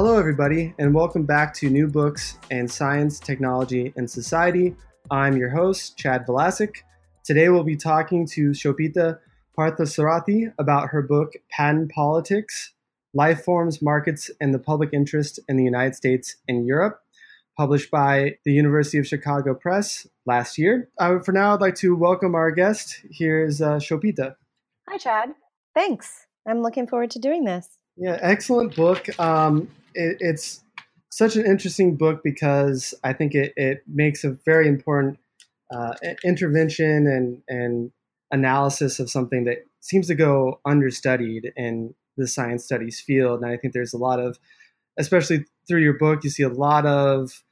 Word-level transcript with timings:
Hello, 0.00 0.16
everybody, 0.16 0.72
and 0.78 0.94
welcome 0.94 1.24
back 1.24 1.52
to 1.54 1.68
New 1.68 1.88
Books 1.88 2.38
in 2.52 2.68
Science, 2.68 3.18
Technology, 3.18 3.92
and 3.96 4.08
Society. 4.08 4.76
I'm 5.10 5.36
your 5.36 5.48
host, 5.48 5.98
Chad 5.98 6.24
Velasic. 6.24 6.84
Today, 7.24 7.48
we'll 7.48 7.64
be 7.64 7.74
talking 7.74 8.24
to 8.28 8.50
Shobita 8.50 9.18
Parthasarathy 9.58 10.54
about 10.56 10.90
her 10.90 11.02
book, 11.02 11.32
Patent 11.50 11.90
Politics 11.90 12.74
Life 13.12 13.42
Forms, 13.42 13.82
Markets, 13.82 14.30
and 14.40 14.54
the 14.54 14.60
Public 14.60 14.90
Interest 14.92 15.40
in 15.48 15.56
the 15.56 15.64
United 15.64 15.96
States 15.96 16.36
and 16.46 16.64
Europe, 16.64 17.00
published 17.56 17.90
by 17.90 18.36
the 18.44 18.52
University 18.52 18.98
of 18.98 19.06
Chicago 19.08 19.52
Press 19.52 20.06
last 20.26 20.58
year. 20.58 20.88
Uh, 20.98 21.18
for 21.18 21.32
now, 21.32 21.54
I'd 21.54 21.60
like 21.60 21.74
to 21.74 21.96
welcome 21.96 22.36
our 22.36 22.52
guest. 22.52 23.04
Here's 23.10 23.60
uh. 23.60 23.80
Hi, 23.80 24.96
Chad. 24.96 25.30
Thanks. 25.74 26.28
I'm 26.46 26.62
looking 26.62 26.86
forward 26.86 27.10
to 27.10 27.18
doing 27.18 27.44
this. 27.44 27.78
Yeah, 27.96 28.16
excellent 28.20 28.76
book. 28.76 29.08
Um, 29.18 29.68
it, 29.98 30.16
it's 30.20 30.64
such 31.10 31.36
an 31.36 31.44
interesting 31.44 31.96
book 31.96 32.20
because 32.22 32.94
I 33.02 33.12
think 33.12 33.34
it, 33.34 33.52
it 33.56 33.82
makes 33.86 34.24
a 34.24 34.38
very 34.44 34.68
important 34.68 35.18
uh, 35.74 35.94
intervention 36.24 37.06
and, 37.06 37.42
and 37.48 37.90
analysis 38.30 39.00
of 39.00 39.10
something 39.10 39.44
that 39.44 39.58
seems 39.80 40.06
to 40.06 40.14
go 40.14 40.60
understudied 40.64 41.52
in 41.56 41.94
the 42.16 42.28
science 42.28 42.64
studies 42.64 43.00
field. 43.00 43.42
And 43.42 43.50
I 43.50 43.56
think 43.56 43.74
there's 43.74 43.92
a 43.92 43.98
lot 43.98 44.20
of, 44.20 44.38
especially 44.98 45.44
through 45.66 45.82
your 45.82 45.98
book, 45.98 46.24
you 46.24 46.30
see 46.30 46.42
a 46.42 46.48
lot 46.48 46.86
of 46.86 47.42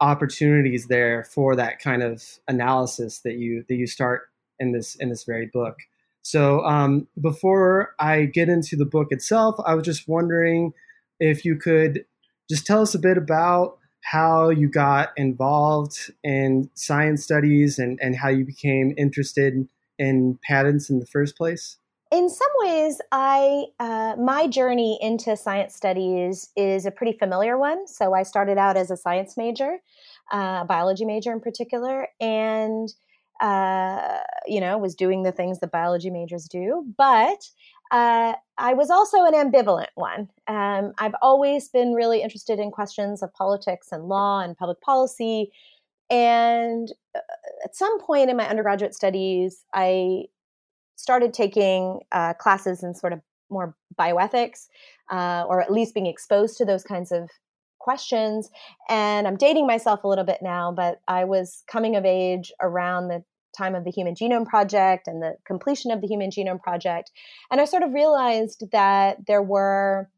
opportunities 0.00 0.86
there 0.86 1.24
for 1.24 1.56
that 1.56 1.80
kind 1.80 2.02
of 2.02 2.22
analysis 2.48 3.20
that 3.20 3.36
you 3.36 3.64
that 3.68 3.76
you 3.76 3.86
start 3.86 4.28
in 4.58 4.72
this 4.72 4.94
in 4.96 5.08
this 5.08 5.24
very 5.24 5.46
book. 5.46 5.76
So 6.22 6.64
um, 6.64 7.06
before 7.20 7.94
I 7.98 8.24
get 8.24 8.48
into 8.48 8.76
the 8.76 8.84
book 8.84 9.08
itself, 9.10 9.56
I 9.64 9.74
was 9.74 9.84
just 9.84 10.08
wondering 10.08 10.72
if 11.20 11.44
you 11.44 11.56
could 11.56 12.04
just 12.48 12.66
tell 12.66 12.82
us 12.82 12.94
a 12.94 12.98
bit 12.98 13.18
about 13.18 13.78
how 14.02 14.50
you 14.50 14.68
got 14.68 15.10
involved 15.16 16.12
in 16.22 16.70
science 16.74 17.24
studies 17.24 17.78
and, 17.78 17.98
and 18.00 18.16
how 18.16 18.28
you 18.28 18.44
became 18.44 18.94
interested 18.96 19.68
in 19.98 20.38
patents 20.46 20.88
in 20.88 21.00
the 21.00 21.06
first 21.06 21.36
place? 21.36 21.78
In 22.12 22.30
some 22.30 22.50
ways, 22.58 23.00
I 23.10 23.64
uh, 23.80 24.14
my 24.16 24.46
journey 24.46 24.96
into 25.02 25.36
science 25.36 25.74
studies 25.74 26.50
is 26.56 26.86
a 26.86 26.92
pretty 26.92 27.18
familiar 27.18 27.58
one. 27.58 27.88
So 27.88 28.14
I 28.14 28.22
started 28.22 28.58
out 28.58 28.76
as 28.76 28.92
a 28.92 28.96
science 28.96 29.36
major, 29.36 29.78
uh, 30.30 30.64
biology 30.64 31.04
major 31.04 31.32
in 31.32 31.40
particular, 31.40 32.06
and 32.20 32.88
uh, 33.40 34.18
you 34.46 34.60
know 34.60 34.78
was 34.78 34.94
doing 34.94 35.24
the 35.24 35.32
things 35.32 35.58
that 35.58 35.72
biology 35.72 36.10
majors 36.10 36.46
do. 36.46 36.86
But 36.96 37.50
uh, 37.90 38.34
I 38.58 38.74
was 38.74 38.90
also 38.90 39.24
an 39.24 39.34
ambivalent 39.34 39.88
one. 39.94 40.28
Um, 40.46 40.92
I've 40.98 41.14
always 41.22 41.68
been 41.68 41.92
really 41.92 42.22
interested 42.22 42.58
in 42.58 42.70
questions 42.70 43.22
of 43.22 43.32
politics 43.34 43.88
and 43.92 44.04
law 44.04 44.40
and 44.40 44.56
public 44.56 44.80
policy. 44.80 45.52
And 46.10 46.90
uh, 47.14 47.20
at 47.64 47.76
some 47.76 48.00
point 48.00 48.30
in 48.30 48.36
my 48.36 48.48
undergraduate 48.48 48.94
studies, 48.94 49.64
I 49.74 50.24
started 50.96 51.34
taking 51.34 52.00
uh, 52.12 52.34
classes 52.34 52.82
in 52.82 52.94
sort 52.94 53.12
of 53.12 53.20
more 53.50 53.76
bioethics, 53.98 54.66
uh, 55.10 55.44
or 55.48 55.60
at 55.60 55.72
least 55.72 55.94
being 55.94 56.06
exposed 56.06 56.56
to 56.58 56.64
those 56.64 56.82
kinds 56.82 57.12
of 57.12 57.30
questions. 57.78 58.50
And 58.88 59.28
I'm 59.28 59.36
dating 59.36 59.66
myself 59.66 60.02
a 60.02 60.08
little 60.08 60.24
bit 60.24 60.42
now, 60.42 60.72
but 60.72 61.00
I 61.06 61.24
was 61.24 61.62
coming 61.68 61.94
of 61.94 62.04
age 62.04 62.52
around 62.60 63.08
the 63.08 63.22
time 63.56 63.74
of 63.74 63.84
the 63.84 63.90
Human 63.90 64.14
Genome 64.14 64.46
Project 64.46 65.08
and 65.08 65.22
the 65.22 65.34
completion 65.44 65.90
of 65.90 66.00
the 66.00 66.06
Human 66.06 66.30
Genome 66.30 66.60
Project. 66.60 67.10
And 67.50 67.60
I 67.60 67.64
sort 67.64 67.82
of 67.82 67.92
realized 67.92 68.64
that 68.72 69.26
there 69.26 69.42
were 69.42 70.10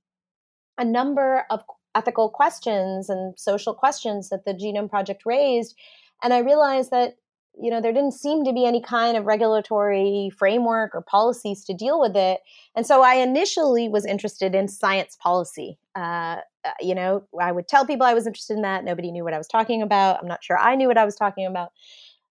a 0.76 0.84
number 0.84 1.44
of 1.50 1.62
ethical 1.94 2.28
questions 2.28 3.08
and 3.08 3.38
social 3.38 3.74
questions 3.74 4.28
that 4.28 4.44
the 4.44 4.54
Genome 4.54 4.88
Project 4.90 5.22
raised. 5.26 5.74
And 6.22 6.32
I 6.32 6.38
realized 6.38 6.90
that 6.90 7.16
you 7.60 7.70
know 7.70 7.80
there 7.80 7.92
didn't 7.92 8.12
seem 8.12 8.44
to 8.44 8.52
be 8.52 8.64
any 8.64 8.80
kind 8.80 9.16
of 9.16 9.24
regulatory 9.24 10.30
framework 10.38 10.94
or 10.94 11.02
policies 11.02 11.64
to 11.64 11.74
deal 11.74 12.00
with 12.00 12.16
it 12.16 12.40
and 12.76 12.86
so 12.86 13.02
i 13.02 13.14
initially 13.14 13.88
was 13.88 14.06
interested 14.06 14.54
in 14.54 14.68
science 14.68 15.16
policy 15.20 15.78
uh, 15.96 16.36
uh 16.64 16.70
you 16.80 16.94
know 16.94 17.24
i 17.40 17.50
would 17.50 17.66
tell 17.66 17.86
people 17.86 18.06
i 18.06 18.14
was 18.14 18.26
interested 18.26 18.54
in 18.54 18.62
that 18.62 18.84
nobody 18.84 19.10
knew 19.10 19.24
what 19.24 19.34
i 19.34 19.38
was 19.38 19.48
talking 19.48 19.82
about 19.82 20.18
i'm 20.20 20.28
not 20.28 20.44
sure 20.44 20.58
i 20.58 20.76
knew 20.76 20.86
what 20.86 20.98
i 20.98 21.04
was 21.04 21.16
talking 21.16 21.46
about 21.46 21.70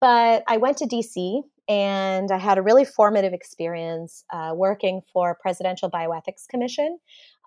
but 0.01 0.45
I 0.47 0.57
went 0.57 0.79
to 0.79 0.87
DC 0.87 1.43
and 1.69 2.31
I 2.31 2.39
had 2.39 2.57
a 2.57 2.63
really 2.63 2.85
formative 2.85 3.33
experience 3.33 4.25
uh, 4.33 4.53
working 4.55 5.03
for 5.13 5.37
Presidential 5.41 5.91
Bioethics 5.91 6.49
Commission 6.49 6.99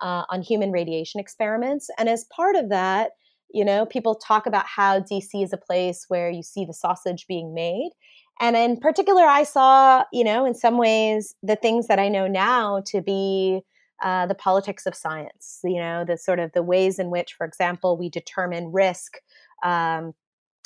uh, 0.02 0.24
on 0.30 0.42
human 0.42 0.72
radiation 0.72 1.20
experiments. 1.20 1.90
And 1.98 2.08
as 2.08 2.26
part 2.26 2.56
of 2.56 2.70
that, 2.70 3.12
you 3.54 3.66
know, 3.66 3.86
people 3.86 4.16
talk 4.16 4.46
about 4.46 4.66
how 4.68 5.00
DC 5.00 5.44
is 5.44 5.54
a 5.54 5.58
place 5.58 6.06
where 6.08 6.30
you 6.30 6.44
see 6.44 6.66
the 6.66 6.74
sausage 6.74 7.26
being 7.28 7.54
made. 7.54 7.92
And 8.40 8.56
in 8.56 8.78
particular, 8.78 9.24
I 9.24 9.44
saw, 9.44 10.04
you 10.14 10.24
know, 10.24 10.46
in 10.46 10.54
some 10.54 10.78
ways, 10.78 11.36
the 11.44 11.56
things 11.56 11.88
that 11.88 12.00
I 12.00 12.08
know 12.08 12.28
now 12.28 12.82
to 12.88 13.02
be 13.02 13.62
uh, 14.02 14.26
the 14.26 14.36
politics 14.36 14.86
of 14.86 14.96
science, 14.96 15.60
you 15.64 15.80
know, 15.80 16.04
the 16.04 16.18
sort 16.18 16.40
of 16.40 16.52
the 16.54 16.64
ways 16.64 16.98
in 16.98 17.12
which, 17.12 17.34
for 17.34 17.46
example, 17.46 17.98
we 17.98 18.10
determine 18.10 18.72
risk 18.72 19.18
um, 19.64 20.14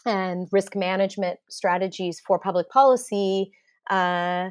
and 0.06 0.48
risk 0.52 0.76
management 0.76 1.40
strategies 1.50 2.20
for 2.20 2.40
public 2.40 2.70
policy 2.70 3.52
uh, 3.90 4.50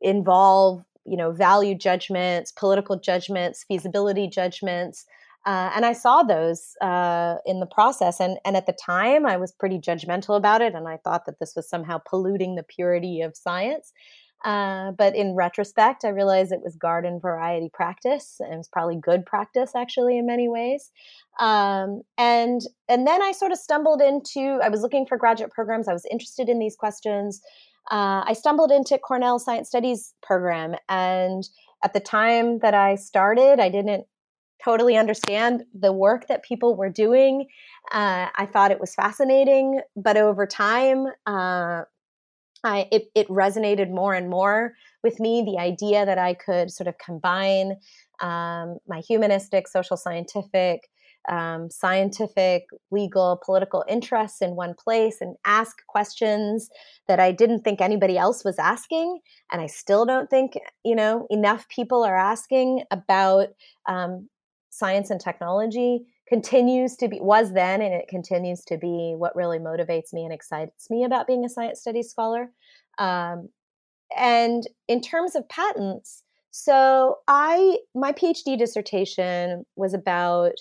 involve 0.00 0.84
you 1.04 1.16
know 1.16 1.32
value 1.32 1.74
judgments 1.74 2.52
political 2.52 2.98
judgments 2.98 3.64
feasibility 3.66 4.28
judgments 4.28 5.06
uh, 5.46 5.70
and 5.74 5.84
i 5.84 5.92
saw 5.92 6.22
those 6.22 6.74
uh, 6.80 7.36
in 7.46 7.60
the 7.60 7.66
process 7.66 8.20
and, 8.20 8.38
and 8.44 8.56
at 8.56 8.66
the 8.66 8.72
time 8.72 9.26
i 9.26 9.36
was 9.36 9.52
pretty 9.52 9.78
judgmental 9.78 10.36
about 10.36 10.62
it 10.62 10.74
and 10.74 10.88
i 10.88 10.96
thought 10.98 11.26
that 11.26 11.38
this 11.40 11.54
was 11.54 11.68
somehow 11.68 11.98
polluting 12.08 12.54
the 12.54 12.62
purity 12.62 13.20
of 13.20 13.36
science 13.36 13.92
uh, 14.44 14.92
but 14.92 15.16
in 15.16 15.34
retrospect, 15.34 16.04
I 16.04 16.10
realized 16.10 16.52
it 16.52 16.62
was 16.62 16.76
garden 16.76 17.18
variety 17.18 17.70
practice. 17.72 18.36
And 18.40 18.52
it 18.52 18.56
was 18.58 18.68
probably 18.68 18.96
good 18.96 19.24
practice, 19.24 19.72
actually, 19.74 20.18
in 20.18 20.26
many 20.26 20.48
ways. 20.48 20.90
Um, 21.40 22.02
and 22.18 22.60
and 22.88 23.06
then 23.06 23.22
I 23.22 23.32
sort 23.32 23.52
of 23.52 23.58
stumbled 23.58 24.02
into. 24.02 24.60
I 24.62 24.68
was 24.68 24.82
looking 24.82 25.06
for 25.06 25.16
graduate 25.16 25.50
programs. 25.50 25.88
I 25.88 25.94
was 25.94 26.06
interested 26.10 26.48
in 26.48 26.58
these 26.58 26.76
questions. 26.76 27.40
Uh, 27.90 28.22
I 28.26 28.34
stumbled 28.34 28.70
into 28.70 28.98
Cornell 28.98 29.38
Science 29.38 29.68
Studies 29.68 30.14
program, 30.22 30.76
and 30.88 31.48
at 31.82 31.92
the 31.92 32.00
time 32.00 32.58
that 32.60 32.74
I 32.74 32.94
started, 32.96 33.60
I 33.60 33.68
didn't 33.68 34.06
totally 34.64 34.96
understand 34.96 35.64
the 35.78 35.92
work 35.92 36.28
that 36.28 36.42
people 36.42 36.76
were 36.76 36.88
doing. 36.88 37.46
Uh, 37.92 38.28
I 38.34 38.46
thought 38.50 38.70
it 38.70 38.80
was 38.80 38.94
fascinating, 38.94 39.80
but 39.96 40.16
over 40.16 40.46
time, 40.46 41.06
uh, 41.26 41.82
I, 42.64 42.88
it, 42.90 43.04
it 43.14 43.28
resonated 43.28 43.90
more 43.90 44.14
and 44.14 44.30
more 44.30 44.74
with 45.02 45.20
me 45.20 45.44
the 45.44 45.60
idea 45.60 46.06
that 46.06 46.18
I 46.18 46.34
could 46.34 46.70
sort 46.70 46.88
of 46.88 46.96
combine 46.98 47.76
um, 48.20 48.78
my 48.88 49.00
humanistic, 49.06 49.68
social 49.68 49.96
scientific, 49.98 50.88
um, 51.28 51.70
scientific, 51.70 52.64
legal, 52.90 53.40
political 53.44 53.84
interests 53.88 54.42
in 54.42 54.56
one 54.56 54.74
place 54.82 55.18
and 55.20 55.36
ask 55.44 55.76
questions 55.88 56.70
that 57.06 57.20
I 57.20 57.32
didn't 57.32 57.62
think 57.62 57.80
anybody 57.80 58.18
else 58.18 58.44
was 58.44 58.58
asking. 58.58 59.20
And 59.52 59.60
I 59.60 59.66
still 59.66 60.06
don't 60.06 60.28
think, 60.28 60.54
you 60.84 60.94
know, 60.94 61.26
enough 61.30 61.68
people 61.68 62.02
are 62.02 62.16
asking 62.16 62.84
about 62.90 63.48
um, 63.86 64.28
science 64.70 65.10
and 65.10 65.20
technology 65.20 66.06
continues 66.28 66.96
to 66.96 67.08
be 67.08 67.20
was 67.20 67.52
then 67.52 67.82
and 67.82 67.94
it 67.94 68.08
continues 68.08 68.64
to 68.64 68.78
be 68.78 69.14
what 69.16 69.36
really 69.36 69.58
motivates 69.58 70.12
me 70.12 70.24
and 70.24 70.32
excites 70.32 70.88
me 70.90 71.04
about 71.04 71.26
being 71.26 71.44
a 71.44 71.48
science 71.48 71.80
studies 71.80 72.10
scholar. 72.10 72.50
Um, 72.98 73.48
and 74.16 74.66
in 74.88 75.00
terms 75.00 75.34
of 75.34 75.48
patents 75.48 76.22
so 76.50 77.16
i 77.26 77.78
my 77.94 78.12
phd 78.12 78.58
dissertation 78.58 79.64
was 79.76 79.94
about 79.94 80.52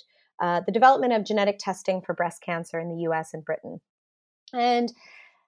uh, 0.42 0.62
the 0.66 0.72
development 0.72 1.14
of 1.14 1.24
genetic 1.24 1.58
testing 1.60 2.02
for 2.02 2.14
breast 2.14 2.42
cancer 2.42 2.80
in 2.80 2.90
the 2.90 3.04
us 3.04 3.34
and 3.34 3.46
britain. 3.46 3.80
And 4.54 4.92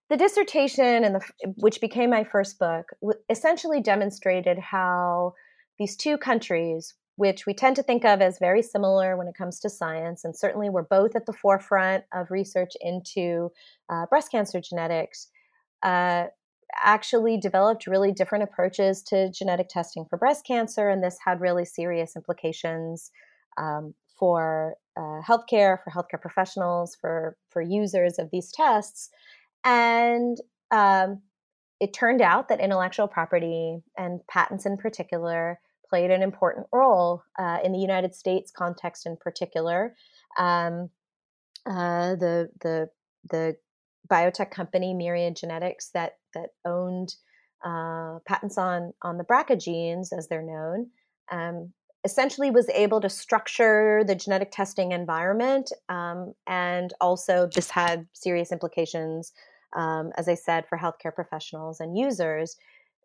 the 0.10 0.18
dissertation 0.18 1.04
and 1.04 1.16
the 1.16 1.22
which 1.58 1.82
became 1.82 2.12
my 2.12 2.24
first 2.24 2.60
book 2.60 2.86
essentially 3.30 3.82
demonstrated 3.82 4.60
how 4.60 5.34
these 5.80 5.96
two 5.96 6.18
countries 6.18 6.94
which 7.18 7.46
we 7.46 7.54
tend 7.54 7.76
to 7.78 7.84
think 7.84 8.04
of 8.04 8.22
as 8.22 8.40
very 8.40 8.62
similar 8.62 9.16
when 9.16 9.28
it 9.28 9.36
comes 9.36 9.60
to 9.60 9.70
science. 9.70 10.24
And 10.24 10.36
certainly, 10.36 10.70
we're 10.70 10.84
both 10.84 11.16
at 11.16 11.26
the 11.26 11.34
forefront 11.34 12.04
of 12.14 12.32
research 12.32 12.74
into 12.82 13.52
uh, 13.90 14.06
breast 14.08 14.32
cancer 14.32 14.62
genetics. 14.62 15.28
Uh, 15.84 16.26
actually 16.84 17.38
developed 17.38 17.88
really 17.88 18.12
different 18.12 18.44
approaches 18.44 19.02
to 19.04 19.32
genetic 19.32 19.70
testing 19.70 20.06
for 20.06 20.18
breast 20.18 20.46
cancer, 20.46 20.90
and 20.90 21.04
this 21.04 21.18
had 21.24 21.40
really 21.40 21.66
serious 21.66 22.16
implications 22.16 23.12
um, 23.58 23.94
for 24.18 24.76
uh, 24.98 25.22
healthcare, 25.22 25.78
for 25.84 25.92
healthcare 25.92 26.20
professionals, 26.20 26.96
for 27.00 27.38
for 27.50 27.62
users 27.62 28.20
of 28.20 28.30
these 28.32 28.52
tests. 28.52 29.10
And 29.64 30.38
um, 30.72 31.22
it 31.80 31.94
turned 31.94 32.22
out 32.22 32.48
that 32.50 32.60
intellectual 32.60 33.08
property 33.08 33.80
and 33.98 34.26
patents 34.28 34.66
in 34.66 34.78
particular 34.78 35.60
played 35.90 36.12
an 36.12 36.22
important 36.22 36.68
role 36.72 37.24
uh, 37.40 37.60
in 37.64 37.72
the 37.72 37.80
United 37.80 38.16
States 38.16 38.52
context, 38.52 39.06
in 39.06 39.18
particular. 39.18 39.96
Um, 40.38 40.90
uh, 41.66 42.16
the 42.16 42.50
the 42.62 42.90
the 43.30 43.56
biotech 44.10 44.52
company 44.52 44.94
Myriad 44.94 45.36
Genetics 45.36 45.90
that 45.94 46.18
that 46.34 46.50
owned 46.66 47.16
uh, 47.64 48.20
patents 48.28 48.58
on 48.58 48.94
on 49.02 49.18
the 49.18 49.24
BRCA 49.24 49.60
genes, 49.60 50.14
as 50.14 50.28
they're 50.28 50.44
known, 50.44 50.88
um, 51.32 51.74
essentially 52.04 52.52
was 52.52 52.70
able 52.70 53.02
to 53.02 53.10
structure 53.10 54.04
the 54.06 54.16
genetic 54.16 54.52
testing 54.52 54.92
environment, 54.92 55.72
um, 55.90 56.34
and 56.48 56.94
also 57.02 57.50
this 57.54 57.72
had 57.72 58.06
serious 58.14 58.52
implications, 58.52 59.34
um, 59.76 60.12
as 60.18 60.28
I 60.28 60.36
said, 60.36 60.68
for 60.68 60.78
healthcare 60.78 61.14
professionals 61.14 61.80
and 61.80 61.98
users. 61.98 62.58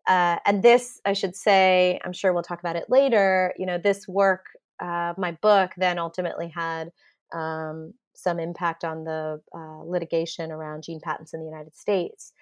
Uh, 0.07 0.37
and 0.45 0.63
this, 0.63 0.99
I 1.05 1.13
should 1.13 1.35
say, 1.35 1.99
I'm 2.03 2.13
sure 2.13 2.33
we'll 2.33 2.43
talk 2.43 2.59
about 2.59 2.75
it 2.75 2.85
later. 2.89 3.53
You 3.57 3.65
know, 3.65 3.77
this 3.77 4.07
work, 4.07 4.45
uh, 4.81 5.13
my 5.17 5.33
book, 5.41 5.71
then 5.77 5.99
ultimately 5.99 6.51
had 6.53 6.91
um, 7.33 7.93
some 8.15 8.39
impact 8.39 8.83
on 8.83 9.03
the 9.03 9.41
uh, 9.55 9.83
litigation 9.83 10.51
around 10.51 10.83
gene 10.83 10.99
patents 11.01 11.33
in 11.33 11.39
the 11.39 11.45
United 11.45 11.75
States. 11.75 12.33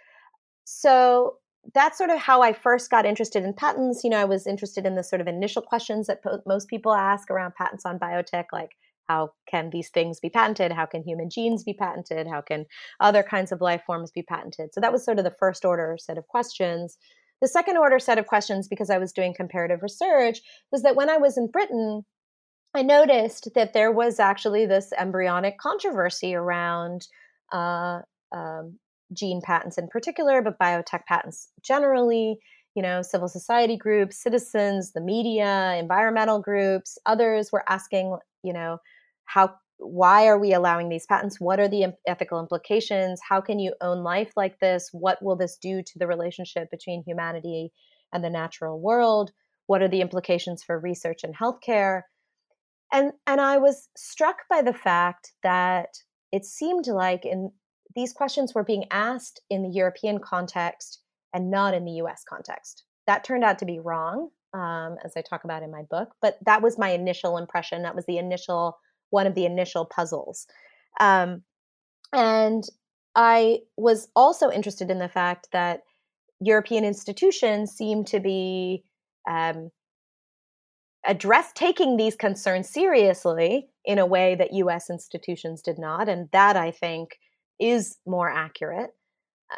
So 0.64 1.38
that's 1.74 1.98
sort 1.98 2.10
of 2.10 2.18
how 2.18 2.42
I 2.42 2.54
first 2.54 2.90
got 2.90 3.06
interested 3.06 3.44
in 3.44 3.54
patents. 3.54 4.04
You 4.04 4.10
know, 4.10 4.20
I 4.20 4.26
was 4.26 4.48
interested 4.48 4.86
in 4.86 4.96
the 4.96 5.04
sort 5.04 5.22
of 5.22 5.28
initial 5.28 5.62
questions 5.62 6.08
that 6.08 6.24
po- 6.24 6.42
most 6.46 6.70
people 6.70 6.94
ask 6.94 7.30
around 7.30 7.56
patents 7.56 7.86
on 7.86 8.00
biotech, 8.00 8.46
like 8.54 8.72
how 9.08 9.32
can 9.48 9.72
these 9.72 9.90
things 9.90 10.20
be 10.20 10.30
patented? 10.30 10.72
How 10.72 10.86
can 10.86 11.04
human 11.04 11.30
genes 11.30 11.64
be 11.64 11.74
patented? 11.74 12.28
How 12.28 12.42
can 12.42 12.66
other 13.00 13.24
kinds 13.24 13.52
of 13.52 13.60
life 13.60 13.82
forms 13.86 14.12
be 14.12 14.22
patented? 14.22 14.70
So 14.74 14.80
that 14.82 14.94
was 14.94 15.04
sort 15.04 15.18
of 15.18 15.26
the 15.26 15.36
first 15.40 15.66
order 15.66 15.98
set 16.00 16.18
of 16.18 16.28
questions. 16.28 16.98
The 17.42 17.48
second 17.48 17.78
order 17.78 18.00
set 18.00 18.18
of 18.18 18.28
questions, 18.28 18.68
because 18.68 18.90
I 18.90 18.98
was 18.98 19.14
doing 19.14 19.34
comparative 19.34 19.82
research, 19.82 20.42
was 20.72 20.84
that 20.84 20.96
when 20.96 21.10
I 21.10 21.18
was 21.18 21.38
in 21.38 21.48
Britain, 21.48 22.04
I 22.74 22.82
noticed 22.82 23.50
that 23.56 23.74
there 23.74 23.92
was 23.92 24.20
actually 24.20 24.66
this 24.66 24.92
embryonic 24.98 25.58
controversy 25.58 26.36
around 26.36 27.08
uh, 27.52 28.02
um, 28.32 28.78
gene 29.14 29.42
patents 29.44 29.78
in 29.78 29.88
particular, 29.88 30.42
but 30.42 30.60
biotech 30.60 31.06
patents 31.08 31.50
generally. 31.64 32.40
You 32.76 32.84
know, 32.84 33.02
civil 33.02 33.28
society 33.28 33.76
groups, 33.76 34.22
citizens, 34.22 34.94
the 34.94 35.02
media, 35.02 35.76
environmental 35.80 36.40
groups, 36.40 36.98
others 37.06 37.52
were 37.52 37.64
asking, 37.68 38.16
you 38.44 38.54
know, 38.54 38.78
how 39.26 39.56
why 39.80 40.28
are 40.28 40.38
we 40.38 40.54
allowing 40.54 40.90
these 40.90 41.06
patents? 41.06 41.40
What 41.40 41.60
are 41.60 41.68
the 41.68 41.94
ethical 42.08 42.40
implications? 42.40 43.20
How 43.28 43.42
can 43.42 43.60
you 43.60 43.74
own 43.82 44.04
life 44.04 44.32
like 44.36 44.60
this? 44.60 44.90
What 44.92 45.22
will 45.24 45.36
this 45.36 45.58
do 45.58 45.82
to 45.82 46.00
the 46.00 46.08
relationship 46.08 46.70
between 46.70 47.04
humanity 47.04 47.72
and 48.14 48.24
the 48.24 48.30
natural 48.30 48.80
world? 48.80 49.32
What 49.68 49.82
are 49.82 49.88
the 49.88 50.02
implications 50.02 50.64
for 50.64 50.80
research 50.80 51.22
and 51.24 51.36
healthcare? 51.36 52.02
and 52.92 53.12
and 53.28 53.42
i 53.42 53.58
was 53.58 53.90
struck 53.96 54.38
by 54.50 54.62
the 54.62 54.74
fact 54.74 55.34
that 55.44 55.90
it 56.32 56.46
seemed 56.46 56.88
like 56.88 57.26
in 57.26 57.52
these 57.96 58.14
questions 58.14 58.54
were 58.54 58.64
being 58.64 58.86
asked 58.92 59.42
in 59.50 59.64
the 59.64 59.70
european 59.70 60.20
context 60.20 61.00
and 61.34 61.52
not 61.52 61.74
in 61.74 61.86
the 61.86 61.92
us 61.94 62.24
context 62.28 62.84
that 63.08 63.24
turned 63.24 63.44
out 63.44 63.60
to 63.60 63.66
be 63.66 63.80
wrong 63.80 64.30
um, 64.54 64.98
as 65.04 65.14
i 65.16 65.22
talk 65.22 65.44
about 65.44 65.64
in 65.64 65.72
my 65.72 65.84
book 65.90 66.10
but 66.22 66.38
that 66.46 66.62
was 66.62 66.78
my 66.78 66.90
initial 66.90 67.38
impression 67.38 67.84
that 67.84 67.96
was 67.96 68.06
the 68.06 68.18
initial 68.18 68.78
one 69.10 69.28
of 69.28 69.36
the 69.36 69.46
initial 69.46 69.86
puzzles 69.86 70.48
um, 71.00 71.42
and 72.14 72.66
i 73.16 73.60
was 73.78 74.08
also 74.16 74.50
interested 74.50 74.90
in 74.90 75.00
the 75.00 75.10
fact 75.10 75.48
that 75.52 75.82
european 76.40 76.84
institutions 76.84 77.72
seem 77.72 78.04
to 78.04 78.20
be 78.20 78.84
um, 79.30 79.72
address 81.06 81.52
taking 81.54 81.98
these 81.98 82.16
concerns 82.16 82.70
seriously 82.70 83.70
in 83.86 84.00
a 84.00 84.06
way 84.06 84.36
that 84.36 84.54
US 84.54 84.90
institutions 84.90 85.62
did 85.62 85.80
not. 85.80 86.10
And 86.10 86.30
that 86.32 86.56
I 86.56 86.72
think 86.72 87.20
is 87.60 87.98
more 88.06 88.30
accurate. 88.30 88.92
Uh, 89.52 89.58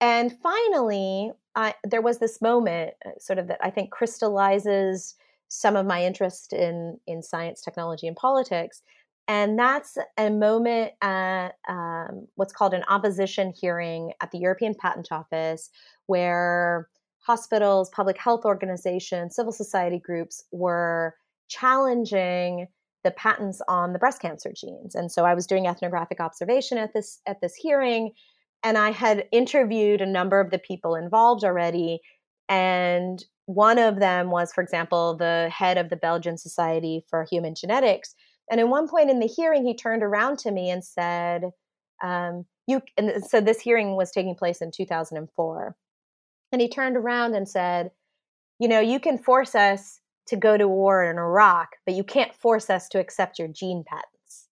and 0.00 0.32
finally, 0.42 1.32
I, 1.54 1.74
there 1.84 2.02
was 2.02 2.18
this 2.18 2.40
moment, 2.40 2.94
uh, 3.04 3.10
sort 3.18 3.38
of 3.38 3.48
that 3.48 3.58
I 3.62 3.70
think 3.70 3.90
crystallizes 3.90 5.14
some 5.52 5.76
of 5.76 5.86
my 5.86 6.04
interest 6.04 6.52
in 6.52 6.98
in 7.06 7.22
science, 7.22 7.60
technology, 7.60 8.06
and 8.06 8.16
politics, 8.16 8.82
and 9.28 9.58
that's 9.58 9.98
a 10.18 10.30
moment 10.30 10.92
at 11.02 11.50
um, 11.68 12.26
what's 12.36 12.52
called 12.52 12.74
an 12.74 12.84
opposition 12.88 13.52
hearing 13.58 14.12
at 14.20 14.30
the 14.30 14.38
European 14.38 14.74
Patent 14.74 15.08
Office, 15.10 15.70
where 16.06 16.88
hospitals, 17.20 17.90
public 17.90 18.18
health 18.18 18.44
organizations, 18.44 19.36
civil 19.36 19.52
society 19.52 19.98
groups 19.98 20.44
were 20.50 21.14
challenging 21.48 22.66
the 23.04 23.10
patents 23.12 23.60
on 23.68 23.92
the 23.92 23.98
breast 23.98 24.20
cancer 24.20 24.52
genes. 24.54 24.94
And 24.94 25.10
so 25.10 25.24
I 25.24 25.34
was 25.34 25.46
doing 25.46 25.66
ethnographic 25.66 26.20
observation 26.20 26.78
at 26.78 26.92
this 26.94 27.20
at 27.26 27.40
this 27.40 27.54
hearing 27.54 28.12
and 28.62 28.78
I 28.78 28.90
had 28.90 29.26
interviewed 29.32 30.00
a 30.00 30.06
number 30.06 30.40
of 30.40 30.50
the 30.50 30.58
people 30.58 30.94
involved 30.94 31.44
already 31.44 32.00
and 32.48 33.24
one 33.46 33.78
of 33.78 33.98
them 33.98 34.30
was 34.30 34.52
for 34.52 34.62
example 34.62 35.16
the 35.16 35.50
head 35.52 35.78
of 35.78 35.90
the 35.90 35.96
Belgian 35.96 36.38
Society 36.38 37.04
for 37.08 37.26
Human 37.30 37.54
Genetics 37.54 38.14
and 38.50 38.60
at 38.60 38.68
one 38.68 38.88
point 38.88 39.10
in 39.10 39.20
the 39.20 39.26
hearing 39.26 39.64
he 39.64 39.74
turned 39.74 40.02
around 40.02 40.38
to 40.40 40.50
me 40.50 40.70
and 40.70 40.84
said 40.84 41.50
um, 42.02 42.44
you 42.66 42.80
and 42.96 43.24
so 43.24 43.40
this 43.40 43.60
hearing 43.60 43.96
was 43.96 44.10
taking 44.10 44.34
place 44.34 44.60
in 44.60 44.70
2004 44.70 45.76
and 46.52 46.60
he 46.60 46.68
turned 46.68 46.96
around 46.96 47.34
and 47.34 47.48
said, 47.48 47.90
You 48.60 48.68
know, 48.68 48.80
you 48.80 49.00
can 49.00 49.18
force 49.18 49.54
us 49.54 50.00
to 50.28 50.36
go 50.36 50.56
to 50.56 50.68
war 50.68 51.02
in 51.02 51.18
Iraq, 51.18 51.70
but 51.84 51.94
you 51.94 52.04
can't 52.04 52.34
force 52.34 52.70
us 52.70 52.88
to 52.90 53.00
accept 53.00 53.38
your 53.38 53.48
gene 53.48 53.84
patents. 53.84 54.48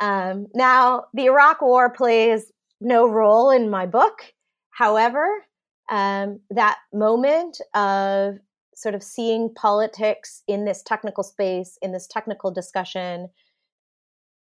Um, 0.00 0.46
now, 0.54 1.04
the 1.12 1.26
Iraq 1.26 1.60
War 1.60 1.90
plays 1.90 2.50
no 2.80 3.06
role 3.06 3.50
in 3.50 3.70
my 3.70 3.84
book. 3.84 4.32
However, 4.70 5.44
um, 5.90 6.40
that 6.50 6.78
moment 6.92 7.60
of 7.74 8.38
sort 8.74 8.94
of 8.94 9.02
seeing 9.02 9.52
politics 9.54 10.42
in 10.48 10.64
this 10.64 10.82
technical 10.82 11.22
space, 11.22 11.78
in 11.82 11.92
this 11.92 12.06
technical 12.06 12.50
discussion, 12.50 13.28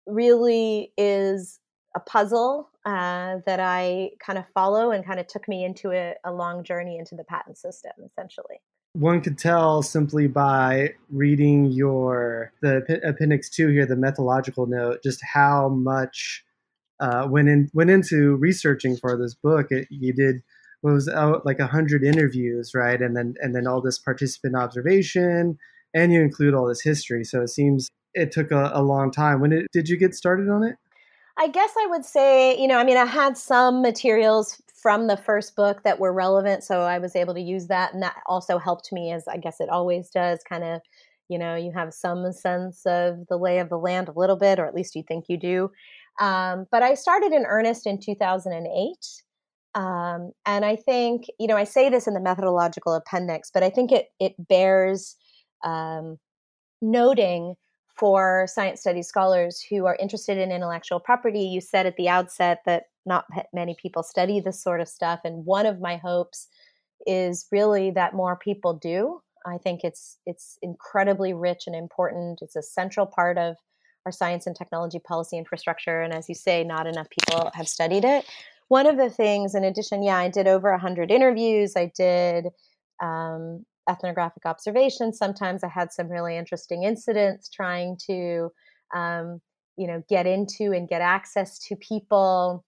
really 0.06 0.92
is 0.96 1.58
a 1.96 2.00
puzzle 2.00 2.70
uh, 2.86 3.36
that 3.46 3.60
I 3.60 4.10
kind 4.24 4.38
of 4.38 4.44
follow 4.54 4.90
and 4.90 5.04
kind 5.04 5.20
of 5.20 5.26
took 5.26 5.48
me 5.48 5.64
into 5.64 5.90
a, 5.92 6.14
a 6.24 6.32
long 6.32 6.64
journey 6.64 6.98
into 6.98 7.14
the 7.14 7.24
patent 7.24 7.58
system, 7.58 7.92
essentially. 8.04 8.60
One 8.94 9.22
could 9.22 9.38
tell 9.38 9.82
simply 9.82 10.26
by 10.26 10.90
reading 11.10 11.66
your 11.66 12.52
the 12.60 13.00
appendix 13.06 13.48
two 13.48 13.68
here, 13.68 13.86
the 13.86 13.96
methodological 13.96 14.66
note, 14.66 15.02
just 15.02 15.20
how 15.32 15.70
much 15.70 16.44
uh, 17.00 17.26
went 17.28 17.48
in 17.48 17.70
went 17.72 17.90
into 17.90 18.36
researching 18.36 18.96
for 18.96 19.16
this 19.16 19.34
book. 19.34 19.68
It, 19.70 19.88
you 19.90 20.12
did 20.12 20.42
what 20.82 20.92
was 20.92 21.08
out 21.08 21.46
like 21.46 21.60
a 21.60 21.66
hundred 21.66 22.04
interviews, 22.04 22.72
right? 22.74 23.00
And 23.00 23.16
then 23.16 23.34
and 23.40 23.54
then 23.54 23.66
all 23.66 23.80
this 23.80 23.98
participant 23.98 24.56
observation, 24.56 25.58
and 25.94 26.12
you 26.12 26.20
include 26.20 26.54
all 26.54 26.66
this 26.66 26.82
history. 26.82 27.24
So 27.24 27.40
it 27.42 27.48
seems 27.48 27.88
it 28.14 28.30
took 28.30 28.50
a, 28.50 28.70
a 28.74 28.82
long 28.82 29.10
time. 29.10 29.40
When 29.40 29.52
it, 29.52 29.66
did 29.72 29.88
you 29.88 29.96
get 29.96 30.14
started 30.14 30.48
on 30.48 30.64
it? 30.64 30.76
I 31.38 31.48
guess 31.48 31.70
I 31.78 31.86
would 31.86 32.04
say, 32.04 32.60
you 32.60 32.68
know, 32.68 32.76
I 32.78 32.84
mean, 32.84 32.98
I 32.98 33.06
had 33.06 33.38
some 33.38 33.80
materials 33.80 34.60
from 34.74 35.06
the 35.06 35.16
first 35.16 35.56
book 35.56 35.82
that 35.84 35.98
were 35.98 36.12
relevant, 36.12 36.62
so 36.62 36.82
I 36.82 36.98
was 36.98 37.16
able 37.16 37.34
to 37.34 37.40
use 37.40 37.68
that, 37.68 37.94
and 37.94 38.02
that 38.02 38.16
also 38.26 38.58
helped 38.58 38.92
me, 38.92 39.12
as 39.12 39.26
I 39.28 39.38
guess 39.38 39.60
it 39.60 39.70
always 39.70 40.10
does, 40.10 40.40
kind 40.46 40.64
of, 40.64 40.82
you 41.28 41.38
know, 41.38 41.54
you 41.54 41.72
have 41.72 41.94
some 41.94 42.30
sense 42.32 42.84
of 42.84 43.26
the 43.28 43.38
lay 43.38 43.60
of 43.60 43.70
the 43.70 43.78
land 43.78 44.08
a 44.08 44.18
little 44.18 44.36
bit, 44.36 44.58
or 44.58 44.66
at 44.66 44.74
least 44.74 44.94
you 44.94 45.04
think 45.06 45.26
you 45.28 45.38
do. 45.38 45.70
Um, 46.20 46.66
but 46.70 46.82
I 46.82 46.94
started 46.94 47.32
in 47.32 47.46
earnest 47.46 47.86
in 47.86 47.98
2008. 47.98 49.22
Um, 49.74 50.32
and 50.44 50.64
I 50.64 50.76
think, 50.76 51.24
you 51.38 51.46
know, 51.46 51.56
I 51.56 51.64
say 51.64 51.88
this 51.88 52.06
in 52.06 52.14
the 52.14 52.20
methodological 52.20 52.94
appendix, 52.94 53.50
but 53.52 53.62
I 53.62 53.70
think 53.70 53.90
it 53.92 54.08
it 54.20 54.34
bears 54.38 55.16
um, 55.64 56.18
noting 56.80 57.54
for 57.96 58.46
science 58.48 58.80
studies 58.80 59.08
scholars 59.08 59.64
who 59.68 59.86
are 59.86 59.96
interested 60.00 60.38
in 60.38 60.50
intellectual 60.50 61.00
property. 61.00 61.40
You 61.40 61.60
said 61.60 61.86
at 61.86 61.96
the 61.96 62.08
outset 62.08 62.60
that 62.66 62.84
not 63.06 63.26
many 63.52 63.76
people 63.80 64.02
study 64.02 64.40
this 64.40 64.62
sort 64.62 64.80
of 64.80 64.88
stuff. 64.88 65.20
And 65.24 65.44
one 65.44 65.66
of 65.66 65.80
my 65.80 65.96
hopes 65.96 66.48
is 67.06 67.46
really 67.50 67.90
that 67.92 68.14
more 68.14 68.36
people 68.36 68.74
do. 68.74 69.20
I 69.44 69.58
think 69.58 69.80
it's 69.82 70.18
it's 70.26 70.58
incredibly 70.62 71.32
rich 71.32 71.64
and 71.66 71.74
important. 71.74 72.40
It's 72.42 72.56
a 72.56 72.62
central 72.62 73.06
part 73.06 73.38
of 73.38 73.56
our 74.06 74.12
science 74.12 74.46
and 74.46 74.56
technology 74.56 74.98
policy 74.98 75.38
infrastructure. 75.38 76.00
And 76.00 76.12
as 76.12 76.28
you 76.28 76.34
say, 76.34 76.64
not 76.64 76.86
enough 76.86 77.08
people 77.10 77.50
have 77.54 77.68
studied 77.68 78.04
it. 78.04 78.24
One 78.72 78.86
of 78.86 78.96
the 78.96 79.10
things, 79.10 79.54
in 79.54 79.64
addition, 79.64 80.02
yeah, 80.02 80.16
I 80.16 80.30
did 80.30 80.46
over 80.46 80.70
100 80.70 81.10
interviews. 81.10 81.74
I 81.76 81.92
did 81.94 82.46
um, 83.02 83.66
ethnographic 83.86 84.46
observations. 84.46 85.18
Sometimes 85.18 85.62
I 85.62 85.68
had 85.68 85.92
some 85.92 86.08
really 86.08 86.38
interesting 86.38 86.84
incidents 86.84 87.50
trying 87.50 87.98
to, 88.06 88.50
um, 88.94 89.42
you 89.76 89.86
know, 89.86 90.02
get 90.08 90.26
into 90.26 90.72
and 90.72 90.88
get 90.88 91.02
access 91.02 91.58
to 91.66 91.76
people 91.76 92.64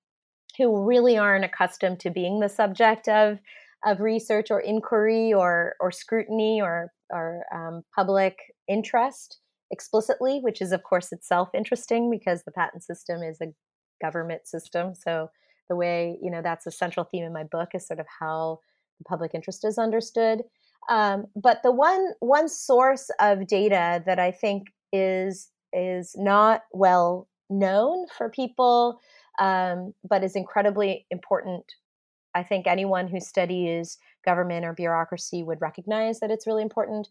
who 0.59 0.85
really 0.85 1.17
aren't 1.17 1.47
accustomed 1.47 2.01
to 2.01 2.11
being 2.11 2.39
the 2.39 2.51
subject 2.51 3.09
of 3.09 3.39
of 3.87 4.01
research 4.01 4.51
or 4.51 4.61
inquiry 4.61 5.33
or 5.33 5.75
or 5.81 5.91
scrutiny 5.91 6.61
or 6.61 6.93
or 7.09 7.45
um, 7.51 7.83
public 7.97 8.37
interest 8.69 9.39
explicitly, 9.71 10.41
which 10.43 10.61
is, 10.61 10.71
of 10.71 10.83
course, 10.83 11.13
itself 11.13 11.49
interesting 11.55 12.11
because 12.11 12.43
the 12.45 12.53
patent 12.53 12.85
system 12.85 13.23
is 13.23 13.41
a 13.41 13.55
government 14.03 14.47
system. 14.47 14.95
So 14.95 15.31
the 15.69 15.77
way 15.77 16.19
you 16.23 16.31
know 16.31 16.43
that's 16.43 16.67
a 16.67 16.71
central 16.71 17.07
theme 17.11 17.25
in 17.25 17.33
my 17.33 17.45
book 17.45 17.71
is 17.75 17.87
sort 17.87 18.01
of 18.01 18.07
how 18.21 18.61
the 18.99 19.05
public 19.05 19.33
interest 19.35 19.65
is 19.65 19.79
understood. 19.79 20.43
Um, 20.89 21.27
but 21.35 21.63
the 21.63 21.73
one 21.73 22.13
one 22.21 22.49
source 22.49 23.11
of 23.21 23.47
data 23.47 24.03
that 24.07 24.19
I 24.19 24.31
think 24.31 24.69
is 24.93 25.51
is 25.73 26.15
not 26.17 26.63
well 26.73 27.29
known 27.51 28.07
for 28.17 28.29
people, 28.29 29.01
um, 29.39 29.93
but 30.09 30.25
is 30.25 30.37
incredibly 30.37 31.07
important. 31.11 31.65
I 32.35 32.43
think 32.43 32.67
anyone 32.67 33.09
who 33.09 33.21
studies 33.21 33.99
government 34.25 34.65
or 34.65 34.73
bureaucracy 34.73 35.43
would 35.43 35.61
recognize 35.61 36.21
that 36.21 36.31
it's 36.31 36.47
really 36.47 36.63
important. 36.63 37.09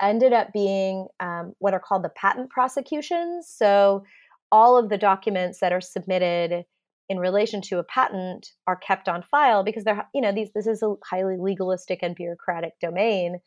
Ended 0.00 0.32
up 0.32 0.52
being 0.52 1.06
um, 1.20 1.54
what 1.58 1.72
are 1.72 1.80
called 1.80 2.04
the 2.04 2.10
patent 2.10 2.50
prosecutions. 2.50 3.48
So 3.48 4.04
all 4.52 4.76
of 4.76 4.90
the 4.90 4.98
documents 4.98 5.60
that 5.60 5.72
are 5.72 5.80
submitted 5.80 6.64
in 7.08 7.18
relation 7.18 7.60
to 7.62 7.78
a 7.78 7.84
patent 7.84 8.50
are 8.66 8.76
kept 8.76 9.08
on 9.08 9.22
file 9.22 9.62
because 9.62 9.84
they're 9.84 10.06
you 10.14 10.20
know 10.20 10.32
these 10.32 10.50
this 10.54 10.66
is 10.66 10.82
a 10.82 10.94
highly 11.04 11.36
legalistic 11.38 12.00
and 12.02 12.14
bureaucratic 12.14 12.72
domain 12.80 13.38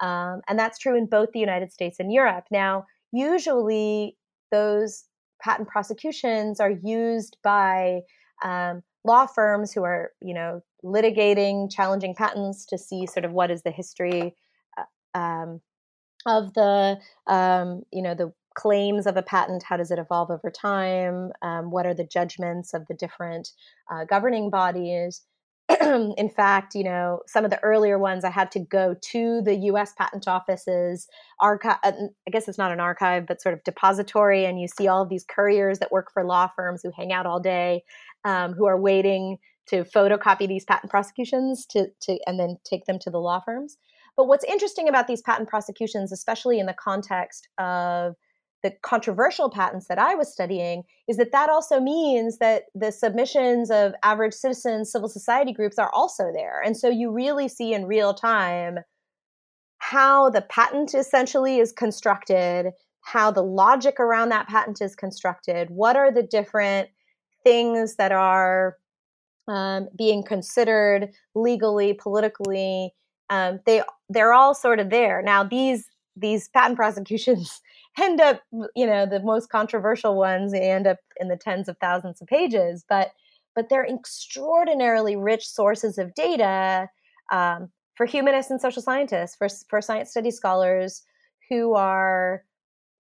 um, 0.00 0.40
and 0.48 0.58
that's 0.58 0.78
true 0.78 0.96
in 0.96 1.06
both 1.06 1.30
the 1.32 1.40
united 1.40 1.72
states 1.72 1.98
and 1.98 2.12
europe. 2.12 2.44
Now 2.50 2.84
usually 3.12 4.16
those 4.50 5.04
patent 5.42 5.68
prosecutions 5.68 6.60
are 6.60 6.72
used 6.82 7.36
by 7.42 8.00
um, 8.42 8.82
law 9.04 9.26
firms 9.26 9.72
who 9.72 9.82
are 9.82 10.10
you 10.20 10.34
know 10.34 10.60
litigating 10.84 11.70
challenging 11.70 12.14
patents 12.14 12.64
to 12.66 12.78
see 12.78 13.06
sort 13.06 13.24
of 13.24 13.32
what 13.32 13.50
is 13.50 13.62
the 13.62 13.70
history 13.70 14.34
uh, 14.78 15.18
um, 15.18 15.60
of 16.26 16.54
the 16.54 16.98
um, 17.26 17.82
you 17.92 18.02
know 18.02 18.14
the 18.14 18.32
claims 18.58 19.06
of 19.06 19.16
a 19.16 19.22
patent 19.22 19.62
how 19.62 19.76
does 19.76 19.90
it 19.90 19.98
evolve 19.98 20.30
over 20.30 20.50
time? 20.50 21.30
Um, 21.42 21.70
what 21.70 21.86
are 21.86 21.94
the 21.94 22.04
judgments 22.04 22.74
of 22.74 22.86
the 22.88 22.94
different 22.94 23.50
uh, 23.90 24.04
governing 24.04 24.50
bodies? 24.50 25.22
In 25.80 26.30
fact 26.34 26.74
you 26.74 26.82
know 26.82 27.20
some 27.26 27.44
of 27.44 27.50
the 27.50 27.62
earlier 27.62 27.98
ones 27.98 28.24
i 28.24 28.30
had 28.30 28.50
to 28.52 28.58
go 28.58 28.96
to 29.02 29.42
the 29.42 29.54
us 29.54 29.92
patent 29.98 30.26
office's 30.26 31.06
archive 31.40 31.76
uh, 31.84 31.92
i 32.26 32.30
guess 32.30 32.48
it's 32.48 32.56
not 32.56 32.72
an 32.72 32.80
archive 32.80 33.26
but 33.26 33.42
sort 33.42 33.52
of 33.52 33.62
depository 33.64 34.46
and 34.46 34.58
you 34.58 34.66
see 34.66 34.88
all 34.88 35.02
of 35.02 35.10
these 35.10 35.26
couriers 35.28 35.78
that 35.78 35.92
work 35.92 36.10
for 36.10 36.24
law 36.24 36.48
firms 36.56 36.80
who 36.82 36.90
hang 36.96 37.12
out 37.12 37.26
all 37.26 37.38
day 37.38 37.82
um, 38.24 38.54
who 38.54 38.64
are 38.64 38.80
waiting 38.80 39.36
to 39.68 39.84
photocopy 39.84 40.48
these 40.48 40.64
patent 40.64 40.90
prosecutions 40.90 41.66
to, 41.66 41.88
to 42.00 42.18
and 42.26 42.40
then 42.40 42.56
take 42.64 42.86
them 42.86 42.98
to 42.98 43.10
the 43.10 43.18
law 43.18 43.40
firms. 43.40 43.76
But 44.16 44.26
what's 44.26 44.44
interesting 44.44 44.88
about 44.88 45.06
these 45.06 45.22
patent 45.22 45.48
prosecutions 45.48 46.12
especially 46.12 46.58
in 46.58 46.66
the 46.66 46.74
context 46.74 47.48
of 47.58 48.14
the 48.68 48.76
controversial 48.82 49.48
patents 49.48 49.86
that 49.88 49.98
I 49.98 50.14
was 50.14 50.30
studying 50.30 50.82
is 51.08 51.16
that 51.16 51.32
that 51.32 51.48
also 51.48 51.80
means 51.80 52.38
that 52.38 52.64
the 52.74 52.92
submissions 52.92 53.70
of 53.70 53.94
average 54.02 54.34
citizens, 54.34 54.92
civil 54.92 55.08
society 55.08 55.52
groups 55.52 55.78
are 55.78 55.90
also 55.94 56.30
there. 56.34 56.60
And 56.60 56.76
so 56.76 56.88
you 56.88 57.10
really 57.10 57.48
see 57.48 57.72
in 57.72 57.86
real 57.86 58.12
time 58.12 58.80
how 59.78 60.28
the 60.28 60.42
patent 60.42 60.94
essentially 60.94 61.58
is 61.58 61.72
constructed, 61.72 62.72
how 63.00 63.30
the 63.30 63.42
logic 63.42 63.98
around 63.98 64.28
that 64.30 64.48
patent 64.48 64.82
is 64.82 64.94
constructed, 64.94 65.70
what 65.70 65.96
are 65.96 66.12
the 66.12 66.22
different 66.22 66.90
things 67.44 67.96
that 67.96 68.12
are 68.12 68.76
um, 69.46 69.88
being 69.96 70.22
considered 70.22 71.08
legally, 71.34 71.94
politically. 71.94 72.92
Um, 73.30 73.60
they 73.64 73.82
they're 74.10 74.34
all 74.34 74.54
sort 74.54 74.78
of 74.78 74.90
there 74.90 75.22
now. 75.22 75.42
These 75.42 75.88
these 76.16 76.48
patent 76.48 76.76
prosecutions 76.82 77.62
end 78.00 78.20
up, 78.20 78.42
you 78.74 78.86
know, 78.86 79.06
the 79.06 79.20
most 79.20 79.50
controversial 79.50 80.16
ones 80.16 80.52
end 80.54 80.86
up 80.86 80.98
in 81.20 81.28
the 81.28 81.36
tens 81.36 81.68
of 81.68 81.76
thousands 81.78 82.20
of 82.20 82.28
pages, 82.28 82.84
but 82.88 83.12
but 83.54 83.68
they're 83.68 83.86
extraordinarily 83.86 85.16
rich 85.16 85.48
sources 85.48 85.98
of 85.98 86.14
data 86.14 86.88
um, 87.32 87.70
for 87.96 88.06
humanists 88.06 88.50
and 88.50 88.60
social 88.60 88.82
scientists, 88.82 89.36
for 89.36 89.48
for 89.68 89.80
science 89.80 90.10
study 90.10 90.30
scholars 90.30 91.02
who 91.48 91.74
are 91.74 92.44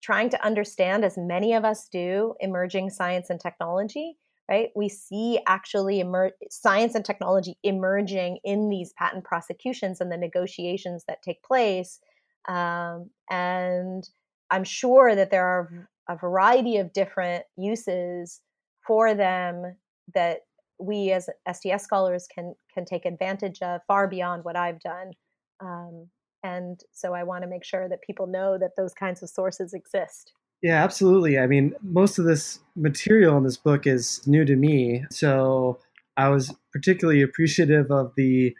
trying 0.02 0.30
to 0.30 0.44
understand, 0.44 1.04
as 1.04 1.18
many 1.18 1.52
of 1.52 1.64
us 1.64 1.88
do, 1.90 2.34
emerging 2.40 2.90
science 2.90 3.30
and 3.30 3.40
technology. 3.40 4.16
Right, 4.48 4.70
we 4.76 4.88
see 4.88 5.40
actually 5.48 5.98
emer- 5.98 6.36
science 6.50 6.94
and 6.94 7.04
technology 7.04 7.58
emerging 7.64 8.38
in 8.44 8.68
these 8.68 8.92
patent 8.92 9.24
prosecutions 9.24 10.00
and 10.00 10.12
the 10.12 10.16
negotiations 10.16 11.02
that 11.08 11.20
take 11.20 11.42
place, 11.42 11.98
um, 12.46 13.10
and 13.28 14.08
I'm 14.50 14.64
sure 14.64 15.14
that 15.14 15.30
there 15.30 15.46
are 15.46 15.88
a 16.08 16.16
variety 16.16 16.76
of 16.76 16.92
different 16.92 17.44
uses 17.56 18.40
for 18.86 19.14
them 19.14 19.76
that 20.14 20.40
we 20.78 21.10
as 21.10 21.28
STS 21.50 21.82
scholars 21.82 22.28
can 22.32 22.54
can 22.72 22.84
take 22.84 23.06
advantage 23.06 23.62
of 23.62 23.80
far 23.88 24.06
beyond 24.06 24.44
what 24.44 24.56
I've 24.56 24.80
done. 24.80 25.12
Um, 25.60 26.08
and 26.42 26.80
so 26.92 27.14
I 27.14 27.24
want 27.24 27.42
to 27.42 27.48
make 27.48 27.64
sure 27.64 27.88
that 27.88 28.02
people 28.02 28.26
know 28.26 28.58
that 28.58 28.76
those 28.76 28.92
kinds 28.92 29.22
of 29.22 29.30
sources 29.30 29.72
exist. 29.72 30.32
Yeah, 30.62 30.82
absolutely. 30.82 31.38
I 31.38 31.46
mean, 31.46 31.74
most 31.82 32.18
of 32.18 32.24
this 32.24 32.60
material 32.76 33.36
in 33.36 33.44
this 33.44 33.56
book 33.56 33.86
is 33.86 34.26
new 34.26 34.44
to 34.44 34.56
me, 34.56 35.04
so 35.10 35.78
I 36.16 36.28
was 36.28 36.54
particularly 36.72 37.22
appreciative 37.22 37.90
of 37.90 38.12
the 38.16 38.54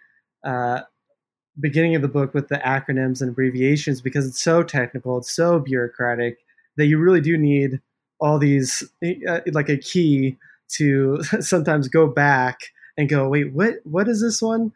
uh, 0.45 0.81
beginning 1.61 1.95
of 1.95 2.03
the 2.03 2.09
book 2.09 2.35
with 2.35 2.49
the 2.49 2.59
acronyms 2.59 3.21
and 3.21 3.31
abbreviations 3.31 4.01
because 4.01 4.27
it's 4.27 4.43
so 4.43 4.63
technical, 4.63 5.19
it's 5.19 5.35
so 5.35 5.59
bureaucratic 5.59 6.39
that 6.77 6.87
you 6.87 6.99
really 6.99 7.21
do 7.21 7.37
need 7.37 7.81
all 8.21 8.39
these 8.39 8.83
uh, 9.29 9.41
like 9.53 9.69
a 9.69 9.77
key 9.77 10.37
to 10.69 11.23
sometimes 11.41 11.89
go 11.89 12.07
back 12.07 12.59
and 12.97 13.09
go, 13.09 13.29
wait, 13.29 13.53
what 13.53 13.75
what 13.85 14.09
is 14.09 14.21
this 14.21 14.41
one? 14.41 14.73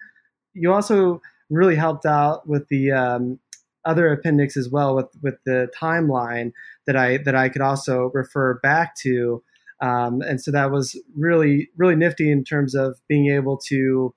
You 0.55 0.73
also 0.73 1.21
really 1.49 1.77
helped 1.77 2.07
out 2.07 2.47
with 2.47 2.69
the 2.69 2.93
um, 2.93 3.39
other 3.85 4.13
appendix 4.13 4.57
as 4.57 4.69
well 4.69 4.95
with 4.95 5.09
with 5.23 5.37
the 5.45 5.71
timeline 5.79 6.53
that 6.87 6.97
I 6.97 7.19
that 7.19 7.35
I 7.35 7.49
could 7.49 7.63
also 7.63 8.11
refer 8.15 8.55
back 8.63 8.97
to. 8.97 9.43
Um, 9.83 10.21
and 10.21 10.41
so 10.41 10.51
that 10.51 10.71
was 10.71 11.01
really 11.17 11.71
really 11.77 11.97
nifty 11.97 12.31
in 12.31 12.45
terms 12.45 12.75
of 12.75 13.01
being 13.09 13.29
able 13.29 13.59
to 13.69 14.15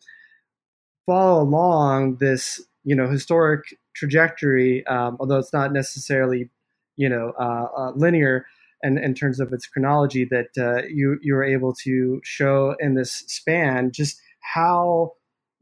follow 1.05 1.41
along 1.41 2.17
this 2.17 2.61
you 2.83 2.95
know 2.95 3.09
historic 3.09 3.77
trajectory, 3.95 4.85
um, 4.87 5.17
although 5.19 5.37
it's 5.37 5.53
not 5.53 5.71
necessarily 5.71 6.49
you 6.95 7.09
know 7.09 7.33
uh, 7.39 7.67
uh, 7.77 7.91
linear. 7.95 8.45
And 8.85 8.99
in 8.99 9.13
terms 9.13 9.39
of 9.39 9.53
its 9.53 9.65
chronology, 9.65 10.25
that 10.25 10.49
uh, 10.57 10.85
you 10.87 11.17
you 11.21 11.33
were 11.33 11.43
able 11.43 11.73
to 11.83 12.19
show 12.23 12.75
in 12.79 12.95
this 12.95 13.23
span 13.27 13.91
just 13.91 14.19
how 14.41 15.13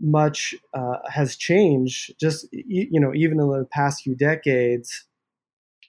much 0.01 0.55
uh, 0.73 0.97
has 1.07 1.35
changed, 1.35 2.13
just 2.19 2.47
you 2.51 2.99
know, 2.99 3.13
even 3.13 3.39
in 3.39 3.47
the 3.47 3.67
past 3.71 4.03
few 4.03 4.15
decades, 4.15 5.05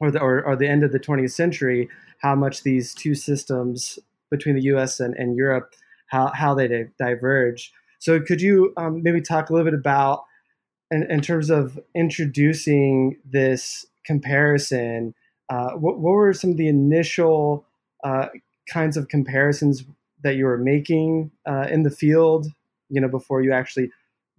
or 0.00 0.10
the 0.10 0.20
or, 0.20 0.44
or 0.44 0.56
the 0.56 0.68
end 0.68 0.82
of 0.84 0.92
the 0.92 1.00
20th 1.00 1.32
century, 1.32 1.88
how 2.18 2.34
much 2.34 2.62
these 2.62 2.94
two 2.94 3.14
systems 3.14 3.98
between 4.30 4.54
the 4.54 4.62
U.S. 4.64 5.00
and, 5.00 5.14
and 5.16 5.36
Europe, 5.36 5.74
how 6.08 6.28
how 6.28 6.54
they 6.54 6.86
diverge. 6.98 7.72
So 8.02 8.20
could 8.20 8.42
you 8.42 8.72
um, 8.76 9.04
maybe 9.04 9.20
talk 9.20 9.48
a 9.48 9.52
little 9.52 9.64
bit 9.64 9.78
about, 9.78 10.24
in, 10.90 11.08
in 11.08 11.20
terms 11.20 11.50
of 11.50 11.78
introducing 11.94 13.16
this 13.24 13.86
comparison, 14.04 15.14
uh, 15.48 15.74
what, 15.74 16.00
what, 16.00 16.10
were 16.10 16.32
some 16.32 16.50
of 16.50 16.56
the 16.56 16.66
initial 16.66 17.64
uh, 18.02 18.26
kinds 18.68 18.96
of 18.96 19.06
comparisons 19.06 19.84
that 20.24 20.34
you 20.34 20.46
were 20.46 20.58
making 20.58 21.30
uh, 21.46 21.68
in 21.70 21.84
the 21.84 21.92
field, 21.92 22.48
you 22.88 23.00
know, 23.00 23.06
before 23.06 23.40
you 23.40 23.52
actually 23.52 23.88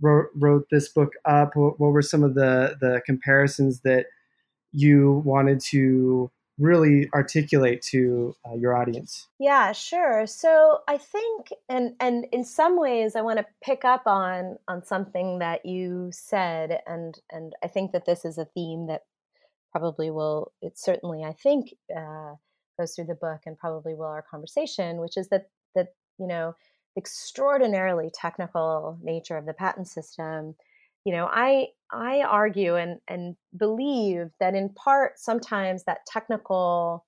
wrote, 0.02 0.28
wrote 0.36 0.68
this 0.70 0.90
book 0.90 1.14
up? 1.24 1.56
What, 1.56 1.80
what, 1.80 1.94
were 1.94 2.02
some 2.02 2.22
of 2.22 2.36
the, 2.36 2.76
the 2.82 3.02
comparisons 3.06 3.80
that 3.86 4.08
you 4.74 5.24
wanted 5.24 5.62
to 5.72 6.30
really 6.60 7.10
articulate 7.14 7.82
to 7.82 8.36
uh, 8.46 8.56
your 8.56 8.76
audience? 8.76 9.28
Yeah 9.40 9.72
sure. 9.72 10.28
So 10.28 10.80
i 10.88 10.98
think 10.98 11.50
and 11.70 11.96
and 12.00 12.26
in 12.32 12.44
some 12.44 12.80
ways 12.80 13.16
i 13.16 13.22
want 13.22 13.40
to 13.40 13.46
pick 13.64 13.86
up 13.86 14.04
on 14.06 14.58
on 14.68 14.84
something 14.84 15.40
that 15.40 15.66
you 15.66 16.10
said 16.12 16.80
and 16.88 17.20
and 17.32 17.54
i 17.64 17.68
think 17.68 17.92
that 17.92 18.06
this 18.06 18.26
is 18.26 18.38
a 18.38 18.46
theme 18.46 18.88
that 18.88 19.02
probably 19.72 20.12
will 20.12 20.52
it 20.62 20.78
certainly 20.78 21.24
i 21.24 21.34
think 21.34 21.74
uh, 21.96 22.34
goes 22.80 22.96
through 22.96 23.06
the 23.06 23.16
book 23.16 23.42
and 23.46 23.58
probably 23.58 23.94
will 23.94 24.06
our 24.06 24.26
conversation 24.30 24.98
which 24.98 25.18
is 25.18 25.30
that 25.30 25.50
that 25.76 25.90
you 26.20 26.28
know 26.28 26.56
extraordinarily 26.98 28.12
technical 28.14 29.00
nature 29.02 29.38
of 29.38 29.46
the 29.46 29.54
patent 29.54 29.88
system 29.88 30.56
you 31.06 31.14
know 31.14 31.28
i 31.32 31.68
i 31.92 32.22
argue 32.22 32.76
and 32.76 33.00
and 33.08 33.36
believe 33.58 34.30
that 34.40 34.56
in 34.56 34.70
part 34.70 35.20
sometimes 35.20 35.84
that 35.84 36.06
technical 36.06 37.06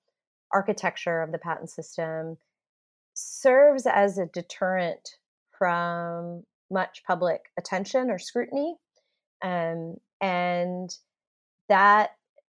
architecture 0.52 1.22
of 1.22 1.32
the 1.32 1.38
patent 1.38 1.70
system 1.70 2.36
serves 3.14 3.86
as 3.86 4.18
a 4.18 4.26
deterrent 4.26 5.16
from 5.58 6.42
much 6.70 7.02
public 7.06 7.40
attention 7.58 8.10
or 8.10 8.18
scrutiny 8.18 8.76
um, 9.42 9.96
and 10.20 10.90
that 11.68 12.10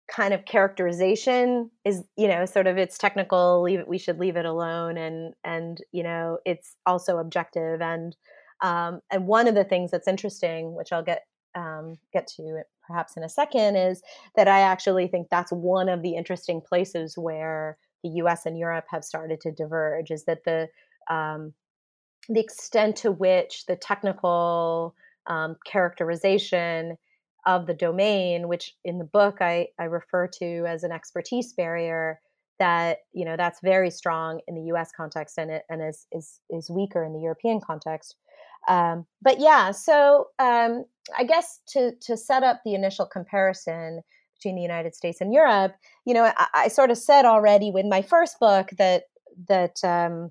kind 0.09 0.33
of 0.33 0.45
characterization 0.47 1.71
is 1.85 2.03
you 2.17 2.29
know 2.29 2.47
sort 2.47 2.67
of 2.67 2.79
it's 2.79 2.97
technical 2.97 3.63
leave 3.63 3.81
it, 3.81 3.89
we 3.89 3.99
should 3.99 4.19
leave 4.19 4.37
it 4.37 4.47
alone 4.47 4.97
and 4.97 5.35
and 5.45 5.83
you 5.93 6.03
know 6.03 6.39
it's 6.47 6.77
also 6.87 7.19
objective 7.19 7.83
and 7.83 8.17
um, 8.61 9.01
and 9.11 9.27
one 9.27 9.47
of 9.47 9.55
the 9.55 9.65
things 9.65 9.91
that's 9.91 10.09
interesting 10.09 10.75
which 10.75 10.93
i'll 10.93 11.03
get 11.03 11.23
um, 11.55 11.95
get 12.13 12.27
to 12.27 12.63
perhaps 12.87 13.17
in 13.17 13.23
a 13.23 13.29
second 13.29 13.77
is 13.77 14.03
that 14.37 14.49
i 14.49 14.61
actually 14.61 15.07
think 15.07 15.29
that's 15.31 15.53
one 15.53 15.89
of 15.89 16.03
the 16.03 16.15
interesting 16.15 16.61
places 16.61 17.17
where 17.17 17.79
the 18.03 18.11
us 18.11 18.47
and 18.47 18.59
europe 18.59 18.87
have 18.91 19.05
started 19.05 19.41
to 19.41 19.53
diverge 19.53 20.11
is 20.11 20.25
that 20.25 20.45
the 20.45 20.69
um, 21.13 21.53
the 22.29 22.41
extent 22.41 22.97
to 22.97 23.11
which 23.11 23.65
the 23.67 23.77
technical 23.77 24.95
um, 25.27 25.57
characterization 25.67 26.97
of 27.47 27.67
the 27.67 27.75
domain, 27.75 28.49
which 28.49 28.75
in 28.85 28.99
the 28.99 29.05
book 29.05 29.39
I, 29.41 29.69
I 29.79 29.85
refer 29.85 30.29
to 30.39 30.65
as 30.67 30.85
an 30.85 30.93
expertise 30.93 31.53
barrier, 31.53 32.21
that 32.59 32.99
you 33.13 33.25
know 33.25 33.37
that's 33.37 33.61
very 33.63 33.91
strong 33.91 34.41
in 34.49 34.55
the 34.57 34.63
U.S. 34.63 34.91
context 34.95 35.39
and 35.39 35.51
it 35.51 35.63
and 35.71 35.81
is 35.83 36.07
is 36.13 36.41
is 36.51 36.69
weaker 36.69 37.05
in 37.05 37.13
the 37.13 37.21
European 37.21 37.61
context. 37.61 38.17
Um, 38.69 39.07
but 39.23 39.41
yeah, 39.41 39.71
so 39.71 40.29
um, 40.39 40.85
I 41.17 41.25
guess 41.25 41.61
to 41.69 41.93
to 42.03 42.17
set 42.17 42.43
up 42.43 42.61
the 42.65 42.75
initial 42.75 43.07
comparison 43.07 44.03
between 44.35 44.57
the 44.57 44.63
United 44.63 44.95
States 44.95 45.21
and 45.21 45.33
Europe, 45.33 45.75
you 46.05 46.15
know, 46.15 46.25
I, 46.25 46.47
I 46.55 46.69
sort 46.69 46.91
of 46.91 46.99
said 46.99 47.25
already 47.25 47.71
with 47.71 47.87
my 47.87 48.03
first 48.03 48.39
book 48.41 48.71
that 48.79 49.05
that 49.49 49.83
um, 49.85 50.31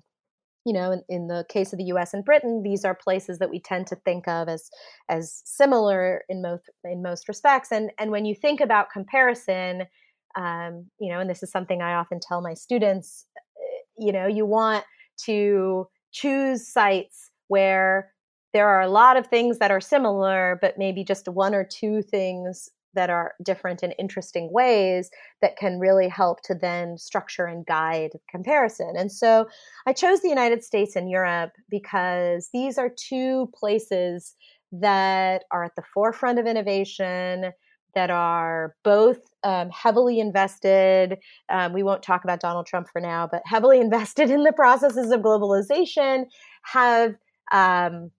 you 0.64 0.74
know, 0.74 0.92
in, 0.92 1.02
in, 1.08 1.28
the 1.28 1.46
case 1.48 1.72
of 1.72 1.78
the 1.78 1.84
U.S. 1.84 2.12
and 2.12 2.22
Britain, 2.22 2.62
these 2.62 2.84
are 2.84 2.94
places 2.94 3.38
that 3.38 3.48
we 3.48 3.58
tend 3.58 3.86
to 3.86 3.96
think 3.96 4.28
of 4.28 4.48
as 4.48 4.68
as 5.08 5.40
similar 5.46 6.24
in 6.28 6.42
most 6.42 6.68
in 6.84 7.02
most 7.02 7.26
respects. 7.26 7.72
And 7.72 7.90
and 7.98 8.10
when 8.10 8.26
you 8.26 8.34
think 8.34 8.60
about 8.60 8.90
comparison, 8.92 9.84
um, 10.36 10.86
you 11.00 11.10
know, 11.10 11.20
and 11.20 11.30
this 11.30 11.42
is 11.42 11.50
something 11.50 11.80
I 11.80 11.94
often 11.94 12.20
tell 12.20 12.42
my 12.42 12.52
students, 12.52 13.24
eh, 13.36 13.82
you 13.98 14.12
know, 14.12 14.26
you 14.26 14.44
want 14.44 14.84
to 15.24 15.88
choose 16.12 16.70
sites 16.70 17.30
where 17.46 18.12
there 18.52 18.68
are 18.68 18.80
a 18.80 18.88
lot 18.88 19.16
of 19.16 19.26
things 19.26 19.58
that 19.58 19.70
are 19.70 19.80
similar, 19.80 20.58
but 20.60 20.78
maybe 20.78 21.04
just 21.04 21.28
one 21.28 21.54
or 21.54 21.64
two 21.64 22.02
things 22.02 22.70
that 22.94 23.10
are 23.10 23.34
different 23.44 23.82
in 23.82 23.92
interesting 23.92 24.50
ways 24.50 25.10
that 25.42 25.56
can 25.56 25.78
really 25.78 26.08
help 26.08 26.40
to 26.42 26.54
then 26.54 26.96
structure 26.96 27.44
and 27.44 27.66
guide 27.66 28.10
comparison. 28.30 28.94
And 28.96 29.12
so 29.12 29.46
I 29.86 29.92
chose 29.92 30.20
the 30.20 30.28
United 30.28 30.64
States 30.64 30.96
and 30.96 31.10
Europe 31.10 31.52
because 31.70 32.48
these 32.52 32.78
are 32.78 32.88
two 32.88 33.50
places 33.54 34.34
that 34.72 35.44
are 35.50 35.64
at 35.64 35.76
the 35.76 35.82
forefront 35.94 36.38
of 36.38 36.46
innovation, 36.46 37.52
that 37.94 38.10
are 38.10 38.74
both 38.84 39.18
um, 39.44 39.70
heavily 39.70 40.20
invested. 40.20 41.18
Um, 41.48 41.72
we 41.72 41.82
won't 41.82 42.02
talk 42.02 42.24
about 42.24 42.40
Donald 42.40 42.66
Trump 42.66 42.88
for 42.92 43.00
now, 43.00 43.28
but 43.30 43.42
heavily 43.44 43.80
invested 43.88 44.30
in 44.30 44.44
the 44.44 44.52
processes 44.52 45.10
of 45.10 45.20
globalization, 45.20 46.24
have 46.64 47.14
um, 47.52 48.10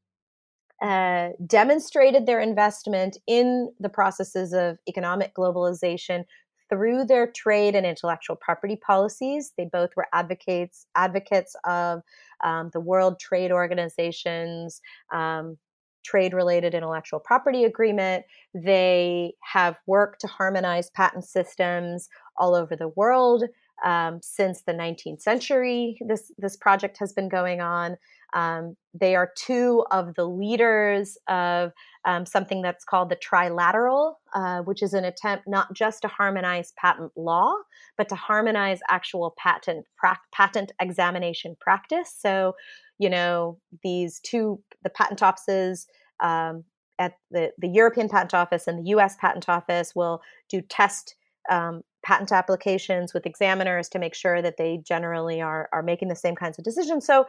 uh, 0.81 1.29
demonstrated 1.45 2.25
their 2.25 2.39
investment 2.39 3.17
in 3.27 3.71
the 3.79 3.89
processes 3.89 4.53
of 4.53 4.77
economic 4.88 5.33
globalization 5.36 6.24
through 6.69 7.03
their 7.03 7.27
trade 7.27 7.75
and 7.75 7.86
intellectual 7.86 8.36
property 8.36 8.75
policies. 8.75 9.53
They 9.57 9.65
both 9.65 9.89
were 9.95 10.07
advocates 10.13 10.86
advocates 10.95 11.55
of 11.65 12.01
um, 12.43 12.69
the 12.74 12.79
World 12.79 13.19
Trade 13.19 13.51
Organization's 13.51 14.81
um, 15.12 15.57
trade 16.05 16.33
related 16.33 16.74
intellectual 16.74 17.19
property 17.19 17.65
agreement. 17.65 18.25
They 18.53 19.33
have 19.41 19.77
worked 19.86 20.21
to 20.21 20.27
harmonize 20.27 20.89
patent 20.91 21.25
systems 21.25 22.07
all 22.38 22.55
over 22.55 22.75
the 22.75 22.88
world 22.89 23.43
um, 23.85 24.19
since 24.21 24.61
the 24.61 24.73
19th 24.73 25.21
century. 25.21 25.97
This 26.07 26.31
this 26.37 26.55
project 26.55 26.97
has 26.99 27.13
been 27.13 27.29
going 27.29 27.61
on. 27.61 27.97
Um, 28.33 28.75
they 28.93 29.15
are 29.15 29.31
two 29.35 29.85
of 29.91 30.13
the 30.15 30.25
leaders 30.25 31.17
of 31.27 31.71
um, 32.05 32.25
something 32.25 32.61
that's 32.61 32.83
called 32.83 33.09
the 33.09 33.15
trilateral, 33.15 34.15
uh, 34.35 34.59
which 34.61 34.83
is 34.83 34.93
an 34.93 35.03
attempt 35.03 35.45
not 35.47 35.73
just 35.73 36.03
to 36.03 36.07
harmonize 36.07 36.73
patent 36.77 37.11
law, 37.15 37.53
but 37.97 38.09
to 38.09 38.15
harmonize 38.15 38.79
actual 38.89 39.33
patent 39.37 39.85
pra- 39.97 40.19
patent 40.31 40.71
examination 40.79 41.55
practice. 41.59 42.13
So, 42.17 42.55
you 42.99 43.09
know, 43.09 43.59
these 43.83 44.19
two 44.19 44.61
the 44.83 44.89
patent 44.89 45.23
offices. 45.23 45.87
Um, 46.21 46.65
at 46.99 47.13
the, 47.31 47.53
the 47.57 47.69
European 47.69 48.09
Patent 48.09 48.33
Office 48.33 48.67
and 48.67 48.79
the 48.79 48.89
US 48.89 49.15
Patent 49.15 49.47
Office 49.47 49.95
will 49.95 50.21
do 50.49 50.61
test 50.61 51.15
um, 51.49 51.81
patent 52.03 52.31
applications 52.31 53.13
with 53.13 53.25
examiners 53.25 53.89
to 53.89 53.99
make 53.99 54.15
sure 54.15 54.41
that 54.41 54.57
they 54.57 54.79
generally 54.83 55.41
are 55.41 55.69
are 55.73 55.83
making 55.83 56.07
the 56.07 56.15
same 56.15 56.35
kinds 56.35 56.57
of 56.57 56.63
decisions. 56.63 57.05
So 57.05 57.25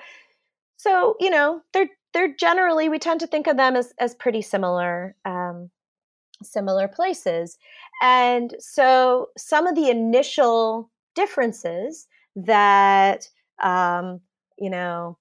so 0.76 1.14
you 1.20 1.28
know 1.28 1.60
they're 1.72 1.88
they're 2.14 2.34
generally 2.34 2.88
we 2.88 2.98
tend 2.98 3.20
to 3.20 3.26
think 3.26 3.46
of 3.46 3.56
them 3.56 3.76
as 3.76 3.92
as 3.98 4.14
pretty 4.14 4.42
similar 4.42 5.14
um, 5.24 5.70
similar 6.42 6.88
places 6.88 7.58
and 8.02 8.54
so 8.58 9.28
some 9.36 9.66
of 9.66 9.74
the 9.74 9.90
initial 9.90 10.90
differences 11.14 12.06
that 12.34 13.28
um, 13.62 14.20
you 14.58 14.70
know 14.70 15.18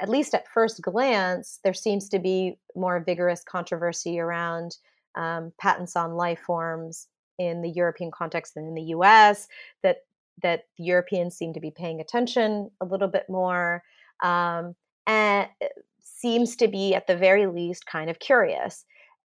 at 0.00 0.08
least 0.08 0.34
at 0.34 0.48
first 0.48 0.80
glance 0.80 1.60
there 1.64 1.74
seems 1.74 2.08
to 2.08 2.18
be 2.18 2.56
more 2.74 3.02
vigorous 3.04 3.44
controversy 3.44 4.18
around 4.18 4.78
um, 5.16 5.52
patents 5.60 5.96
on 5.96 6.14
life 6.14 6.40
forms 6.40 7.08
in 7.38 7.62
the 7.62 7.70
european 7.70 8.10
context 8.10 8.54
than 8.54 8.66
in 8.66 8.74
the 8.74 8.82
us 8.82 9.48
that 9.82 9.98
that 10.42 10.64
europeans 10.76 11.36
seem 11.36 11.52
to 11.52 11.60
be 11.60 11.70
paying 11.70 12.00
attention 12.00 12.70
a 12.80 12.84
little 12.84 13.08
bit 13.08 13.24
more 13.28 13.82
um, 14.22 14.74
and 15.06 15.48
eh, 15.60 15.68
seems 16.00 16.56
to 16.56 16.68
be 16.68 16.94
at 16.94 17.06
the 17.06 17.16
very 17.16 17.46
least 17.46 17.86
kind 17.86 18.08
of 18.08 18.18
curious. 18.18 18.84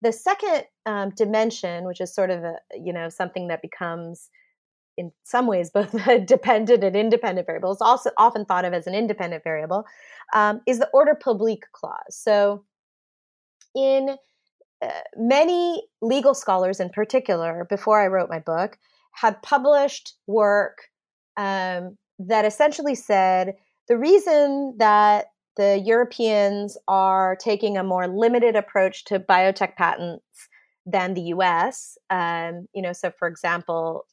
The 0.01 0.11
second 0.11 0.65
um, 0.85 1.09
dimension 1.11 1.85
which 1.85 1.99
is 2.01 2.13
sort 2.13 2.29
of 2.29 2.43
a 2.43 2.55
you 2.79 2.93
know 2.93 3.09
something 3.09 3.47
that 3.47 3.61
becomes 3.61 4.29
in 4.97 5.11
some 5.23 5.47
ways 5.47 5.69
both 5.73 5.93
a 6.07 6.19
dependent 6.19 6.83
and 6.83 6.95
independent 6.95 7.47
variable 7.47 7.71
is 7.71 7.81
also 7.81 8.11
often 8.17 8.45
thought 8.45 8.65
of 8.65 8.73
as 8.73 8.87
an 8.87 8.95
independent 8.95 9.43
variable 9.43 9.85
um, 10.33 10.61
is 10.65 10.79
the 10.79 10.89
ordre 10.93 11.15
public 11.15 11.71
clause. 11.71 11.97
So 12.11 12.63
in 13.75 14.15
many 15.15 15.83
legal 16.01 16.33
scholars 16.33 16.79
in 16.79 16.89
particular 16.89 17.65
before 17.69 18.01
i 18.01 18.07
wrote 18.07 18.29
my 18.29 18.39
book 18.39 18.77
had 19.13 19.41
published 19.41 20.13
work 20.27 20.83
um, 21.37 21.97
that 22.19 22.45
essentially 22.45 22.95
said 22.95 23.55
the 23.87 23.97
reason 23.97 24.75
that 24.77 25.27
the 25.57 25.81
Europeans 25.83 26.77
are 26.87 27.35
taking 27.35 27.77
a 27.77 27.83
more 27.83 28.07
limited 28.07 28.55
approach 28.55 29.03
to 29.05 29.19
biotech 29.19 29.75
patents 29.75 30.47
than 30.85 31.15
the 31.15 31.33
US. 31.33 31.97
Um, 32.09 32.67
you 32.73 32.81
know, 32.81 32.93
so 32.93 33.11
for 33.17 33.27
example, 33.27 34.05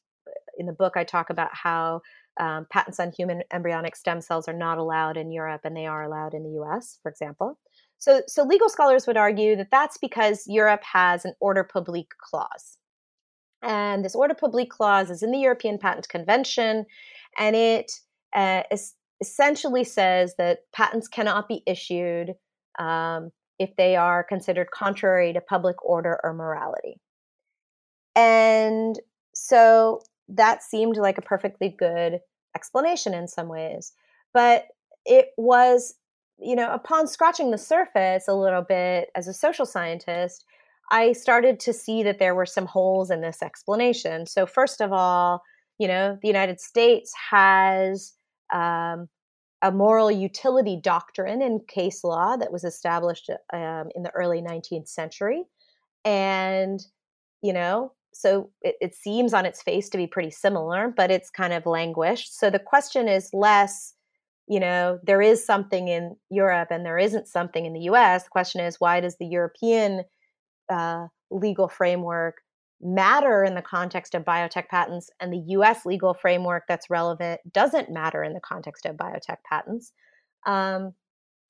in 0.57 0.65
the 0.65 0.73
book, 0.73 0.97
I 0.97 1.03
talk 1.03 1.29
about 1.29 1.51
how 1.53 2.01
um, 2.39 2.65
patents 2.71 2.99
on 2.99 3.11
human 3.11 3.43
embryonic 3.53 3.95
stem 3.95 4.21
cells 4.21 4.47
are 4.47 4.53
not 4.53 4.77
allowed 4.77 5.17
in 5.17 5.31
Europe 5.31 5.61
and 5.63 5.77
they 5.77 5.85
are 5.85 6.03
allowed 6.03 6.33
in 6.33 6.43
the 6.43 6.61
US, 6.61 6.99
for 7.01 7.09
example. 7.09 7.59
So, 7.97 8.21
so 8.27 8.43
legal 8.43 8.69
scholars 8.69 9.07
would 9.07 9.17
argue 9.17 9.55
that 9.55 9.71
that's 9.71 9.97
because 9.97 10.43
Europe 10.47 10.83
has 10.83 11.25
an 11.25 11.33
ordre 11.39 11.63
public 11.63 12.07
clause. 12.19 12.77
And 13.61 14.05
this 14.05 14.15
ordre 14.15 14.35
public 14.35 14.69
clause 14.69 15.09
is 15.09 15.23
in 15.23 15.31
the 15.31 15.39
European 15.39 15.77
Patent 15.79 16.07
Convention, 16.09 16.85
and 17.39 17.55
it 17.55 17.91
uh, 18.35 18.63
is 18.71 18.93
essentially 19.21 19.83
says 19.83 20.35
that 20.37 20.59
patents 20.73 21.07
cannot 21.07 21.47
be 21.47 21.63
issued 21.65 22.35
um, 22.77 23.31
if 23.59 23.75
they 23.77 23.95
are 23.95 24.23
considered 24.23 24.69
contrary 24.71 25.33
to 25.33 25.41
public 25.41 25.83
order 25.83 26.19
or 26.23 26.33
morality. 26.33 26.99
And 28.15 28.99
so 29.33 30.01
that 30.29 30.63
seemed 30.63 30.97
like 30.97 31.17
a 31.17 31.21
perfectly 31.21 31.69
good 31.69 32.19
explanation 32.55 33.13
in 33.13 33.27
some 33.27 33.47
ways. 33.47 33.93
But 34.33 34.67
it 35.05 35.27
was, 35.37 35.95
you 36.39 36.55
know, 36.55 36.71
upon 36.73 37.07
scratching 37.07 37.51
the 37.51 37.57
surface 37.57 38.27
a 38.27 38.33
little 38.33 38.61
bit 38.61 39.09
as 39.15 39.27
a 39.27 39.33
social 39.33 39.65
scientist, 39.65 40.45
I 40.91 41.13
started 41.13 41.59
to 41.61 41.73
see 41.73 42.03
that 42.03 42.19
there 42.19 42.35
were 42.35 42.45
some 42.45 42.65
holes 42.65 43.09
in 43.09 43.21
this 43.21 43.41
explanation. 43.41 44.25
So, 44.27 44.45
first 44.45 44.81
of 44.81 44.91
all, 44.91 45.41
you 45.79 45.87
know, 45.87 46.17
the 46.21 46.27
United 46.27 46.59
States 46.59 47.13
has 47.31 48.13
um, 48.53 49.09
a 49.61 49.71
moral 49.71 50.11
utility 50.11 50.79
doctrine 50.81 51.41
in 51.41 51.59
case 51.67 52.03
law 52.03 52.37
that 52.37 52.51
was 52.51 52.63
established 52.63 53.29
um, 53.51 53.89
in 53.95 54.03
the 54.03 54.11
early 54.13 54.41
19th 54.41 54.87
century. 54.87 55.43
And, 56.03 56.85
you 57.41 57.51
know, 57.51 57.93
so 58.13 58.49
it, 58.61 58.75
it, 58.79 58.95
seems 58.95 59.33
on 59.33 59.45
its 59.45 59.61
face 59.61 59.89
to 59.89 59.97
be 59.97 60.07
pretty 60.07 60.29
similar, 60.29 60.93
but 60.95 61.11
it's 61.11 61.29
kind 61.29 61.51
of 61.51 61.65
languished. 61.65 62.37
So 62.37 62.49
the 62.49 62.59
question 62.59 63.07
is 63.07 63.29
less, 63.33 63.93
you 64.47 64.59
know, 64.59 64.99
there 65.03 65.21
is 65.21 65.45
something 65.45 65.87
in 65.87 66.15
Europe 66.29 66.69
and 66.71 66.85
there 66.85 66.97
isn't 66.97 67.27
something 67.27 67.65
in 67.65 67.73
the 67.73 67.81
US. 67.91 68.23
The 68.23 68.29
question 68.29 68.61
is, 68.61 68.79
why 68.79 68.99
does 68.99 69.17
the 69.17 69.25
European 69.25 70.03
uh, 70.69 71.07
legal 71.31 71.67
framework 71.67 72.37
matter 72.81 73.43
in 73.43 73.55
the 73.55 73.61
context 73.61 74.13
of 74.13 74.23
biotech 74.23 74.67
patents 74.67 75.09
and 75.19 75.31
the 75.31 75.43
US 75.47 75.85
legal 75.85 76.13
framework 76.13 76.63
that's 76.67 76.89
relevant 76.89 77.41
doesn't 77.51 77.89
matter 77.89 78.23
in 78.23 78.33
the 78.33 78.41
context 78.41 78.85
of 78.85 78.95
biotech 78.95 79.37
patents. 79.49 79.91
Um, 80.45 80.93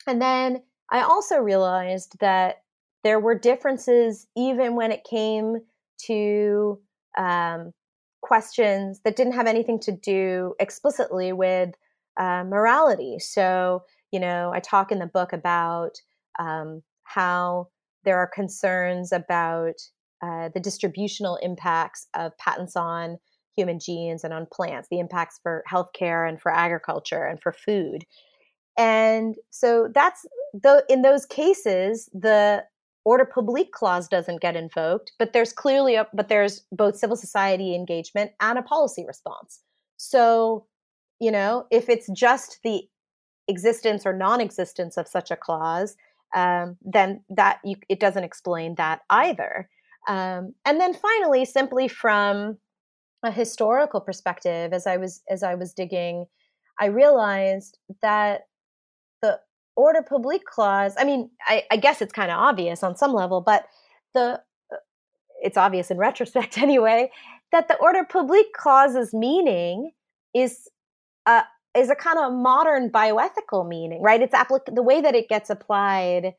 and 0.08 0.21
then 0.21 0.62
I 0.91 1.01
also 1.01 1.38
realized 1.38 2.17
that 2.19 2.58
there 3.03 3.19
were 3.19 3.38
differences 3.38 4.27
even 4.38 4.75
when 4.75 4.91
it 4.91 5.03
came 5.03 5.58
to 6.05 6.79
um, 7.17 7.71
questions 8.21 9.01
that 9.03 9.15
didn't 9.15 9.34
have 9.34 9.47
anything 9.47 9.79
to 9.79 9.91
do 9.91 10.53
explicitly 10.60 11.34
with 11.34 11.73
uh, 12.17 12.43
morality. 12.43 13.17
So, 13.19 13.84
you 14.12 14.19
know, 14.19 14.51
I 14.54 14.60
talk 14.60 14.91
in 14.91 14.99
the 14.99 15.06
book 15.08 15.34
about 15.34 15.91
um, 16.39 16.82
how 17.04 17.69
there 18.04 18.17
are 18.17 18.28
concerns 18.28 19.12
about 19.12 19.75
uh, 20.21 20.49
the 20.54 20.60
distributional 20.60 21.38
impacts 21.38 22.08
of 22.13 22.38
patents 22.38 22.75
on 22.75 23.17
human 23.56 23.80
genes 23.80 24.23
and 24.23 24.34
on 24.34 24.47
plants, 24.51 24.88
the 24.89 24.99
impacts 24.99 25.39
for 25.41 25.63
healthcare 25.71 26.28
and 26.28 26.41
for 26.41 26.51
agriculture 26.51 27.25
and 27.25 27.41
for 27.41 27.51
food. 27.51 28.06
And 28.78 29.36
so 29.51 29.89
that's 29.93 30.25
the 30.54 30.84
in 30.89 31.01
those 31.01 31.25
cases 31.25 32.10
the 32.13 32.63
ordre 33.06 33.25
public 33.25 33.71
clause 33.71 34.08
doesn't 34.08 34.41
get 34.41 34.56
invoked, 34.56 35.12
but 35.19 35.32
there's 35.32 35.54
clearly 35.54 35.95
a 35.95 36.08
but 36.13 36.28
there's 36.28 36.62
both 36.71 36.97
civil 36.97 37.15
society 37.15 37.75
engagement 37.75 38.32
and 38.41 38.58
a 38.58 38.63
policy 38.63 39.06
response. 39.06 39.62
So, 39.97 40.65
you 41.19 41.32
know, 41.32 41.65
if 41.71 41.89
it's 41.89 42.10
just 42.12 42.60
the 42.63 42.84
existence 43.47 44.06
or 44.06 44.13
non-existence 44.13 44.97
of 44.97 45.08
such 45.08 45.32
a 45.32 45.36
clause, 45.36 45.95
um, 46.36 46.78
then 46.82 47.23
that 47.30 47.60
you, 47.63 47.75
it 47.89 47.99
doesn't 47.99 48.23
explain 48.23 48.75
that 48.75 49.01
either. 49.10 49.69
Um, 50.08 50.54
and 50.65 50.80
then 50.80 50.93
finally, 50.93 51.45
simply 51.45 51.88
from 51.88 52.58
a 53.23 53.32
historical 53.32 54.01
perspective, 54.01 54.73
as 54.73 54.86
I 54.86 54.97
was 54.97 55.23
as 55.30 55.43
I 55.43 55.56
was 55.56 55.73
digging, 55.73 56.25
I 56.80 56.88
realized 56.88 57.80
that 58.01 58.41
the 59.21 59.39
ordre 59.75 60.04
public 60.04 60.45
clause. 60.45 60.93
I 60.97 61.06
mean, 61.06 61.30
I, 61.47 61.63
I 61.71 61.78
guess 61.78 62.01
it's 62.01 62.13
kind 62.13 62.32
of 62.32 62.38
obvious 62.38 62.84
on 62.84 62.95
some 62.95 63.13
level, 63.13 63.41
but 63.41 63.65
the 64.13 64.41
uh, 64.71 64.78
it's 65.41 65.58
obvious 65.58 65.89
in 65.89 65.97
retrospect 65.97 66.58
anyway 66.62 67.12
that 67.51 67.67
the 67.67 67.78
ordre 67.78 68.06
public 68.06 68.54
clause's 68.54 69.13
meaning 69.13 69.91
is 70.34 70.67
a 71.25 71.43
is 71.75 71.89
a 71.89 71.95
kind 71.95 72.17
of 72.17 72.33
modern 72.33 72.89
bioethical 72.89 73.67
meaning, 73.67 74.01
right? 74.01 74.21
It's 74.21 74.33
applic- 74.33 74.73
the 74.73 74.83
way 74.83 75.01
that 75.01 75.13
it 75.13 75.27
gets 75.27 75.49
applied 75.49 76.33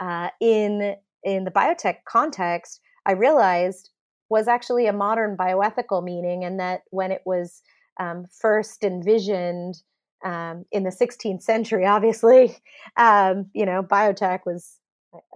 uh, 0.00 0.28
in 0.40 0.96
in 1.24 1.44
the 1.44 1.50
biotech 1.50 2.04
context. 2.06 2.80
I 3.06 3.12
realized 3.12 3.90
was 4.28 4.48
actually 4.48 4.86
a 4.86 4.92
modern 4.92 5.36
bioethical 5.36 6.02
meaning, 6.02 6.44
and 6.44 6.58
that 6.60 6.82
when 6.90 7.10
it 7.12 7.22
was 7.24 7.62
um, 8.00 8.26
first 8.40 8.82
envisioned 8.84 9.76
um, 10.24 10.64
in 10.72 10.84
the 10.84 10.90
16th 10.90 11.42
century, 11.42 11.86
obviously, 11.96 12.56
um, 12.96 13.50
you 13.54 13.66
know, 13.66 13.82
biotech 13.82 14.40
was 14.46 14.78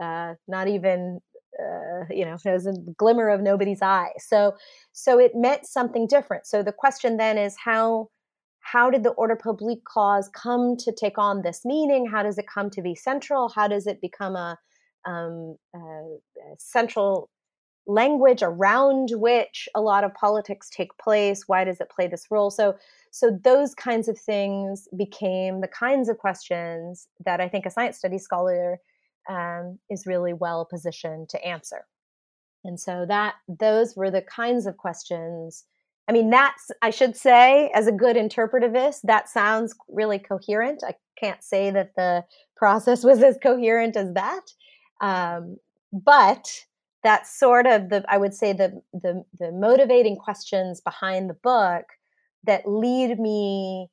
uh, 0.00 0.34
not 0.48 0.68
even 0.68 1.20
uh, 1.58 2.04
you 2.10 2.24
know, 2.24 2.36
it 2.44 2.50
was 2.50 2.66
a 2.66 2.74
glimmer 2.98 3.28
of 3.28 3.40
nobody's 3.40 3.80
eye. 3.80 4.10
So, 4.18 4.54
so 4.92 5.18
it 5.18 5.32
meant 5.34 5.66
something 5.66 6.06
different. 6.06 6.46
So 6.46 6.62
the 6.62 6.72
question 6.72 7.16
then 7.16 7.38
is 7.38 7.56
how 7.62 8.10
how 8.72 8.90
did 8.90 9.04
the 9.04 9.10
ordre 9.10 9.36
public 9.36 9.84
clause 9.84 10.28
come 10.34 10.76
to 10.76 10.90
take 10.90 11.18
on 11.18 11.42
this 11.42 11.64
meaning? 11.64 12.04
How 12.04 12.24
does 12.24 12.36
it 12.36 12.48
come 12.52 12.68
to 12.70 12.82
be 12.82 12.96
central? 12.96 13.48
How 13.48 13.68
does 13.68 13.86
it 13.86 14.00
become 14.00 14.34
a, 14.34 14.58
um, 15.04 15.56
a 15.72 16.16
central 16.58 17.30
language 17.86 18.42
around 18.42 19.10
which 19.12 19.68
a 19.76 19.80
lot 19.80 20.02
of 20.02 20.12
politics 20.14 20.68
take 20.68 20.98
place? 20.98 21.44
Why 21.46 21.62
does 21.62 21.80
it 21.80 21.90
play 21.90 22.08
this 22.08 22.26
role? 22.28 22.50
So, 22.50 22.74
so 23.12 23.38
those 23.44 23.72
kinds 23.72 24.08
of 24.08 24.18
things 24.18 24.88
became 24.96 25.60
the 25.60 25.68
kinds 25.68 26.08
of 26.08 26.18
questions 26.18 27.06
that 27.24 27.40
I 27.40 27.48
think 27.48 27.66
a 27.66 27.70
science 27.70 27.98
studies 27.98 28.24
scholar 28.24 28.78
um, 29.30 29.78
is 29.88 30.08
really 30.08 30.32
well 30.32 30.64
positioned 30.64 31.28
to 31.28 31.44
answer. 31.46 31.86
And 32.64 32.80
so 32.80 33.06
that 33.06 33.34
those 33.48 33.94
were 33.94 34.10
the 34.10 34.22
kinds 34.22 34.66
of 34.66 34.76
questions 34.76 35.62
I 36.08 36.12
mean, 36.12 36.30
that's, 36.30 36.70
I 36.82 36.90
should 36.90 37.16
say, 37.16 37.70
as 37.74 37.86
a 37.86 37.92
good 37.92 38.16
interpretivist, 38.16 39.00
that 39.04 39.28
sounds 39.28 39.74
really 39.88 40.18
coherent. 40.18 40.82
I 40.86 40.94
can't 41.18 41.42
say 41.42 41.70
that 41.70 41.94
the 41.96 42.24
process 42.56 43.04
was 43.04 43.22
as 43.22 43.38
coherent 43.42 43.96
as 43.96 44.12
that. 44.14 44.46
Um, 45.00 45.56
but 45.92 46.48
that's 47.02 47.38
sort 47.38 47.66
of 47.66 47.88
the, 47.88 48.04
I 48.08 48.18
would 48.18 48.34
say, 48.34 48.52
the, 48.52 48.80
the, 48.92 49.24
the 49.38 49.52
motivating 49.52 50.16
questions 50.16 50.80
behind 50.80 51.28
the 51.28 51.34
book 51.34 51.84
that 52.44 52.68
lead 52.68 53.18
me 53.18 53.88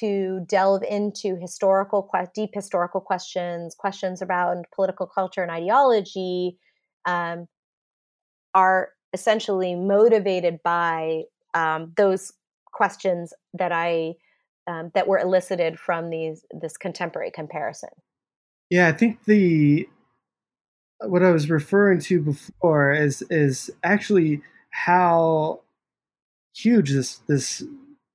to 0.00 0.44
delve 0.48 0.82
into 0.82 1.36
historical, 1.36 2.10
deep 2.34 2.50
historical 2.54 3.00
questions, 3.00 3.74
questions 3.74 4.20
about 4.20 4.56
political 4.74 5.06
culture 5.06 5.42
and 5.42 5.50
ideology, 5.50 6.58
um, 7.04 7.46
are 8.54 8.90
essentially 9.12 9.74
motivated 9.74 10.58
by 10.64 11.22
um, 11.56 11.92
those 11.96 12.32
questions 12.72 13.32
that 13.54 13.72
I 13.72 14.14
um, 14.68 14.90
that 14.94 15.08
were 15.08 15.18
elicited 15.18 15.78
from 15.78 16.10
these 16.10 16.44
this 16.50 16.76
contemporary 16.76 17.30
comparison. 17.30 17.88
Yeah, 18.70 18.88
I 18.88 18.92
think 18.92 19.24
the 19.24 19.88
what 21.00 21.22
I 21.22 21.30
was 21.30 21.50
referring 21.50 22.00
to 22.00 22.20
before 22.20 22.92
is 22.92 23.22
is 23.30 23.70
actually 23.82 24.42
how 24.70 25.60
huge 26.54 26.90
this 26.90 27.16
this 27.26 27.64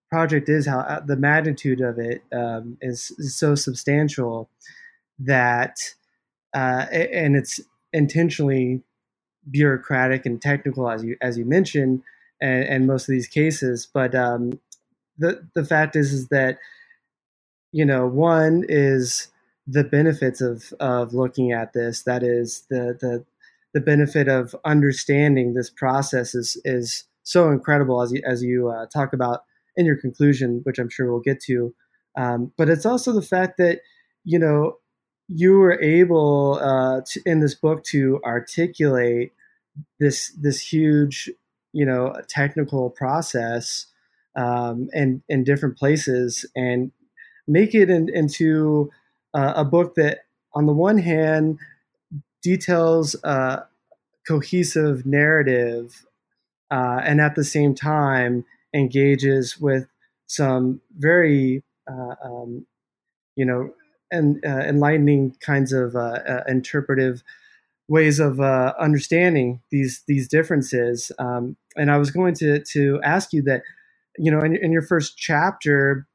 project 0.10 0.50
is, 0.50 0.68
how 0.68 0.80
uh, 0.80 1.00
the 1.00 1.16
magnitude 1.16 1.82
of 1.82 1.98
it 1.98 2.22
um, 2.34 2.78
is, 2.82 3.12
is 3.18 3.36
so 3.36 3.56
substantial 3.56 4.50
that 5.20 5.78
uh, 6.54 6.86
and 6.92 7.36
it's 7.36 7.60
intentionally 7.94 8.82
bureaucratic 9.50 10.26
and 10.26 10.42
technical 10.42 10.90
as 10.90 11.04
you 11.04 11.16
as 11.22 11.38
you 11.38 11.46
mentioned 11.46 12.04
and, 12.42 12.64
and 12.64 12.88
most 12.88 13.08
of 13.08 13.14
these 13.14 13.28
cases. 13.28 13.88
But 13.92 14.16
um, 14.16 14.60
the 15.18 15.48
the 15.56 15.66
fact 15.66 15.96
is 15.96 16.14
is 16.14 16.28
that 16.30 16.58
you 17.72 17.86
know 17.86 18.08
one 18.08 18.66
is 18.68 19.30
the 19.68 19.84
benefits 19.84 20.42
of 20.42 20.74
of 20.80 21.14
looking 21.14 21.52
at 21.52 21.74
this. 21.74 22.04
That 22.04 22.24
is 22.24 22.66
the 22.70 22.98
the 23.00 23.26
the 23.74 23.82
benefit 23.82 24.28
of 24.28 24.56
understanding 24.66 25.54
this 25.54 25.70
process 25.70 26.36
is 26.36 26.60
is 26.66 27.06
so 27.24 27.50
incredible 27.52 28.02
as 28.02 28.12
you 28.12 28.22
as 28.26 28.44
you 28.44 28.70
uh, 28.70 28.86
talk 28.88 29.14
about 29.14 29.44
in 29.78 29.86
your 29.86 29.98
conclusion, 29.98 30.62
which 30.64 30.80
I'm 30.80 30.90
sure 30.90 31.12
we'll 31.12 31.22
get 31.22 31.42
to. 31.44 31.74
Um, 32.18 32.52
but 32.58 32.70
it's 32.70 32.86
also 32.86 33.14
the 33.14 33.22
fact 33.22 33.58
that 33.58 33.80
you 34.26 34.40
know 34.40 34.78
you 35.28 35.54
were 35.54 35.80
able 35.82 36.60
uh, 36.62 37.02
to, 37.08 37.22
in 37.26 37.40
this 37.40 37.56
book 37.56 37.84
to 37.86 38.20
articulate 38.26 39.32
this 40.00 40.34
this 40.40 40.60
huge 40.60 41.30
you 41.74 41.86
know 41.86 42.08
a 42.08 42.24
technical 42.24 42.90
process 42.90 43.88
um, 44.36 44.90
in 44.94 45.22
in 45.30 45.44
different 45.44 45.78
places 45.78 46.46
and 46.56 46.92
make 47.48 47.76
it 47.76 47.90
in, 47.90 48.10
into 48.14 48.90
uh, 49.34 49.54
a 49.56 49.66
book 49.66 49.96
that 49.96 50.20
on 50.54 50.66
the 50.66 50.74
one 50.74 50.98
hand 50.98 51.60
details 52.42 53.16
a 53.24 53.64
cohesive 54.28 55.06
narrative 55.06 56.06
uh, 56.72 57.02
and 57.04 57.22
at 57.22 57.36
the 57.36 57.44
same 57.44 57.76
time 57.76 58.46
engages 58.74 59.60
with 59.60 59.88
some 60.28 60.82
very 60.98 61.64
uh, 61.90 62.16
um, 62.24 62.66
you 63.36 63.46
know 63.46 63.72
and 64.12 64.44
uh, 64.46 64.60
enlightening 64.60 65.36
kinds 65.40 65.72
of 65.74 65.96
uh, 65.96 66.20
uh, 66.28 66.44
interpretive 66.48 67.24
ways 67.88 68.20
of 68.20 68.40
uh, 68.40 68.74
understanding 68.80 69.62
these 69.72 70.04
these 70.08 70.28
differences. 70.28 71.12
Um, 71.20 71.58
and 71.78 71.92
I 71.92 71.98
was 71.98 72.12
going 72.12 72.36
to 72.36 72.64
to 72.74 73.00
ask 73.04 73.34
you 73.34 73.42
that, 73.44 73.64
you 74.18 74.32
know, 74.32 74.42
in, 74.42 74.56
in 74.56 74.72
your 74.72 74.82
first 74.84 75.18
chapter, 75.18 76.08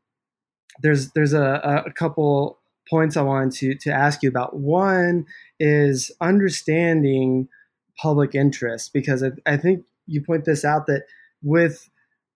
there's 0.83 1.13
there's 1.13 1.33
a, 1.33 1.85
a 1.87 1.93
couple 1.93 2.59
points 2.91 3.17
I 3.17 3.23
wanted 3.23 3.53
to 3.59 3.75
to 3.77 3.93
ask 3.93 4.23
you 4.23 4.29
about. 4.29 4.57
One 4.57 5.27
is 5.61 6.11
understanding 6.21 7.49
public 8.01 8.35
interest 8.35 8.93
because 8.93 9.23
I, 9.23 9.31
I 9.47 9.57
think 9.57 9.85
you 10.07 10.23
point 10.23 10.45
this 10.45 10.65
out 10.65 10.87
that 10.87 11.05
with 11.43 11.89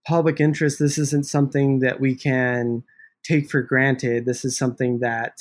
public 0.07 0.41
interest, 0.41 0.79
this 0.79 0.99
isn't 0.99 1.27
something 1.27 1.81
that 1.81 2.01
we 2.01 2.15
can 2.15 2.83
take 3.25 3.51
for 3.51 3.63
granted. 3.63 4.27
This 4.27 4.45
is 4.45 4.57
something 4.57 5.01
that 5.01 5.39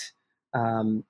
um, 0.54 1.06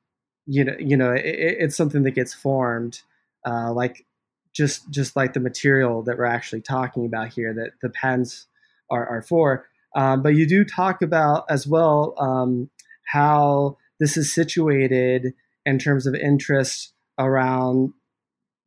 you 0.45 0.63
know, 0.63 0.73
you 0.79 0.97
know, 0.97 1.11
it, 1.13 1.23
it's 1.25 1.77
something 1.77 2.03
that 2.03 2.11
gets 2.11 2.33
formed, 2.33 3.01
uh, 3.45 3.71
like 3.73 4.05
just 4.53 4.89
just 4.89 5.15
like 5.15 5.33
the 5.33 5.39
material 5.39 6.03
that 6.03 6.17
we're 6.17 6.25
actually 6.25 6.61
talking 6.61 7.05
about 7.05 7.29
here, 7.29 7.53
that 7.53 7.71
the 7.81 7.89
pens 7.89 8.47
are, 8.89 9.07
are 9.07 9.21
for. 9.21 9.65
Um, 9.95 10.21
but 10.21 10.35
you 10.35 10.47
do 10.47 10.63
talk 10.63 11.01
about 11.01 11.45
as 11.49 11.65
well 11.65 12.13
um, 12.19 12.69
how 13.05 13.77
this 13.99 14.17
is 14.17 14.33
situated 14.33 15.33
in 15.65 15.79
terms 15.79 16.05
of 16.05 16.15
interest 16.15 16.93
around 17.17 17.93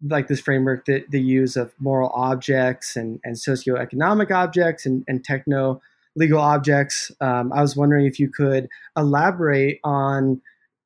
like 0.08 0.28
this 0.28 0.40
framework 0.40 0.84
that 0.86 1.10
the 1.10 1.20
use 1.20 1.56
of 1.56 1.72
moral 1.78 2.10
objects 2.14 2.96
and, 2.96 3.20
and 3.24 3.36
socioeconomic 3.36 4.30
objects 4.30 4.84
and, 4.84 5.04
and 5.06 5.24
techno 5.24 5.80
legal 6.16 6.40
objects. 6.40 7.10
Um, 7.20 7.52
I 7.52 7.62
was 7.62 7.76
wondering 7.76 8.06
if 8.06 8.18
you 8.18 8.28
could 8.28 8.68
elaborate 8.96 9.78
on, 9.84 10.40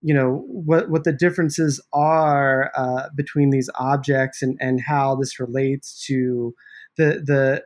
you 0.07 0.15
know, 0.15 0.45
what, 0.47 0.89
what 0.89 1.03
the 1.03 1.13
differences 1.13 1.83
are 1.93 2.71
uh, 2.77 3.09
between 3.17 3.51
these 3.51 3.69
objects 3.75 4.41
and, 4.41 4.57
and 4.61 4.81
how 4.87 5.17
this 5.17 5.41
relates 5.41 6.01
to 6.07 6.55
the, 6.97 7.21
the 7.27 7.65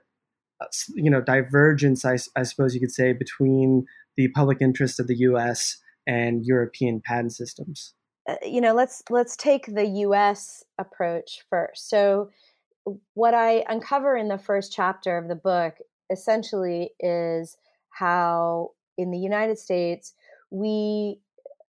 uh, 0.63 0.67
you 0.95 1.11
know, 1.11 1.21
divergence, 1.21 2.03
I, 2.03 2.17
I 2.35 2.45
suppose 2.45 2.75
you 2.75 2.81
could 2.81 2.93
say, 2.93 3.13
between 3.13 3.85
the 4.17 4.29
public 4.29 4.63
interest 4.63 4.99
of 4.99 5.07
the 5.07 5.17
U.S. 5.17 5.77
and 6.07 6.43
European 6.43 7.03
patent 7.05 7.35
systems. 7.35 7.93
Uh, 8.27 8.37
you 8.43 8.63
know, 8.63 8.73
let's 8.73 9.03
let's 9.11 9.37
take 9.37 9.67
the 9.67 9.85
U.S. 9.85 10.65
approach 10.79 11.43
first. 11.51 11.91
So, 11.91 12.31
what 13.13 13.35
I 13.35 13.67
uncover 13.69 14.17
in 14.17 14.29
the 14.29 14.39
first 14.39 14.73
chapter 14.73 15.19
of 15.19 15.29
the 15.29 15.35
book 15.35 15.75
essentially 16.11 16.93
is 17.01 17.59
how 17.91 18.71
in 18.97 19.11
the 19.11 19.19
United 19.19 19.59
States 19.59 20.15
we, 20.51 21.21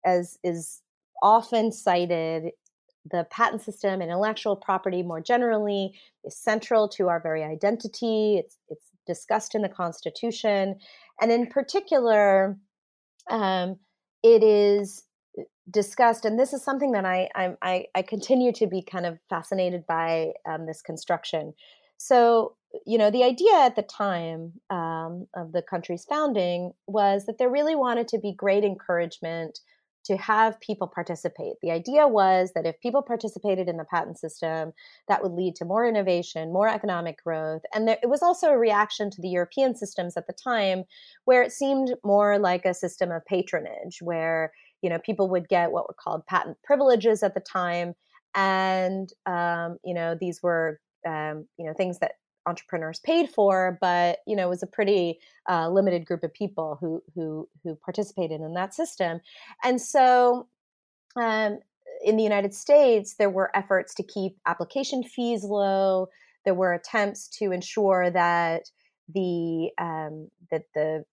as 0.05 0.39
is 0.43 0.83
often 1.23 1.73
cited, 1.73 2.53
the 3.11 3.27
patent 3.31 3.63
system 3.63 4.01
and 4.01 4.11
intellectual 4.11 4.57
property 4.57 5.03
more 5.03 5.21
generally 5.21 5.93
is 6.25 6.37
central 6.37 6.89
to 6.89 7.09
our 7.09 7.21
very 7.21 7.43
identity. 7.43 8.37
It's 8.39 8.59
it's 8.69 8.91
discussed 9.07 9.55
in 9.55 9.63
the 9.63 9.69
Constitution, 9.69 10.77
and 11.21 11.31
in 11.31 11.47
particular, 11.47 12.57
um, 13.31 13.77
it 14.23 14.43
is 14.43 15.05
discussed, 15.71 16.25
and 16.25 16.39
this 16.39 16.53
is 16.53 16.63
something 16.63 16.93
that 16.93 17.05
I 17.05 17.29
I, 17.35 17.87
I 17.95 18.03
continue 18.03 18.53
to 18.53 18.67
be 18.67 18.83
kind 18.83 19.07
of 19.07 19.19
fascinated 19.29 19.87
by 19.87 20.33
um, 20.49 20.67
this 20.67 20.81
construction. 20.81 21.53
So 21.99 22.57
you 22.87 22.99
know, 22.99 23.11
the 23.11 23.23
idea 23.23 23.55
at 23.55 23.77
the 23.77 23.83
time 23.83 24.53
um, 24.71 25.27
of 25.37 25.53
the 25.53 25.63
country's 25.63 26.05
founding 26.05 26.73
was 26.87 27.27
that 27.27 27.39
there 27.39 27.51
really 27.51 27.77
wanted 27.77 28.09
to 28.09 28.19
be 28.19 28.35
great 28.35 28.65
encouragement 28.65 29.61
to 30.05 30.17
have 30.17 30.61
people 30.61 30.87
participate. 30.87 31.55
The 31.63 31.71
idea 31.71 32.07
was 32.07 32.53
that 32.55 32.67
if 32.67 32.81
people 32.81 33.03
participated 33.03 33.69
in 33.69 33.77
the 33.77 33.85
patent 33.85 34.19
system, 34.19 34.73
that 35.09 35.23
would 35.23 35.33
lead 35.33 35.57
to 35.57 35.65
more 35.65 35.87
innovation, 35.87 36.53
more 36.53 36.69
economic 36.69 37.23
growth. 37.23 37.63
And 37.75 37.89
there, 37.89 37.99
it 38.03 38.09
was 38.09 38.23
also 38.23 38.49
a 38.49 38.59
reaction 38.59 39.11
to 39.11 39.23
the 39.23 39.29
European 39.29 39.75
systems 39.75 40.17
at 40.17 40.27
the 40.27 40.33
time, 40.33 40.85
where 41.25 41.43
it 41.43 41.53
seemed 41.53 41.95
more 42.05 42.39
like 42.39 42.65
a 42.65 42.75
system 42.75 43.11
of 43.11 43.25
patronage, 43.25 44.01
where 44.03 44.53
you 44.83 44.91
know 44.91 44.99
people 44.99 45.29
would 45.31 45.49
get 45.49 45.73
what 45.73 45.89
were 45.89 45.97
called 45.99 46.27
patent 46.27 46.59
privileges 46.63 47.23
at 47.23 47.35
the 47.35 47.41
time, 47.41 47.95
and 48.35 49.11
um, 49.27 49.79
you 49.85 49.95
know 49.95 50.17
these 50.21 50.43
were 50.43 50.81
um, 51.07 51.47
you 51.57 51.67
know 51.67 51.73
things 51.75 51.99
that 52.01 52.13
entrepreneurs 52.47 53.01
paid 53.01 53.29
for, 53.31 53.79
but 53.81 54.19
you 54.27 54.37
know 54.37 54.47
it 54.47 54.51
was 54.51 54.63
a 54.63 54.67
pretty 54.67 55.19
uh, 55.49 55.69
limited 55.69 56.05
group 56.07 56.23
of 56.23 56.33
people 56.33 56.79
who 56.81 57.03
who 57.15 57.49
who 57.63 57.75
participated 57.77 58.41
in 58.41 58.55
that 58.55 58.75
system, 58.75 59.21
and 59.63 59.81
so. 59.81 60.47
Um, 61.17 61.61
in 62.03 62.17
the 62.17 62.23
United 62.23 62.53
States, 62.53 63.15
there 63.15 63.31
were 63.31 63.57
efforts 63.57 63.95
to 63.95 64.03
keep 64.03 64.37
application 64.47 65.03
fees 65.03 65.45
low. 65.45 66.09
There 66.45 66.55
were 66.55 66.73
attempts 66.73 67.29
to 67.39 67.53
ensure 67.53 68.11
that 68.11 68.71
the 69.13 69.71
um, 69.79 70.31
that 70.51 70.65
the 70.75 71.05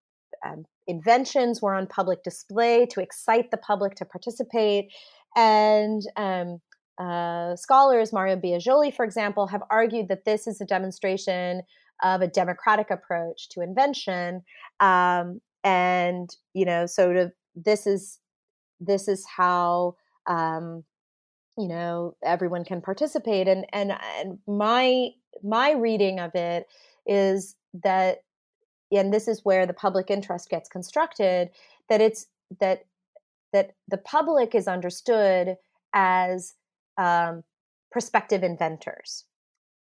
um, 0.45 0.65
inventions 0.87 1.61
were 1.61 1.73
on 1.73 1.87
public 1.87 2.23
display 2.23 2.85
to 2.87 3.01
excite 3.01 3.51
the 3.51 3.57
public 3.57 3.95
to 3.95 4.05
participate, 4.05 4.91
and 5.35 6.01
um, 6.17 6.61
uh, 7.01 7.55
scholars, 7.55 8.13
Mario 8.13 8.35
Biagioli, 8.35 8.93
for 8.93 9.03
example, 9.03 9.47
have 9.47 9.63
argued 9.71 10.07
that 10.09 10.25
this 10.25 10.45
is 10.45 10.61
a 10.61 10.65
demonstration 10.65 11.63
of 12.03 12.21
a 12.21 12.27
democratic 12.27 12.91
approach 12.91 13.49
to 13.49 13.61
invention, 13.61 14.43
um, 14.79 15.41
and 15.63 16.29
you 16.53 16.65
know, 16.65 16.85
sort 16.85 17.17
of 17.17 17.31
this 17.55 17.87
is 17.87 18.19
this 18.79 19.07
is 19.07 19.25
how 19.25 19.95
um, 20.27 20.83
you 21.57 21.67
know 21.67 22.15
everyone 22.23 22.63
can 22.63 22.81
participate, 22.81 23.47
and 23.47 23.65
and 23.73 23.93
and 24.19 24.37
my 24.47 25.09
my 25.43 25.71
reading 25.71 26.19
of 26.19 26.35
it 26.35 26.67
is 27.07 27.55
that, 27.83 28.19
and 28.91 29.11
this 29.11 29.27
is 29.27 29.43
where 29.43 29.65
the 29.65 29.73
public 29.73 30.11
interest 30.11 30.49
gets 30.49 30.69
constructed, 30.69 31.49
that 31.89 31.99
it's 31.99 32.27
that 32.59 32.85
that 33.53 33.71
the 33.87 33.97
public 33.97 34.53
is 34.53 34.67
understood 34.67 35.57
as 35.93 36.53
um, 37.01 37.43
prospective 37.91 38.43
inventors. 38.43 39.25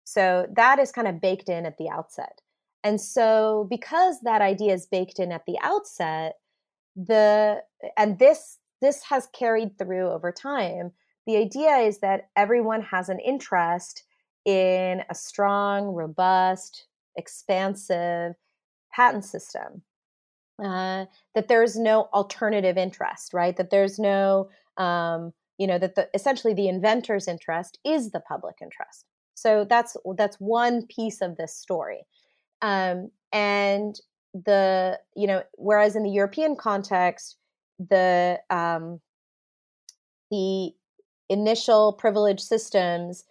So 0.04 0.46
that 0.54 0.78
is 0.78 0.92
kind 0.92 1.08
of 1.08 1.20
baked 1.20 1.48
in 1.48 1.66
at 1.66 1.78
the 1.78 1.88
outset. 1.88 2.40
And 2.84 3.00
so 3.00 3.66
because 3.68 4.20
that 4.20 4.42
idea 4.42 4.74
is 4.74 4.86
baked 4.86 5.18
in 5.18 5.32
at 5.32 5.46
the 5.46 5.58
outset, 5.62 6.34
the 6.94 7.62
and 7.96 8.18
this 8.18 8.58
this 8.80 9.02
has 9.04 9.28
carried 9.32 9.78
through 9.78 10.08
over 10.10 10.30
time. 10.30 10.92
The 11.26 11.36
idea 11.36 11.76
is 11.78 11.98
that 11.98 12.28
everyone 12.36 12.82
has 12.82 13.08
an 13.08 13.18
interest 13.18 14.04
in 14.44 15.02
a 15.10 15.14
strong, 15.14 15.88
robust, 15.88 16.86
expansive 17.16 18.34
patent 18.94 19.24
system. 19.24 19.82
Uh, 20.62 21.06
that 21.34 21.48
there's 21.48 21.76
no 21.76 22.08
alternative 22.14 22.78
interest, 22.78 23.34
right? 23.34 23.56
That 23.56 23.70
there's 23.70 23.98
no 23.98 24.48
um, 24.76 25.32
you 25.58 25.66
know 25.66 25.78
that 25.78 25.94
the 25.94 26.08
essentially 26.14 26.54
the 26.54 26.68
inventor's 26.68 27.28
interest 27.28 27.78
is 27.84 28.10
the 28.10 28.20
public 28.20 28.56
interest. 28.62 29.04
So 29.34 29.66
that's 29.68 29.96
that's 30.16 30.36
one 30.36 30.86
piece 30.86 31.20
of 31.20 31.36
this 31.36 31.54
story. 31.54 32.06
Um, 32.62 33.10
and 33.32 33.98
the 34.44 34.98
you 35.14 35.26
know 35.26 35.42
whereas 35.54 35.96
in 35.96 36.02
the 36.02 36.10
european 36.10 36.56
context 36.56 37.36
the 37.78 38.38
um, 38.50 39.00
the 40.30 40.72
initial 41.28 41.92
privilege 41.92 42.40
systems 42.40 43.24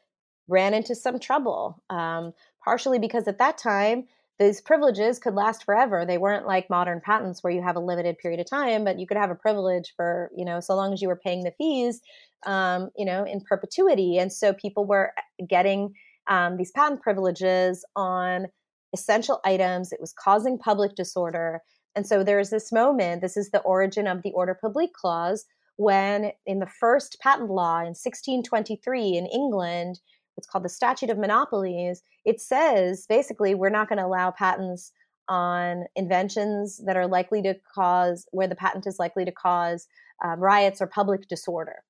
ran 0.47 0.73
into 0.73 0.95
some 0.95 1.19
trouble 1.19 1.81
um, 1.89 2.33
partially 2.63 2.99
because 2.99 3.27
at 3.27 3.37
that 3.37 3.57
time 3.57 4.05
these 4.37 4.59
privileges 4.59 5.17
could 5.17 5.33
last 5.33 5.63
forever. 5.63 6.05
They 6.05 6.17
weren't 6.17 6.45
like 6.45 6.69
modern 6.69 6.99
patents 6.99 7.41
where 7.41 7.53
you 7.53 7.61
have 7.61 7.77
a 7.77 7.81
limited 7.81 8.17
period 8.17 8.39
of 8.39 8.49
time, 8.49 8.83
but 8.83 8.99
you 8.99 9.07
could 9.07 9.17
have 9.17 9.31
a 9.31 9.35
privilege 9.35 9.93
for, 9.95 10.29
you 10.35 10.43
know, 10.43 10.59
so 10.59 10.75
long 10.75 10.93
as 10.93 11.01
you 11.01 11.07
were 11.07 11.15
paying 11.15 11.43
the 11.43 11.53
fees, 11.57 12.01
um, 12.45 12.89
you 12.97 13.05
know, 13.05 13.23
in 13.23 13.39
perpetuity. 13.41 14.17
And 14.17 14.31
so 14.31 14.53
people 14.53 14.85
were 14.85 15.13
uh, 15.17 15.45
getting 15.47 15.93
um, 16.27 16.57
these 16.57 16.71
patent 16.71 17.01
privileges 17.01 17.85
on 17.95 18.47
essential 18.93 19.39
items. 19.45 19.93
It 19.93 20.01
was 20.01 20.13
causing 20.13 20.57
public 20.57 20.95
disorder. 20.95 21.61
And 21.95 22.05
so 22.05 22.23
there's 22.23 22.49
this 22.49 22.73
moment, 22.73 23.21
this 23.21 23.37
is 23.37 23.51
the 23.51 23.61
origin 23.61 24.05
of 24.05 24.21
the 24.21 24.31
Ordre 24.31 24.55
Public 24.59 24.93
Clause, 24.93 25.45
when 25.77 26.31
in 26.45 26.59
the 26.59 26.67
first 26.67 27.17
patent 27.21 27.49
law 27.49 27.79
in 27.79 27.95
1623 27.95 29.17
in 29.17 29.25
England, 29.27 29.99
what's 30.35 30.47
called 30.47 30.65
the 30.65 30.69
statute 30.69 31.09
of 31.09 31.17
monopolies 31.17 32.03
it 32.25 32.39
says 32.39 33.05
basically 33.07 33.55
we're 33.55 33.69
not 33.69 33.89
going 33.89 33.99
to 33.99 34.05
allow 34.05 34.31
patents 34.31 34.91
on 35.27 35.85
inventions 35.95 36.81
that 36.85 36.97
are 36.97 37.07
likely 37.07 37.41
to 37.41 37.55
cause 37.73 38.27
where 38.31 38.47
the 38.47 38.55
patent 38.55 38.85
is 38.87 38.99
likely 38.99 39.25
to 39.25 39.31
cause 39.31 39.87
um, 40.23 40.39
riots 40.39 40.81
or 40.81 40.87
public 40.87 41.27
disorder. 41.27 41.83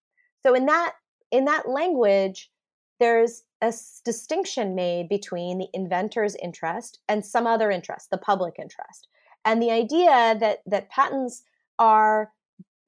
So 0.44 0.54
in 0.54 0.66
that 0.68 0.94
in 1.32 1.46
that 1.46 1.68
language 1.68 2.52
there's 3.00 3.44
a 3.62 3.74
distinction 4.06 4.74
made 4.74 5.10
between 5.10 5.58
the 5.58 5.68
inventor's 5.74 6.36
interest 6.36 7.00
and 7.10 7.26
some 7.26 7.46
other 7.46 7.72
interest 7.72 8.10
the 8.10 8.18
public 8.18 8.56
interest. 8.60 9.08
And 9.44 9.62
the 9.62 9.72
idea 9.72 10.36
that 10.40 10.60
that 10.66 10.90
patents 10.90 11.44
are 11.78 12.32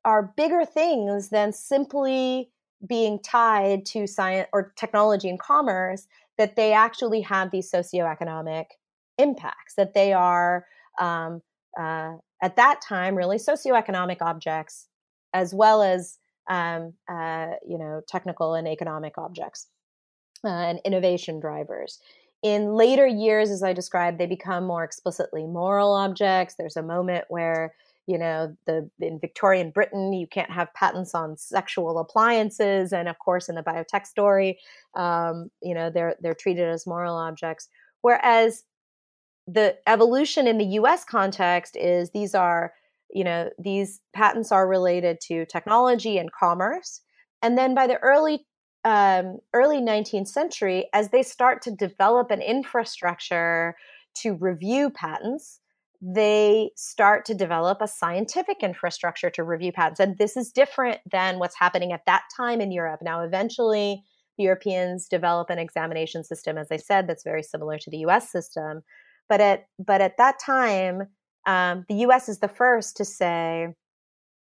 are 0.05 0.33
bigger 0.37 0.63
things 0.63 1.29
than 1.29 1.51
simply 1.51 2.51
being 2.85 3.19
tied 3.19 3.85
to 3.85 4.05
science 4.05 4.47
or 4.53 4.73
technology 4.75 5.29
and 5.29 5.39
commerce 5.39 6.07
that 6.37 6.55
they 6.55 6.73
actually 6.73 7.21
have 7.21 7.51
these 7.51 7.71
socioeconomic 7.71 8.65
impacts 9.17 9.73
that 9.75 9.93
they 9.93 10.13
are 10.13 10.65
um, 10.99 11.41
uh, 11.79 12.13
at 12.41 12.55
that 12.55 12.81
time 12.81 13.15
really 13.15 13.37
socioeconomic 13.37 14.17
objects 14.21 14.87
as 15.33 15.53
well 15.53 15.81
as 15.81 16.19
um, 16.49 16.93
uh, 17.09 17.51
you 17.67 17.77
know 17.77 18.01
technical 18.07 18.53
and 18.53 18.67
economic 18.67 19.17
objects 19.17 19.67
uh, 20.43 20.47
and 20.47 20.79
innovation 20.85 21.39
drivers. 21.39 21.99
In 22.43 22.73
later 22.73 23.07
years 23.07 23.49
as 23.49 23.63
i 23.63 23.73
described 23.73 24.19
they 24.19 24.27
become 24.27 24.65
more 24.65 24.83
explicitly 24.83 25.45
moral 25.45 25.93
objects. 25.93 26.55
There's 26.55 26.77
a 26.77 26.83
moment 26.83 27.25
where 27.29 27.73
you 28.07 28.17
know 28.17 28.55
the 28.65 28.89
in 28.99 29.19
victorian 29.19 29.69
britain 29.69 30.13
you 30.13 30.25
can't 30.25 30.49
have 30.49 30.73
patents 30.73 31.13
on 31.13 31.37
sexual 31.37 31.99
appliances 31.99 32.93
and 32.93 33.07
of 33.07 33.19
course 33.19 33.49
in 33.49 33.55
the 33.55 33.61
biotech 33.61 34.07
story 34.07 34.57
um, 34.95 35.49
you 35.61 35.73
know 35.73 35.89
they're 35.89 36.15
they're 36.21 36.33
treated 36.33 36.67
as 36.67 36.87
moral 36.87 37.15
objects. 37.15 37.69
Whereas 38.01 38.63
the 39.47 39.77
evolution 39.87 40.47
in 40.47 40.57
the 40.57 40.65
us 40.65 41.03
context 41.03 41.75
is 41.75 42.11
these 42.11 42.35
are 42.35 42.73
you 43.13 43.23
know 43.23 43.49
these 43.59 44.01
patents 44.13 44.51
are 44.51 44.67
related 44.67 45.19
to 45.21 45.45
technology 45.45 46.17
and 46.17 46.31
commerce 46.31 47.01
and 47.41 47.57
then 47.57 47.75
by 47.75 47.87
the 47.87 47.97
early 47.99 48.45
um, 48.83 49.39
early 49.53 49.81
19th 49.81 50.29
century, 50.29 50.87
as 50.93 51.09
they 51.09 51.21
start 51.21 51.61
to 51.63 51.71
develop 51.71 52.31
an 52.31 52.41
infrastructure 52.41 53.75
to 54.15 54.33
review 54.35 54.89
patents, 54.89 55.59
they 56.01 56.71
start 56.75 57.25
to 57.25 57.33
develop 57.33 57.81
a 57.81 57.87
scientific 57.87 58.61
infrastructure 58.61 59.29
to 59.31 59.43
review 59.43 59.71
patents. 59.71 59.99
And 59.99 60.17
this 60.17 60.37
is 60.37 60.51
different 60.51 60.99
than 61.09 61.39
what's 61.39 61.57
happening 61.57 61.91
at 61.91 62.05
that 62.05 62.23
time 62.35 62.61
in 62.61 62.71
Europe. 62.71 63.01
Now, 63.01 63.23
eventually, 63.23 64.03
the 64.37 64.43
Europeans 64.43 65.07
develop 65.07 65.49
an 65.49 65.57
examination 65.57 66.23
system, 66.23 66.57
as 66.57 66.67
I 66.71 66.77
said, 66.77 67.07
that's 67.07 67.23
very 67.23 67.41
similar 67.41 67.79
to 67.79 67.89
the 67.89 67.97
US 67.99 68.31
system. 68.31 68.83
But 69.27 69.41
at, 69.41 69.65
but 69.79 70.01
at 70.01 70.17
that 70.17 70.39
time, 70.39 71.07
um, 71.47 71.85
the 71.89 71.95
US 72.05 72.29
is 72.29 72.39
the 72.39 72.47
first 72.47 72.97
to 72.97 73.05
say, 73.05 73.69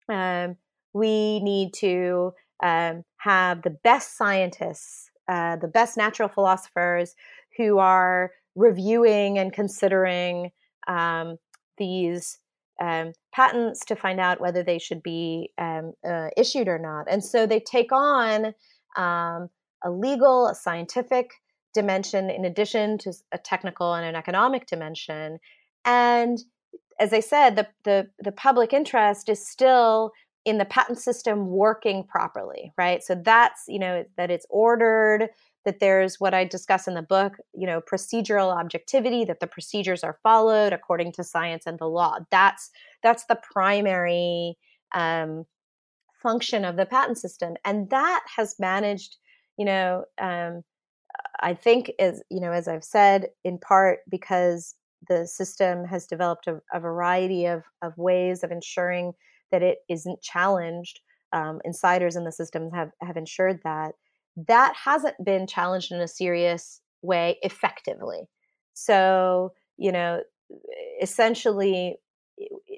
um, 0.09 0.57
we 0.93 1.39
need 1.39 1.73
to 1.75 2.33
um, 2.61 3.03
have 3.17 3.61
the 3.61 3.77
best 3.83 4.17
scientists, 4.17 5.09
uh, 5.29 5.55
the 5.55 5.67
best 5.67 5.97
natural 5.97 6.29
philosophers 6.29 7.15
who 7.57 7.77
are 7.77 8.31
reviewing 8.55 9.37
and 9.37 9.53
considering 9.53 10.51
um, 10.87 11.37
these 11.77 12.39
um, 12.81 13.13
patents 13.33 13.85
to 13.85 13.95
find 13.95 14.19
out 14.19 14.41
whether 14.41 14.63
they 14.63 14.79
should 14.79 15.01
be 15.01 15.51
um, 15.57 15.93
uh, 16.07 16.29
issued 16.35 16.67
or 16.67 16.79
not. 16.79 17.07
And 17.09 17.23
so 17.23 17.45
they 17.45 17.59
take 17.59 17.91
on 17.91 18.53
um, 18.97 19.49
a 19.83 19.89
legal, 19.89 20.47
a 20.47 20.55
scientific 20.55 21.31
dimension 21.73 22.29
in 22.29 22.45
addition 22.45 22.97
to 22.99 23.13
a 23.31 23.37
technical 23.37 23.93
and 23.93 24.05
an 24.05 24.15
economic 24.15 24.65
dimension. 24.65 25.39
And 25.83 26.39
as 26.99 27.13
I 27.13 27.19
said, 27.19 27.55
the, 27.55 27.67
the, 27.83 28.07
the 28.19 28.31
public 28.31 28.73
interest 28.73 29.29
is 29.29 29.45
still 29.47 30.11
in 30.45 30.57
the 30.57 30.65
patent 30.65 30.99
system 30.99 31.47
working 31.47 32.03
properly, 32.03 32.71
right? 32.77 33.03
So 33.03 33.15
that's, 33.15 33.63
you 33.67 33.79
know, 33.79 34.05
that 34.15 34.31
it's 34.31 34.45
ordered, 34.49 35.29
that 35.65 35.79
there's 35.79 36.19
what 36.19 36.33
I 36.33 36.45
discuss 36.45 36.87
in 36.87 36.93
the 36.93 37.01
book, 37.01 37.33
you 37.53 37.65
know, 37.65 37.81
procedural 37.81 38.55
objectivity, 38.55 39.25
that 39.25 39.39
the 39.39 39.47
procedures 39.47 40.03
are 40.03 40.19
followed 40.23 40.73
according 40.73 41.11
to 41.13 41.23
science 41.23 41.65
and 41.65 41.79
the 41.79 41.87
law. 41.87 42.19
That's 42.31 42.69
that's 43.03 43.25
the 43.25 43.39
primary 43.51 44.57
um, 44.93 45.45
function 46.21 46.63
of 46.63 46.77
the 46.77 46.85
patent 46.85 47.17
system, 47.17 47.55
and 47.65 47.89
that 47.89 48.23
has 48.37 48.55
managed, 48.59 49.17
you 49.57 49.65
know, 49.65 50.05
um, 50.21 50.63
I 51.41 51.53
think 51.53 51.91
is 51.99 52.23
you 52.29 52.39
know, 52.39 52.51
as 52.51 52.67
I've 52.67 52.83
said, 52.83 53.29
in 53.43 53.57
part 53.57 53.99
because 54.09 54.75
the 55.07 55.27
system 55.27 55.85
has 55.85 56.07
developed 56.07 56.47
a, 56.47 56.61
a 56.73 56.79
variety 56.79 57.45
of 57.45 57.63
of 57.81 57.97
ways 57.97 58.43
of 58.43 58.51
ensuring 58.51 59.13
that 59.51 59.63
it 59.63 59.79
isn't 59.89 60.21
challenged. 60.21 60.99
Um, 61.33 61.59
insiders 61.65 62.15
in 62.15 62.23
the 62.23 62.31
system 62.31 62.69
have 62.71 62.91
have 63.01 63.17
ensured 63.17 63.59
that 63.63 63.95
that 64.35 64.73
hasn't 64.75 65.15
been 65.23 65.47
challenged 65.47 65.91
in 65.91 65.99
a 65.99 66.07
serious 66.07 66.81
way 67.01 67.37
effectively. 67.41 68.21
So, 68.73 69.53
you 69.77 69.91
know, 69.91 70.21
essentially 71.01 71.97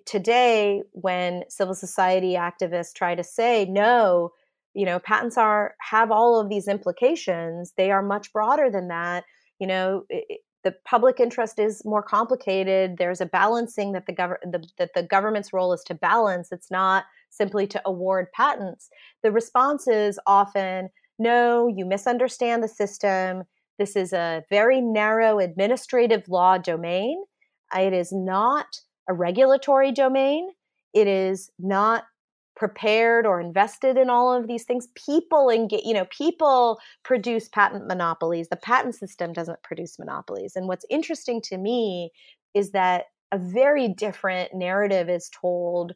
today 0.06 0.84
when 0.92 1.44
civil 1.50 1.74
society 1.74 2.34
activists 2.34 2.94
try 2.94 3.16
to 3.16 3.24
say 3.24 3.66
no, 3.66 4.32
you 4.74 4.86
know, 4.86 5.00
patents 5.00 5.38
are 5.38 5.74
have 5.82 6.12
all 6.12 6.40
of 6.40 6.50
these 6.50 6.68
implications, 6.68 7.74
they 7.78 7.90
are 7.92 8.04
much 8.04 8.32
broader 8.32 8.70
than 8.70 8.90
that. 8.90 9.24
You 9.60 9.68
know, 9.68 10.04
it, 10.10 10.42
the 10.64 10.76
public 10.86 11.20
interest 11.20 11.60
is 11.60 11.84
more 11.86 12.04
complicated. 12.04 12.98
There's 12.98 13.22
a 13.22 13.26
balancing 13.26 13.94
that 13.94 14.06
the, 14.06 14.14
gov- 14.14 14.42
the, 14.44 14.68
that 14.78 14.92
the 14.94 15.04
government's 15.04 15.54
role 15.54 15.72
is 15.74 15.84
to 15.88 15.96
balance. 15.96 16.52
It's 16.52 16.70
not 16.70 17.06
simply 17.30 17.68
to 17.68 17.82
award 17.86 18.28
patents. 18.36 18.90
The 19.24 19.32
response 19.32 19.88
is 19.88 20.20
often, 20.28 20.90
no, 21.20 21.68
you 21.68 21.86
misunderstand 21.86 22.64
the 22.64 22.68
system. 22.68 23.44
This 23.80 23.96
is 23.96 24.14
a 24.14 24.44
very 24.50 24.82
narrow 24.82 25.40
administrative 25.40 26.28
law 26.30 26.58
domain. 26.58 27.24
It 27.76 27.94
is 27.94 28.12
not 28.12 28.82
a 29.10 29.14
regulatory 29.14 29.92
domain. 29.92 30.50
It 30.94 31.08
is 31.08 31.52
not 31.60 32.06
prepared 32.56 33.28
or 33.28 33.40
invested 33.40 33.98
in 33.98 34.10
all 34.10 34.34
of 34.34 34.48
these 34.48 34.64
things. 34.64 34.88
People 34.96 35.50
engage, 35.50 35.84
you 35.86 35.94
know, 35.94 36.06
people 36.06 36.80
produce 37.04 37.48
patent 37.48 37.88
monopolies. 37.88 38.50
The 38.50 38.56
patent 38.56 38.96
system 38.96 39.32
doesn't 39.32 39.62
produce 39.62 40.00
monopolies. 40.00 40.56
And 40.56 40.68
what's 40.68 40.86
interesting 40.90 41.40
to 41.44 41.58
me 41.58 42.12
is 42.56 42.72
that 42.72 43.06
a 43.32 43.38
very 43.38 43.88
different 43.88 44.56
narrative 44.56 45.08
is 45.10 45.30
told 45.30 45.94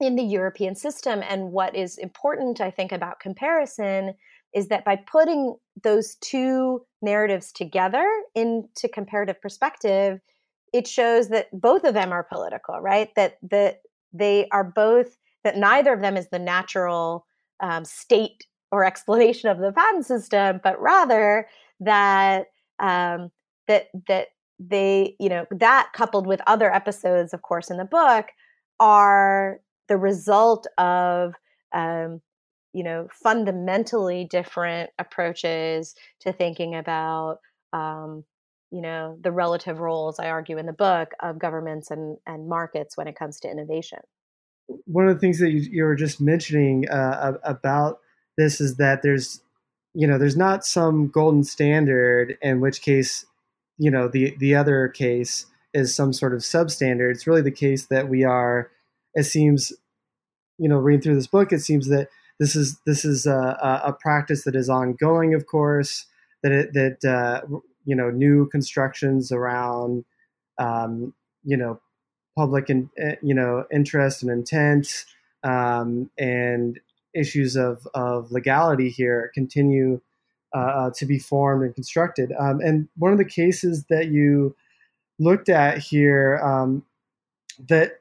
in 0.00 0.16
the 0.16 0.22
European 0.22 0.74
system. 0.74 1.22
And 1.28 1.52
what 1.52 1.74
is 1.74 1.98
important, 1.98 2.60
I 2.60 2.70
think, 2.70 2.92
about 2.92 3.20
comparison 3.20 4.14
is 4.54 4.68
that 4.68 4.84
by 4.84 4.96
putting 4.96 5.56
those 5.82 6.16
two 6.16 6.84
narratives 7.02 7.52
together 7.52 8.08
into 8.34 8.88
comparative 8.92 9.40
perspective, 9.40 10.20
it 10.72 10.86
shows 10.86 11.28
that 11.28 11.48
both 11.52 11.84
of 11.84 11.94
them 11.94 12.12
are 12.12 12.24
political, 12.24 12.80
right? 12.80 13.10
That 13.16 13.38
that 13.50 13.82
they 14.12 14.48
are 14.50 14.64
both 14.64 15.16
that 15.42 15.56
neither 15.56 15.92
of 15.92 16.00
them 16.00 16.16
is 16.16 16.28
the 16.30 16.38
natural 16.38 17.26
um, 17.60 17.84
state 17.84 18.46
or 18.72 18.84
explanation 18.86 19.50
of 19.50 19.58
the 19.58 19.72
patent 19.72 20.06
system, 20.06 20.60
but 20.62 20.80
rather 20.80 21.48
that 21.80 22.46
um, 22.80 23.30
that 23.68 23.88
that 24.08 24.28
they, 24.60 25.16
you 25.18 25.28
know, 25.28 25.46
that 25.50 25.90
coupled 25.94 26.26
with 26.26 26.40
other 26.46 26.72
episodes, 26.72 27.34
of 27.34 27.42
course, 27.42 27.70
in 27.70 27.76
the 27.76 27.84
book, 27.84 28.26
are 28.78 29.60
the 29.88 29.96
result 29.96 30.66
of 30.78 31.34
um, 31.72 32.20
you 32.72 32.82
know 32.84 33.08
fundamentally 33.12 34.26
different 34.30 34.90
approaches 34.98 35.94
to 36.20 36.32
thinking 36.32 36.74
about 36.74 37.38
um, 37.72 38.24
you 38.70 38.80
know 38.80 39.18
the 39.20 39.32
relative 39.32 39.78
roles 39.78 40.18
i 40.18 40.28
argue 40.28 40.58
in 40.58 40.66
the 40.66 40.72
book 40.72 41.12
of 41.20 41.38
governments 41.38 41.90
and, 41.90 42.16
and 42.26 42.48
markets 42.48 42.96
when 42.96 43.06
it 43.06 43.16
comes 43.16 43.40
to 43.40 43.50
innovation. 43.50 44.00
One 44.86 45.08
of 45.08 45.14
the 45.14 45.20
things 45.20 45.38
that 45.40 45.50
you, 45.50 45.60
you 45.60 45.84
were 45.84 45.94
just 45.94 46.20
mentioning 46.20 46.88
uh, 46.88 47.34
about 47.44 48.00
this 48.36 48.60
is 48.60 48.76
that 48.76 49.02
there's 49.02 49.40
you 49.94 50.06
know 50.06 50.18
there's 50.18 50.36
not 50.36 50.64
some 50.64 51.08
golden 51.08 51.44
standard 51.44 52.36
in 52.42 52.60
which 52.60 52.82
case 52.82 53.26
you 53.78 53.90
know 53.90 54.08
the 54.08 54.34
the 54.38 54.54
other 54.54 54.88
case 54.88 55.46
is 55.72 55.94
some 55.94 56.12
sort 56.12 56.32
of 56.32 56.40
substandard. 56.40 57.10
It's 57.10 57.26
really 57.26 57.42
the 57.42 57.50
case 57.50 57.86
that 57.86 58.08
we 58.08 58.24
are 58.24 58.70
it 59.14 59.24
seems 59.24 59.72
you 60.58 60.68
know 60.68 60.78
reading 60.78 61.00
through 61.00 61.14
this 61.14 61.26
book 61.26 61.52
it 61.52 61.60
seems 61.60 61.88
that 61.88 62.08
this 62.40 62.56
is 62.56 62.78
this 62.86 63.04
is 63.04 63.26
a, 63.26 63.82
a 63.84 63.96
practice 64.00 64.44
that 64.44 64.56
is 64.56 64.68
ongoing 64.68 65.34
of 65.34 65.46
course 65.46 66.06
that 66.42 66.52
it, 66.52 66.72
that 66.72 67.04
uh, 67.04 67.40
you 67.84 67.94
know 67.94 68.10
new 68.10 68.46
constructions 68.48 69.32
around 69.32 70.04
um, 70.58 71.14
you 71.44 71.56
know 71.56 71.80
public 72.36 72.68
and 72.68 72.88
eh, 72.98 73.16
you 73.22 73.34
know 73.34 73.64
interest 73.72 74.22
and 74.22 74.30
intent 74.30 75.04
um, 75.44 76.10
and 76.18 76.80
issues 77.14 77.56
of, 77.56 77.86
of 77.94 78.32
legality 78.32 78.90
here 78.90 79.30
continue 79.34 80.00
uh, 80.54 80.58
uh, 80.58 80.90
to 80.96 81.06
be 81.06 81.18
formed 81.18 81.64
and 81.64 81.74
constructed. 81.74 82.32
Um, 82.38 82.60
and 82.60 82.88
one 82.96 83.12
of 83.12 83.18
the 83.18 83.24
cases 83.24 83.84
that 83.90 84.08
you 84.08 84.54
looked 85.18 85.48
at 85.48 85.78
here 85.78 86.40
um, 86.42 86.84
that 87.68 88.00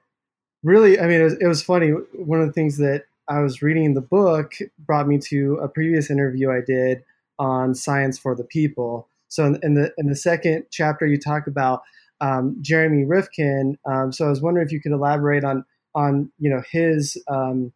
really, 0.63 0.99
I 0.99 1.07
mean, 1.07 1.21
it 1.21 1.23
was, 1.23 1.33
it 1.39 1.47
was, 1.47 1.61
funny. 1.61 1.89
One 1.89 2.41
of 2.41 2.47
the 2.47 2.53
things 2.53 2.77
that 2.77 3.05
I 3.27 3.39
was 3.39 3.61
reading 3.61 3.85
in 3.85 3.93
the 3.93 4.01
book 4.01 4.53
brought 4.79 5.07
me 5.07 5.17
to 5.19 5.55
a 5.61 5.67
previous 5.67 6.09
interview 6.09 6.51
I 6.51 6.61
did 6.61 7.03
on 7.39 7.75
science 7.75 8.17
for 8.17 8.35
the 8.35 8.43
people. 8.43 9.07
So 9.27 9.45
in, 9.45 9.59
in 9.63 9.73
the 9.73 9.93
in 9.97 10.07
the 10.07 10.15
second 10.15 10.65
chapter, 10.71 11.05
you 11.05 11.17
talk 11.17 11.47
about 11.47 11.83
um, 12.21 12.57
Jeremy 12.61 13.05
Rifkin. 13.05 13.77
Um, 13.85 14.11
so 14.11 14.25
I 14.25 14.29
was 14.29 14.41
wondering 14.41 14.65
if 14.65 14.71
you 14.71 14.81
could 14.81 14.91
elaborate 14.91 15.43
on 15.43 15.65
on 15.95 16.31
you 16.39 16.49
know 16.49 16.61
his 16.69 17.17
um, 17.27 17.71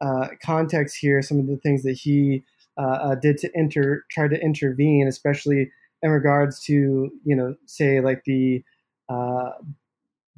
uh, 0.00 0.28
context 0.42 0.96
here, 0.96 1.22
some 1.22 1.38
of 1.38 1.46
the 1.46 1.56
things 1.58 1.82
that 1.82 1.92
he 1.92 2.42
uh, 2.78 2.82
uh, 2.82 3.14
did 3.14 3.38
to 3.38 3.50
enter, 3.56 4.04
try 4.10 4.28
to 4.28 4.40
intervene, 4.40 5.06
especially 5.06 5.70
in 6.02 6.10
regards 6.10 6.60
to 6.64 7.10
you 7.24 7.36
know 7.36 7.54
say 7.66 8.00
like 8.00 8.24
the 8.24 8.62
uh, 9.08 9.50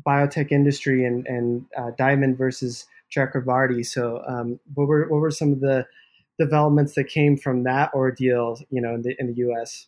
biotech 0.07 0.53
industry 0.53 1.05
and 1.05 1.27
and 1.27 1.65
uh, 1.77 1.91
Diamond 1.97 2.39
versus 2.39 2.87
Chakrabarty. 3.15 3.85
So 3.85 4.23
um, 4.27 4.61
what 4.75 4.89
were 4.89 5.09
what 5.09 5.21
were 5.21 5.31
some 5.31 5.53
of 5.53 5.61
the 5.61 5.87
developments 6.39 6.95
that 6.95 7.05
came 7.05 7.37
from 7.37 7.65
that 7.65 7.93
ordeal, 7.93 8.59
you 8.71 8.81
know, 8.81 8.95
in 8.95 9.03
the 9.03 9.15
in 9.19 9.27
the 9.29 9.35
U.S. 9.35 9.87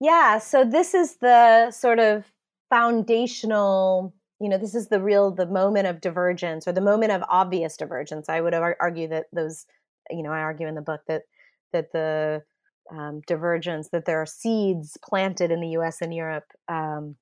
Yeah, 0.00 0.38
so 0.38 0.64
this 0.64 0.94
is 0.94 1.16
the 1.16 1.70
sort 1.70 2.00
of 2.00 2.24
foundational, 2.70 4.12
you 4.40 4.48
know, 4.48 4.58
this 4.58 4.74
is 4.74 4.88
the 4.88 5.00
real 5.00 5.30
the 5.30 5.46
moment 5.46 5.86
of 5.86 6.00
divergence 6.00 6.66
or 6.66 6.72
the 6.72 6.80
moment 6.80 7.12
of 7.12 7.22
obvious 7.28 7.76
divergence. 7.76 8.28
I 8.28 8.40
would 8.40 8.52
argue 8.52 9.06
that 9.08 9.26
those, 9.32 9.64
you 10.10 10.24
know, 10.24 10.32
I 10.32 10.40
argue 10.40 10.66
in 10.66 10.74
the 10.74 10.82
book 10.82 11.02
that 11.06 11.22
that 11.72 11.92
the 11.92 12.42
um, 12.90 13.22
divergence 13.26 13.90
that 13.90 14.04
there 14.04 14.20
are 14.20 14.26
seeds 14.26 14.98
planted 15.04 15.52
in 15.52 15.60
the 15.60 15.68
U.S. 15.68 16.00
and 16.00 16.12
Europe 16.12 16.46
um, 16.68 17.14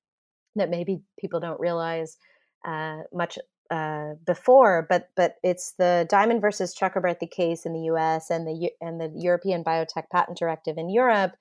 that 0.55 0.69
maybe 0.69 1.01
people 1.19 1.39
don't 1.39 1.59
realize 1.59 2.17
uh, 2.65 2.99
much 3.13 3.37
uh, 3.69 4.15
before, 4.25 4.85
but 4.89 5.09
but 5.15 5.35
it's 5.43 5.73
the 5.77 6.05
Diamond 6.09 6.41
versus 6.41 6.75
Chakrabarty 6.75 7.29
case 7.29 7.65
in 7.65 7.73
the 7.73 7.83
U.S. 7.83 8.29
and 8.29 8.45
the 8.45 8.69
and 8.81 8.99
the 8.99 9.11
European 9.15 9.63
Biotech 9.63 10.09
Patent 10.11 10.37
Directive 10.37 10.77
in 10.77 10.89
Europe 10.89 11.33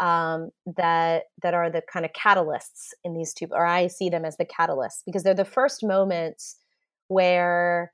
um, 0.00 0.50
that 0.76 1.24
that 1.42 1.54
are 1.54 1.70
the 1.70 1.82
kind 1.82 2.04
of 2.04 2.12
catalysts 2.12 2.92
in 3.04 3.14
these 3.14 3.34
two, 3.34 3.48
or 3.50 3.66
I 3.66 3.86
see 3.88 4.08
them 4.08 4.24
as 4.24 4.36
the 4.36 4.46
catalysts 4.46 5.02
because 5.04 5.22
they're 5.22 5.34
the 5.34 5.44
first 5.44 5.84
moments 5.84 6.56
where 7.08 7.92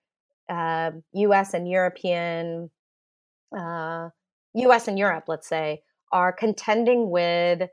uh, 0.48 0.54
um, 0.54 1.02
U.S. 1.12 1.54
and 1.54 1.68
European, 1.68 2.70
uh, 3.56 4.08
U.S. 4.54 4.88
and 4.88 4.98
Europe, 4.98 5.24
let's 5.28 5.48
say, 5.48 5.82
are 6.12 6.32
contending 6.32 7.10
with 7.10 7.68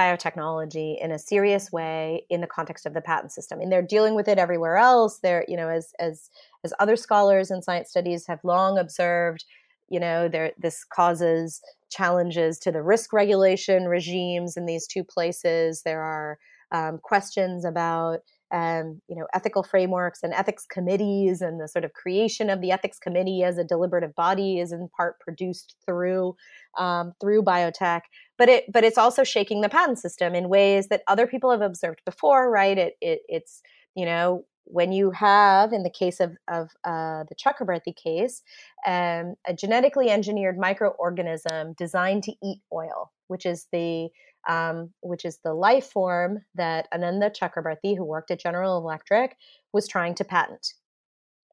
biotechnology 0.00 1.02
in 1.02 1.10
a 1.12 1.18
serious 1.18 1.70
way 1.70 2.24
in 2.30 2.40
the 2.40 2.46
context 2.46 2.86
of 2.86 2.94
the 2.94 3.00
patent 3.00 3.32
system. 3.32 3.60
And 3.60 3.70
they're 3.70 3.82
dealing 3.96 4.14
with 4.14 4.28
it 4.28 4.38
everywhere 4.38 4.76
else. 4.76 5.18
They're 5.18 5.44
you 5.48 5.56
know 5.56 5.68
as 5.68 5.92
as 5.98 6.30
as 6.64 6.72
other 6.78 6.96
scholars 6.96 7.50
in 7.50 7.62
science 7.62 7.90
studies 7.90 8.26
have 8.26 8.40
long 8.42 8.78
observed 8.78 9.44
you 9.88 10.00
know 10.00 10.28
there 10.28 10.52
this 10.58 10.84
causes 10.84 11.60
challenges 11.90 12.58
to 12.60 12.72
the 12.72 12.82
risk 12.82 13.12
regulation 13.12 13.86
regimes 13.86 14.56
in 14.56 14.66
these 14.66 14.86
two 14.86 15.04
places. 15.04 15.82
There 15.82 16.02
are 16.02 16.38
um, 16.72 16.98
questions 17.02 17.64
about 17.64 18.20
um, 18.52 19.00
you 19.08 19.16
know 19.16 19.26
ethical 19.34 19.62
frameworks 19.62 20.22
and 20.22 20.32
ethics 20.32 20.66
committees 20.66 21.40
and 21.40 21.60
the 21.60 21.68
sort 21.68 21.84
of 21.84 21.92
creation 21.92 22.50
of 22.50 22.60
the 22.60 22.72
ethics 22.72 22.98
committee 22.98 23.42
as 23.42 23.58
a 23.58 23.64
deliberative 23.64 24.14
body 24.14 24.58
is 24.58 24.72
in 24.72 24.88
part 24.96 25.20
produced 25.20 25.76
through 25.86 26.34
um, 26.78 27.12
through 27.20 27.42
biotech. 27.42 28.02
But 28.38 28.48
it 28.48 28.64
but 28.72 28.84
it's 28.84 28.98
also 28.98 29.24
shaking 29.24 29.60
the 29.60 29.68
patent 29.68 29.98
system 29.98 30.34
in 30.34 30.48
ways 30.48 30.88
that 30.88 31.02
other 31.06 31.26
people 31.26 31.50
have 31.50 31.62
observed 31.62 32.00
before 32.04 32.50
right? 32.50 32.76
It, 32.76 32.94
it 33.00 33.20
it's 33.28 33.62
you 33.94 34.04
know 34.04 34.44
when 34.64 34.92
you 34.92 35.10
have 35.10 35.72
in 35.72 35.82
the 35.82 35.90
case 35.90 36.20
of, 36.20 36.36
of 36.48 36.70
uh, 36.84 37.24
the 37.28 37.34
chakrabarty 37.34 37.94
case 37.96 38.42
um, 38.86 39.34
a 39.46 39.54
genetically 39.54 40.10
engineered 40.10 40.58
microorganism 40.58 41.76
designed 41.76 42.22
to 42.22 42.32
eat 42.42 42.60
oil 42.72 43.10
which 43.28 43.46
is 43.46 43.66
the 43.72 44.08
um, 44.48 44.90
which 45.02 45.24
is 45.24 45.38
the 45.44 45.54
life 45.54 45.90
form 45.90 46.44
that 46.54 46.88
Ananda 46.94 47.30
Chakrabarty, 47.30 47.96
who 47.96 48.04
worked 48.04 48.30
at 48.30 48.40
General 48.40 48.78
Electric, 48.78 49.36
was 49.72 49.86
trying 49.86 50.14
to 50.16 50.24
patent. 50.24 50.74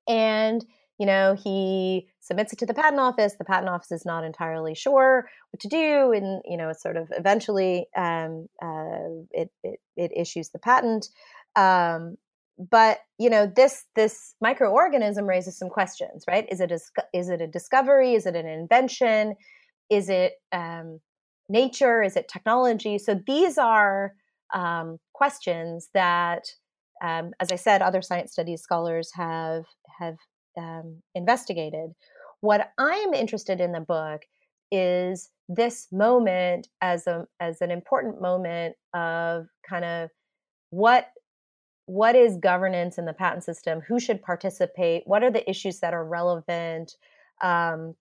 And 0.07 0.65
you 0.99 1.05
know, 1.05 1.35
he 1.35 2.07
submits 2.21 2.53
it 2.53 2.59
to 2.59 2.65
the 2.65 2.73
patent 2.73 2.99
office. 2.99 3.35
The 3.35 3.45
patent 3.45 3.69
office 3.69 3.91
is 3.91 4.05
not 4.05 4.23
entirely 4.23 4.73
sure 4.73 5.29
what 5.51 5.59
to 5.59 5.67
do, 5.67 6.11
and 6.11 6.41
you 6.45 6.57
know, 6.57 6.71
sort 6.73 6.97
of 6.97 7.11
eventually 7.15 7.85
um, 7.95 8.47
uh, 8.61 9.21
it, 9.31 9.51
it, 9.63 9.79
it 9.95 10.11
issues 10.15 10.49
the 10.49 10.59
patent. 10.59 11.09
Um, 11.55 12.17
but 12.57 12.99
you 13.19 13.29
know, 13.29 13.45
this 13.45 13.85
this 13.95 14.33
microorganism 14.43 15.27
raises 15.27 15.57
some 15.57 15.69
questions, 15.69 16.23
right? 16.27 16.47
Is 16.51 16.59
it 16.59 16.71
a, 16.71 16.79
is 17.13 17.29
it 17.29 17.41
a 17.41 17.47
discovery? 17.47 18.15
Is 18.15 18.25
it 18.25 18.35
an 18.35 18.47
invention? 18.47 19.35
Is 19.91 20.09
it 20.09 20.33
um, 20.51 20.99
nature? 21.49 22.01
Is 22.03 22.15
it 22.15 22.27
technology? 22.27 22.97
So 22.97 23.19
these 23.25 23.57
are 23.57 24.13
um, 24.53 24.97
questions 25.13 25.89
that, 25.93 26.47
um, 27.03 27.31
as 27.39 27.51
I 27.51 27.55
said, 27.55 27.81
other 27.81 28.01
science 28.01 28.31
studies 28.31 28.61
scholars 28.61 29.11
have 29.13 29.65
have 29.99 30.17
um, 30.57 31.01
investigated. 31.15 31.91
What 32.41 32.71
I'm 32.77 33.13
interested 33.13 33.59
in 33.61 33.71
the 33.71 33.79
book 33.79 34.21
is 34.71 35.29
this 35.49 35.87
moment 35.91 36.67
as 36.81 37.07
a 37.07 37.25
as 37.39 37.61
an 37.61 37.71
important 37.71 38.21
moment 38.21 38.75
of 38.93 39.47
kind 39.67 39.85
of 39.85 40.09
what 40.71 41.09
what 41.85 42.15
is 42.15 42.35
governance 42.37 42.97
in 42.97 43.05
the 43.05 43.13
patent 43.13 43.45
system 43.45 43.81
who 43.87 43.97
should 43.97 44.21
participate 44.21 45.03
what 45.05 45.23
are 45.23 45.31
the 45.31 45.49
issues 45.49 45.79
that 45.79 45.93
are 45.93 46.05
relevant 46.05 46.95
um, 47.41 47.95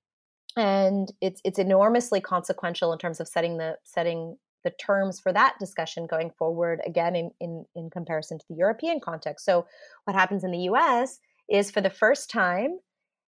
and 0.56 1.12
it's 1.20 1.40
it's 1.44 1.58
enormously 1.58 2.20
consequential 2.20 2.92
in 2.92 2.98
terms 2.98 3.20
of 3.20 3.28
setting 3.28 3.58
the 3.58 3.76
setting 3.84 4.36
the 4.64 4.70
terms 4.70 5.20
for 5.20 5.32
that 5.32 5.54
discussion 5.60 6.06
going 6.06 6.30
forward 6.30 6.80
again 6.86 7.14
in, 7.14 7.30
in 7.40 7.64
in 7.74 7.90
comparison 7.90 8.38
to 8.38 8.44
the 8.48 8.56
european 8.56 9.00
context. 9.00 9.44
So 9.44 9.66
what 10.04 10.16
happens 10.16 10.44
in 10.44 10.50
the 10.50 10.58
us 10.58 11.18
is 11.48 11.70
for 11.70 11.80
the 11.80 11.90
first 11.90 12.30
time 12.30 12.78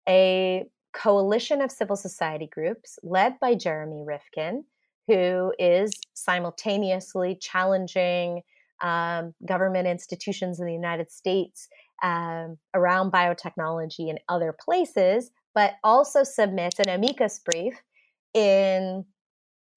a 0.08 0.64
coalition 0.94 1.60
of 1.60 1.70
civil 1.70 1.96
society 1.96 2.46
groups 2.46 2.98
led 3.02 3.38
by 3.40 3.54
jeremy 3.54 4.02
rifkin 4.06 4.64
who 5.06 5.52
is 5.58 5.92
simultaneously 6.14 7.36
challenging 7.40 8.42
um, 8.80 9.34
government 9.44 9.86
institutions 9.86 10.60
in 10.60 10.66
the 10.66 10.72
united 10.72 11.10
states 11.10 11.68
um, 12.02 12.56
around 12.72 13.12
biotechnology 13.12 14.08
and 14.08 14.18
other 14.30 14.56
places 14.58 15.30
but 15.58 15.74
also 15.82 16.22
submits 16.22 16.78
an 16.78 16.88
amicus 16.88 17.40
brief 17.40 17.82
in 18.32 19.04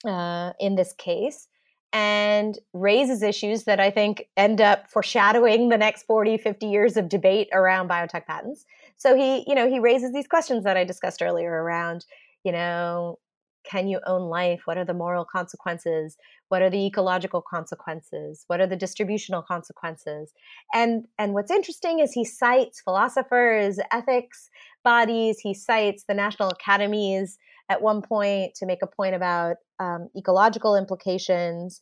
uh, 0.06 0.54
in 0.60 0.76
this 0.76 0.94
case 0.94 1.48
and 1.92 2.60
raises 2.72 3.24
issues 3.24 3.64
that 3.64 3.80
I 3.80 3.90
think 3.90 4.30
end 4.38 4.62
up 4.62 4.92
foreshadowing 4.92 5.70
the 5.70 5.80
next 5.80 6.04
40, 6.04 6.38
50 6.38 6.68
years 6.68 6.98
of 6.98 7.10
debate 7.10 7.50
around 7.52 7.90
biotech 7.90 8.28
patents. 8.28 8.64
So 8.98 9.16
he, 9.16 9.44
you 9.48 9.56
know, 9.56 9.68
he 9.68 9.80
raises 9.80 10.14
these 10.14 10.28
questions 10.28 10.66
that 10.66 10.78
I 10.78 10.84
discussed 10.84 11.20
earlier 11.20 11.52
around, 11.52 12.06
you 12.44 12.52
know, 12.52 13.18
can 13.64 13.88
you 13.88 14.00
own 14.06 14.30
life? 14.30 14.62
What 14.66 14.78
are 14.78 14.86
the 14.86 14.94
moral 14.94 15.26
consequences? 15.26 16.18
What 16.50 16.62
are 16.62 16.70
the 16.70 16.86
ecological 16.86 17.42
consequences? 17.42 18.44
What 18.48 18.60
are 18.60 18.68
the 18.68 18.76
distributional 18.76 19.42
consequences? 19.42 20.34
And 20.74 21.08
and 21.18 21.34
what's 21.34 21.52
interesting 21.52 22.00
is 22.00 22.12
he 22.12 22.26
cites 22.26 22.82
philosophers, 22.82 23.80
ethics 23.92 24.50
bodies. 24.84 25.40
He 25.40 25.54
cites 25.54 26.04
the 26.08 26.14
national 26.14 26.50
academies 26.50 27.38
at 27.70 27.82
one 27.82 28.02
point 28.02 28.56
to 28.56 28.66
make 28.66 28.82
a 28.82 28.88
point 28.88 29.16
about 29.16 29.58
um, 29.80 30.10
ecological 30.16 30.76
implications 30.76 31.82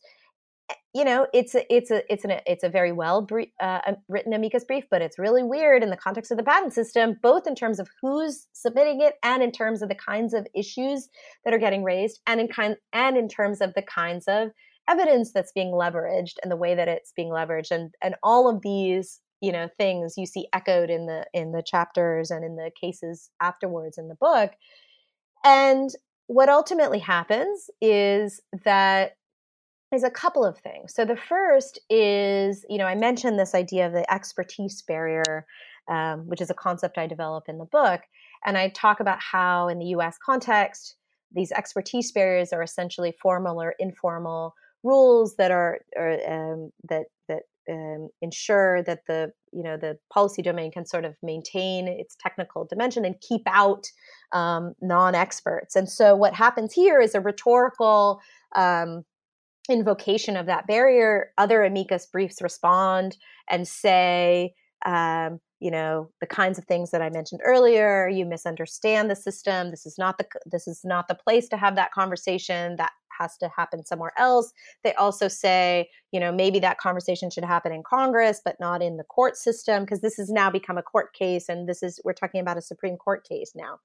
you 0.94 1.04
know 1.04 1.26
it's 1.32 1.54
a, 1.54 1.74
it's 1.74 1.90
a 1.90 2.02
it's 2.12 2.24
an 2.24 2.32
it's 2.46 2.64
a 2.64 2.68
very 2.68 2.92
well 2.92 3.26
uh, 3.60 3.80
written 4.08 4.32
amicus 4.32 4.64
brief 4.64 4.84
but 4.90 5.02
it's 5.02 5.18
really 5.18 5.42
weird 5.42 5.82
in 5.82 5.90
the 5.90 5.96
context 5.96 6.30
of 6.30 6.36
the 6.36 6.44
patent 6.44 6.72
system 6.72 7.16
both 7.22 7.46
in 7.46 7.54
terms 7.54 7.78
of 7.78 7.88
who's 8.00 8.46
submitting 8.52 9.00
it 9.00 9.14
and 9.22 9.42
in 9.42 9.52
terms 9.52 9.82
of 9.82 9.88
the 9.88 9.94
kinds 9.94 10.34
of 10.34 10.46
issues 10.54 11.08
that 11.44 11.54
are 11.54 11.58
getting 11.58 11.84
raised 11.84 12.20
and 12.26 12.40
in 12.40 12.48
kind 12.48 12.76
and 12.92 13.16
in 13.16 13.28
terms 13.28 13.60
of 13.60 13.72
the 13.74 13.82
kinds 13.82 14.26
of 14.26 14.48
evidence 14.88 15.32
that's 15.32 15.52
being 15.52 15.72
leveraged 15.72 16.34
and 16.42 16.50
the 16.50 16.56
way 16.56 16.74
that 16.74 16.88
it's 16.88 17.12
being 17.14 17.30
leveraged 17.30 17.70
and 17.70 17.94
and 18.02 18.14
all 18.22 18.48
of 18.48 18.62
these 18.62 19.20
you 19.40 19.52
know 19.52 19.68
things 19.78 20.14
you 20.16 20.26
see 20.26 20.46
echoed 20.52 20.90
in 20.90 21.06
the 21.06 21.24
in 21.32 21.52
the 21.52 21.62
chapters 21.62 22.30
and 22.30 22.44
in 22.44 22.56
the 22.56 22.70
cases 22.80 23.30
afterwards 23.40 23.98
in 23.98 24.08
the 24.08 24.14
book 24.14 24.52
and 25.44 25.90
what 26.26 26.48
ultimately 26.48 27.00
happens 27.00 27.70
is 27.80 28.40
that 28.64 29.16
is 29.92 30.04
a 30.04 30.10
couple 30.10 30.44
of 30.44 30.58
things. 30.58 30.94
So 30.94 31.04
the 31.04 31.16
first 31.16 31.80
is, 31.90 32.64
you 32.68 32.78
know, 32.78 32.84
I 32.84 32.94
mentioned 32.94 33.38
this 33.38 33.54
idea 33.54 33.86
of 33.86 33.92
the 33.92 34.10
expertise 34.12 34.82
barrier, 34.82 35.46
um, 35.88 36.28
which 36.28 36.40
is 36.40 36.50
a 36.50 36.54
concept 36.54 36.98
I 36.98 37.08
develop 37.08 37.48
in 37.48 37.58
the 37.58 37.64
book, 37.64 38.02
and 38.44 38.56
I 38.56 38.68
talk 38.68 39.00
about 39.00 39.18
how 39.20 39.66
in 39.68 39.80
the 39.80 39.86
U.S. 39.86 40.18
context, 40.24 40.94
these 41.32 41.50
expertise 41.52 42.12
barriers 42.12 42.52
are 42.52 42.62
essentially 42.62 43.12
formal 43.20 43.60
or 43.60 43.74
informal 43.80 44.54
rules 44.82 45.34
that 45.36 45.50
are, 45.50 45.80
um, 45.98 46.70
that 46.88 47.06
that 47.19 47.19
um, 47.70 48.08
ensure 48.20 48.82
that 48.82 49.06
the 49.06 49.32
you 49.52 49.62
know 49.62 49.76
the 49.76 49.98
policy 50.12 50.42
domain 50.42 50.70
can 50.70 50.86
sort 50.86 51.04
of 51.04 51.14
maintain 51.22 51.88
its 51.88 52.16
technical 52.20 52.64
dimension 52.64 53.04
and 53.04 53.20
keep 53.20 53.42
out 53.46 53.86
um, 54.32 54.74
non-experts. 54.80 55.76
And 55.76 55.88
so 55.88 56.14
what 56.14 56.34
happens 56.34 56.72
here 56.72 57.00
is 57.00 57.14
a 57.14 57.20
rhetorical 57.20 58.20
um, 58.54 59.04
invocation 59.68 60.36
of 60.36 60.46
that 60.46 60.66
barrier, 60.66 61.32
other 61.38 61.64
amicus 61.64 62.06
briefs 62.06 62.42
respond 62.42 63.16
and 63.48 63.66
say, 63.66 64.54
um, 64.86 65.40
you 65.60 65.70
know, 65.70 66.10
the 66.20 66.26
kinds 66.26 66.58
of 66.58 66.64
things 66.64 66.90
that 66.90 67.02
I 67.02 67.10
mentioned 67.10 67.42
earlier. 67.44 68.08
You 68.08 68.24
misunderstand 68.24 69.10
the 69.10 69.16
system. 69.16 69.70
This 69.70 69.84
is 69.84 69.96
not 69.98 70.16
the 70.18 70.26
this 70.46 70.66
is 70.66 70.80
not 70.84 71.06
the 71.06 71.14
place 71.14 71.48
to 71.48 71.56
have 71.56 71.76
that 71.76 71.92
conversation. 71.92 72.76
That 72.76 72.92
has 73.20 73.36
to 73.38 73.50
happen 73.54 73.84
somewhere 73.84 74.12
else. 74.16 74.52
They 74.82 74.94
also 74.94 75.28
say, 75.28 75.90
you 76.10 76.18
know, 76.18 76.32
maybe 76.32 76.58
that 76.60 76.78
conversation 76.78 77.30
should 77.30 77.44
happen 77.44 77.72
in 77.72 77.82
Congress, 77.82 78.40
but 78.44 78.58
not 78.58 78.82
in 78.82 78.96
the 78.96 79.04
court 79.04 79.36
system, 79.36 79.84
because 79.84 80.00
this 80.00 80.16
has 80.16 80.30
now 80.30 80.50
become 80.50 80.78
a 80.78 80.82
court 80.82 81.12
case, 81.14 81.48
and 81.48 81.68
this 81.68 81.82
is 81.82 82.00
we're 82.04 82.12
talking 82.12 82.40
about 82.40 82.56
a 82.56 82.62
Supreme 82.62 82.96
Court 82.96 83.26
case 83.28 83.52
now. 83.54 83.78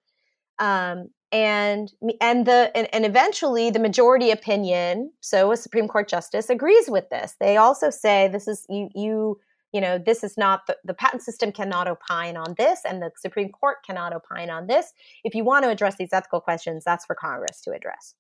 Um, 0.57 1.09
and 1.31 1.91
and 2.21 2.45
the 2.45 2.71
and, 2.75 2.87
and, 2.93 3.05
eventually 3.05 3.69
the 3.69 3.79
majority 3.79 4.31
opinion 4.31 5.11
so 5.19 5.51
a 5.51 5.57
supreme 5.57 5.87
court 5.87 6.07
justice 6.07 6.49
agrees 6.49 6.89
with 6.89 7.09
this 7.09 7.35
they 7.39 7.57
also 7.57 7.89
say 7.89 8.29
this 8.29 8.47
is 8.47 8.65
you 8.69 8.89
you 8.95 9.39
you 9.73 9.81
know 9.81 9.97
this 9.97 10.23
is 10.23 10.37
not 10.37 10.61
the, 10.67 10.77
the 10.85 10.93
patent 10.93 11.23
system 11.23 11.51
cannot 11.51 11.87
opine 11.87 12.37
on 12.37 12.55
this 12.57 12.81
and 12.87 13.01
the 13.01 13.11
supreme 13.17 13.49
court 13.49 13.77
cannot 13.85 14.13
opine 14.13 14.49
on 14.49 14.67
this 14.67 14.93
if 15.25 15.35
you 15.35 15.43
want 15.43 15.65
to 15.65 15.69
address 15.69 15.97
these 15.97 16.13
ethical 16.13 16.39
questions 16.39 16.83
that's 16.85 17.05
for 17.05 17.15
congress 17.15 17.59
to 17.61 17.71
address 17.71 18.15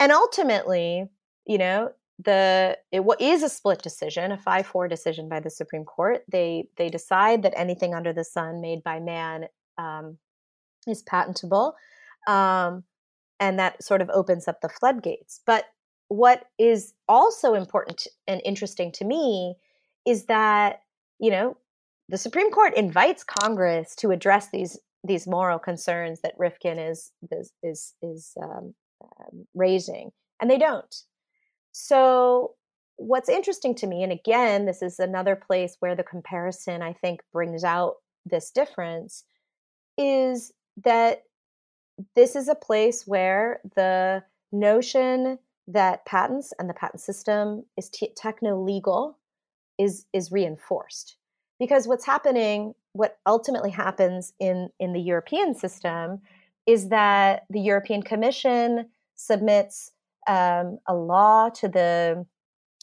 and 0.00 0.12
ultimately 0.12 1.08
you 1.46 1.58
know 1.58 1.90
the 2.18 2.76
it 2.90 3.02
is 3.20 3.42
a 3.42 3.48
split 3.48 3.80
decision, 3.80 4.32
a 4.32 4.38
five 4.38 4.66
four 4.66 4.88
decision 4.88 5.28
by 5.28 5.40
the 5.40 5.50
Supreme 5.50 5.84
Court. 5.84 6.24
They 6.30 6.68
they 6.76 6.88
decide 6.88 7.42
that 7.42 7.54
anything 7.56 7.94
under 7.94 8.12
the 8.12 8.24
sun 8.24 8.60
made 8.60 8.82
by 8.82 8.98
man 8.98 9.46
um, 9.76 10.18
is 10.86 11.02
patentable, 11.02 11.74
um, 12.26 12.82
and 13.38 13.58
that 13.58 13.82
sort 13.82 14.02
of 14.02 14.10
opens 14.10 14.48
up 14.48 14.60
the 14.60 14.68
floodgates. 14.68 15.40
But 15.46 15.66
what 16.08 16.46
is 16.58 16.94
also 17.08 17.54
important 17.54 18.06
and 18.26 18.40
interesting 18.44 18.90
to 18.92 19.04
me 19.04 19.54
is 20.04 20.24
that 20.24 20.80
you 21.20 21.30
know 21.30 21.56
the 22.08 22.18
Supreme 22.18 22.50
Court 22.50 22.74
invites 22.76 23.22
Congress 23.22 23.94
to 23.96 24.10
address 24.10 24.48
these 24.50 24.76
these 25.04 25.28
moral 25.28 25.60
concerns 25.60 26.20
that 26.22 26.34
Rifkin 26.36 26.80
is 26.80 27.12
is 27.30 27.52
is, 27.62 27.94
is 28.02 28.32
um, 28.42 28.74
um, 29.02 29.46
raising, 29.54 30.10
and 30.40 30.50
they 30.50 30.58
don't. 30.58 30.94
So, 31.72 32.54
what's 32.96 33.28
interesting 33.28 33.74
to 33.76 33.86
me, 33.86 34.02
and 34.02 34.12
again, 34.12 34.66
this 34.66 34.82
is 34.82 34.98
another 34.98 35.36
place 35.36 35.76
where 35.80 35.94
the 35.94 36.02
comparison 36.02 36.82
I 36.82 36.92
think 36.92 37.20
brings 37.32 37.64
out 37.64 37.96
this 38.26 38.50
difference, 38.50 39.24
is 39.96 40.52
that 40.84 41.22
this 42.14 42.36
is 42.36 42.48
a 42.48 42.54
place 42.54 43.04
where 43.06 43.60
the 43.76 44.22
notion 44.52 45.38
that 45.66 46.06
patents 46.06 46.52
and 46.58 46.68
the 46.68 46.74
patent 46.74 47.00
system 47.00 47.64
is 47.76 47.90
techno 48.16 48.60
legal 48.60 49.18
is 49.78 50.06
is 50.12 50.32
reinforced 50.32 51.16
because 51.60 51.86
what's 51.86 52.06
happening 52.06 52.74
what 52.92 53.18
ultimately 53.26 53.70
happens 53.70 54.32
in 54.40 54.70
in 54.80 54.92
the 54.92 55.00
European 55.00 55.54
system 55.54 56.20
is 56.68 56.90
that 56.90 57.44
the 57.48 57.60
European 57.60 58.02
Commission 58.02 58.90
submits 59.14 59.90
um, 60.28 60.78
a 60.86 60.94
law 60.94 61.48
to 61.48 61.66
the 61.66 62.26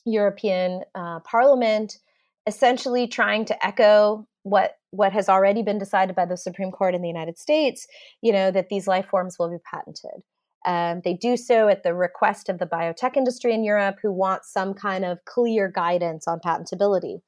European 0.05 0.81
uh, 0.95 1.19
Parliament, 1.19 1.99
essentially 2.47 3.07
trying 3.07 3.45
to 3.45 3.65
echo 3.65 4.27
what 4.41 4.77
what 4.89 5.13
has 5.13 5.29
already 5.29 5.61
been 5.61 5.77
decided 5.77 6.15
by 6.15 6.25
the 6.25 6.37
Supreme 6.37 6.71
Court 6.71 6.95
in 6.95 7.01
the 7.03 7.07
United 7.07 7.37
States. 7.37 7.85
You 8.21 8.33
know 8.33 8.49
that 8.49 8.69
these 8.69 8.87
life 8.87 9.05
forms 9.05 9.37
will 9.37 9.51
be 9.51 9.63
patented. 9.71 10.23
Um, 10.65 11.01
they 11.03 11.13
do 11.13 11.37
so 11.37 11.67
at 11.67 11.83
the 11.83 11.93
request 11.93 12.49
of 12.49 12.57
the 12.57 12.65
biotech 12.65 13.15
industry 13.15 13.53
in 13.53 13.63
Europe, 13.63 13.97
who 14.01 14.11
want 14.11 14.45
some 14.45 14.73
kind 14.73 15.05
of 15.05 15.23
clear 15.25 15.69
guidance 15.69 16.27
on 16.27 16.39
patentability. 16.39 17.19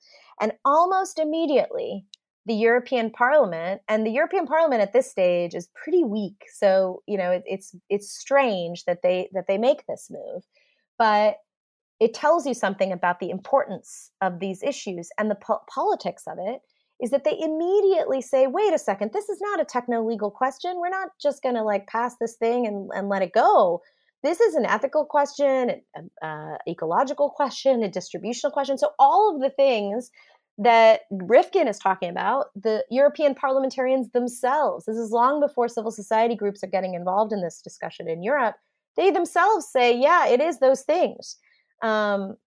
And 0.41 0.53
almost 0.65 1.19
immediately, 1.19 2.05
the 2.47 2.55
European 2.55 3.11
Parliament 3.11 3.81
and 3.89 4.05
the 4.05 4.11
European 4.11 4.47
Parliament 4.47 4.81
at 4.81 4.93
this 4.93 5.11
stage 5.11 5.53
is 5.53 5.67
pretty 5.75 6.03
weak. 6.03 6.45
So 6.53 7.03
you 7.05 7.17
know 7.17 7.31
it, 7.31 7.43
it's 7.45 7.75
it's 7.89 8.09
strange 8.09 8.85
that 8.85 9.01
they 9.03 9.29
that 9.33 9.45
they 9.47 9.57
make 9.57 9.85
this 9.85 10.09
move, 10.09 10.43
but 10.97 11.35
it 11.99 12.13
tells 12.13 12.45
you 12.45 12.53
something 12.53 12.91
about 12.91 13.19
the 13.19 13.29
importance 13.29 14.11
of 14.21 14.39
these 14.39 14.63
issues 14.63 15.09
and 15.17 15.29
the 15.29 15.35
po- 15.35 15.61
politics 15.73 16.23
of 16.27 16.37
it 16.39 16.61
is 17.01 17.09
that 17.11 17.23
they 17.25 17.37
immediately 17.37 18.21
say 18.21 18.47
wait 18.47 18.73
a 18.73 18.77
second 18.77 19.11
this 19.13 19.27
is 19.27 19.41
not 19.41 19.59
a 19.59 19.65
techno 19.65 20.03
legal 20.07 20.31
question. 20.31 20.77
We're 20.77 20.89
not 20.89 21.09
just 21.21 21.43
going 21.43 21.55
to 21.55 21.63
like 21.63 21.87
pass 21.87 22.15
this 22.19 22.37
thing 22.37 22.65
and, 22.65 22.89
and 22.95 23.09
let 23.09 23.23
it 23.23 23.33
go. 23.33 23.81
This 24.23 24.39
is 24.39 24.55
an 24.55 24.65
ethical 24.65 25.03
question 25.03 25.81
an 25.95 26.09
uh, 26.21 26.57
ecological 26.65 27.29
question 27.29 27.83
a 27.83 27.89
distributional 27.89 28.53
question. 28.53 28.77
So 28.77 28.91
all 28.99 29.35
of 29.35 29.41
the 29.41 29.49
things 29.49 30.11
that 30.57 31.01
Rifkin 31.11 31.67
is 31.67 31.77
talking 31.77 32.09
about, 32.09 32.47
the 32.55 32.83
European 32.89 33.35
parliamentarians 33.35 34.09
themselves, 34.11 34.85
this 34.85 34.97
is 34.97 35.11
long 35.11 35.39
before 35.39 35.67
civil 35.67 35.91
society 35.91 36.35
groups 36.35 36.63
are 36.63 36.67
getting 36.67 36.95
involved 36.95 37.31
in 37.31 37.41
this 37.41 37.61
discussion 37.61 38.09
in 38.09 38.23
Europe, 38.23 38.55
they 38.95 39.11
themselves 39.11 39.67
say, 39.71 39.95
yeah, 39.95 40.27
it 40.27 40.41
is 40.41 40.59
those 40.59 40.81
things. 40.81 41.37
Um, 41.83 42.37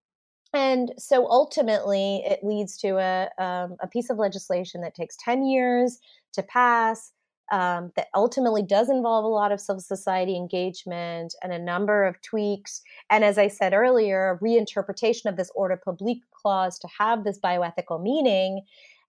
and 0.53 0.93
so 0.99 1.27
ultimately, 1.31 2.25
it 2.27 2.41
leads 2.43 2.77
to 2.79 2.99
a, 2.99 3.29
um, 3.39 3.77
a 3.81 3.87
piece 3.87 4.11
of 4.11 4.19
legislation 4.19 4.81
that 4.81 4.97
takes 4.97 5.17
10 5.25 5.45
years 5.45 5.99
to 6.33 6.43
pass. 6.43 7.13
Um, 7.53 7.91
that 7.97 8.07
ultimately 8.15 8.63
does 8.63 8.89
involve 8.89 9.25
a 9.25 9.29
lot 9.29 9.51
of 9.51 9.61
civil 9.61 9.81
society 9.81 10.37
engagement 10.37 11.35
and 11.43 11.53
a 11.53 11.59
number 11.59 12.05
of 12.05 12.23
tweaks. 12.23 12.81
And 13.11 13.25
as 13.25 13.39
I 13.39 13.49
said 13.49 13.73
earlier, 13.73 14.31
a 14.31 14.45
reinterpretation 14.45 15.27
of 15.27 15.37
this 15.37 15.51
ordre 15.57 15.77
public 15.77 16.19
clause 16.33 16.79
to 16.79 16.89
have 16.97 17.25
this 17.25 17.41
bioethical 17.41 18.01
meaning. 18.01 18.63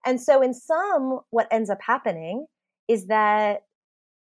And 0.04 0.20
so, 0.20 0.42
in 0.42 0.54
some, 0.54 1.20
what 1.30 1.46
ends 1.52 1.70
up 1.70 1.78
happening 1.80 2.46
is 2.88 3.06
that 3.06 3.62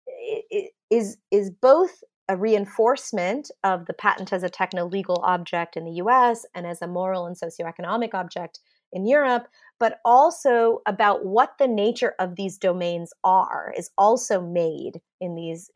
it 0.06 0.72
is 0.90 1.16
is 1.30 1.50
both 1.50 2.02
a 2.28 2.36
reinforcement 2.36 3.50
of 3.64 3.86
the 3.86 3.92
patent 3.92 4.32
as 4.32 4.44
a 4.44 4.48
techno 4.48 4.86
legal 4.86 5.20
object 5.24 5.76
in 5.76 5.84
the 5.84 5.94
US 5.94 6.46
and 6.54 6.66
as 6.66 6.80
a 6.80 6.86
moral 6.86 7.26
and 7.26 7.36
socioeconomic 7.36 8.14
object 8.14 8.60
in 8.92 9.04
Europe, 9.04 9.48
but 9.80 9.98
also 10.04 10.82
about 10.86 11.24
what 11.24 11.54
the 11.58 11.66
nature 11.66 12.14
of 12.20 12.36
these 12.36 12.58
domains 12.58 13.12
are 13.24 13.74
is 13.76 13.90
also 13.98 14.40
made 14.40 15.00
in 15.20 15.34
these 15.34 15.70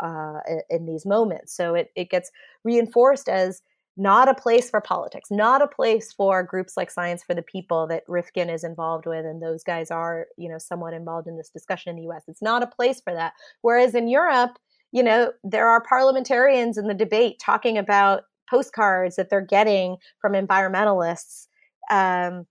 uh, 0.00 0.38
in 0.70 0.86
these 0.86 1.04
moments. 1.04 1.54
So 1.54 1.74
it, 1.74 1.90
it 1.96 2.08
gets 2.08 2.30
reinforced 2.64 3.28
as 3.28 3.60
not 3.96 4.28
a 4.28 4.34
place 4.34 4.70
for 4.70 4.80
politics, 4.80 5.30
not 5.30 5.60
a 5.60 5.66
place 5.66 6.12
for 6.12 6.42
groups 6.44 6.76
like 6.76 6.90
Science 6.90 7.24
for 7.24 7.34
the 7.34 7.42
People 7.42 7.88
that 7.88 8.04
Rifkin 8.08 8.48
is 8.48 8.64
involved 8.64 9.04
with, 9.04 9.26
and 9.26 9.42
those 9.42 9.64
guys 9.64 9.90
are, 9.90 10.28
you 10.38 10.48
know, 10.48 10.58
somewhat 10.58 10.94
involved 10.94 11.26
in 11.26 11.36
this 11.36 11.50
discussion 11.50 11.90
in 11.90 11.96
the 11.96 12.04
U.S. 12.04 12.22
It's 12.28 12.40
not 12.40 12.62
a 12.62 12.68
place 12.68 13.00
for 13.02 13.12
that. 13.12 13.32
Whereas 13.62 13.94
in 13.94 14.08
Europe, 14.08 14.52
you 14.92 15.02
know, 15.02 15.32
there 15.42 15.68
are 15.68 15.82
parliamentarians 15.82 16.78
in 16.78 16.86
the 16.86 16.94
debate 16.94 17.40
talking 17.40 17.76
about 17.76 18.22
postcards 18.48 19.16
that 19.16 19.28
they're 19.28 19.40
getting 19.40 19.96
from 20.20 20.32
environmentalists. 20.32 21.46
Um, 21.90 22.46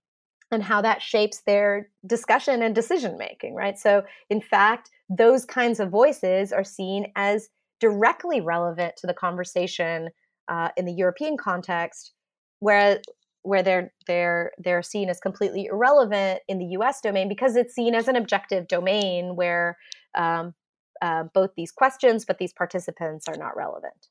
and 0.50 0.62
how 0.62 0.82
that 0.82 1.00
shapes 1.00 1.42
their 1.46 1.88
discussion 2.06 2.62
and 2.62 2.74
decision 2.74 3.16
making, 3.18 3.54
right? 3.54 3.78
So, 3.78 4.02
in 4.28 4.40
fact, 4.40 4.90
those 5.08 5.44
kinds 5.44 5.80
of 5.80 5.90
voices 5.90 6.52
are 6.52 6.64
seen 6.64 7.12
as 7.16 7.48
directly 7.80 8.40
relevant 8.40 8.96
to 8.98 9.06
the 9.06 9.14
conversation 9.14 10.10
uh, 10.48 10.68
in 10.76 10.84
the 10.84 10.92
European 10.92 11.36
context, 11.36 12.12
where 12.58 13.00
where 13.42 13.62
they're 13.62 13.92
they're 14.06 14.52
they're 14.58 14.82
seen 14.82 15.08
as 15.08 15.20
completely 15.20 15.66
irrelevant 15.66 16.40
in 16.48 16.58
the 16.58 16.66
U.S. 16.72 17.00
domain 17.00 17.28
because 17.28 17.56
it's 17.56 17.74
seen 17.74 17.94
as 17.94 18.08
an 18.08 18.16
objective 18.16 18.68
domain 18.68 19.36
where 19.36 19.78
um, 20.16 20.54
uh, 21.00 21.24
both 21.32 21.50
these 21.56 21.72
questions 21.72 22.24
but 22.24 22.38
these 22.38 22.52
participants 22.52 23.26
are 23.28 23.36
not 23.36 23.56
relevant. 23.56 24.08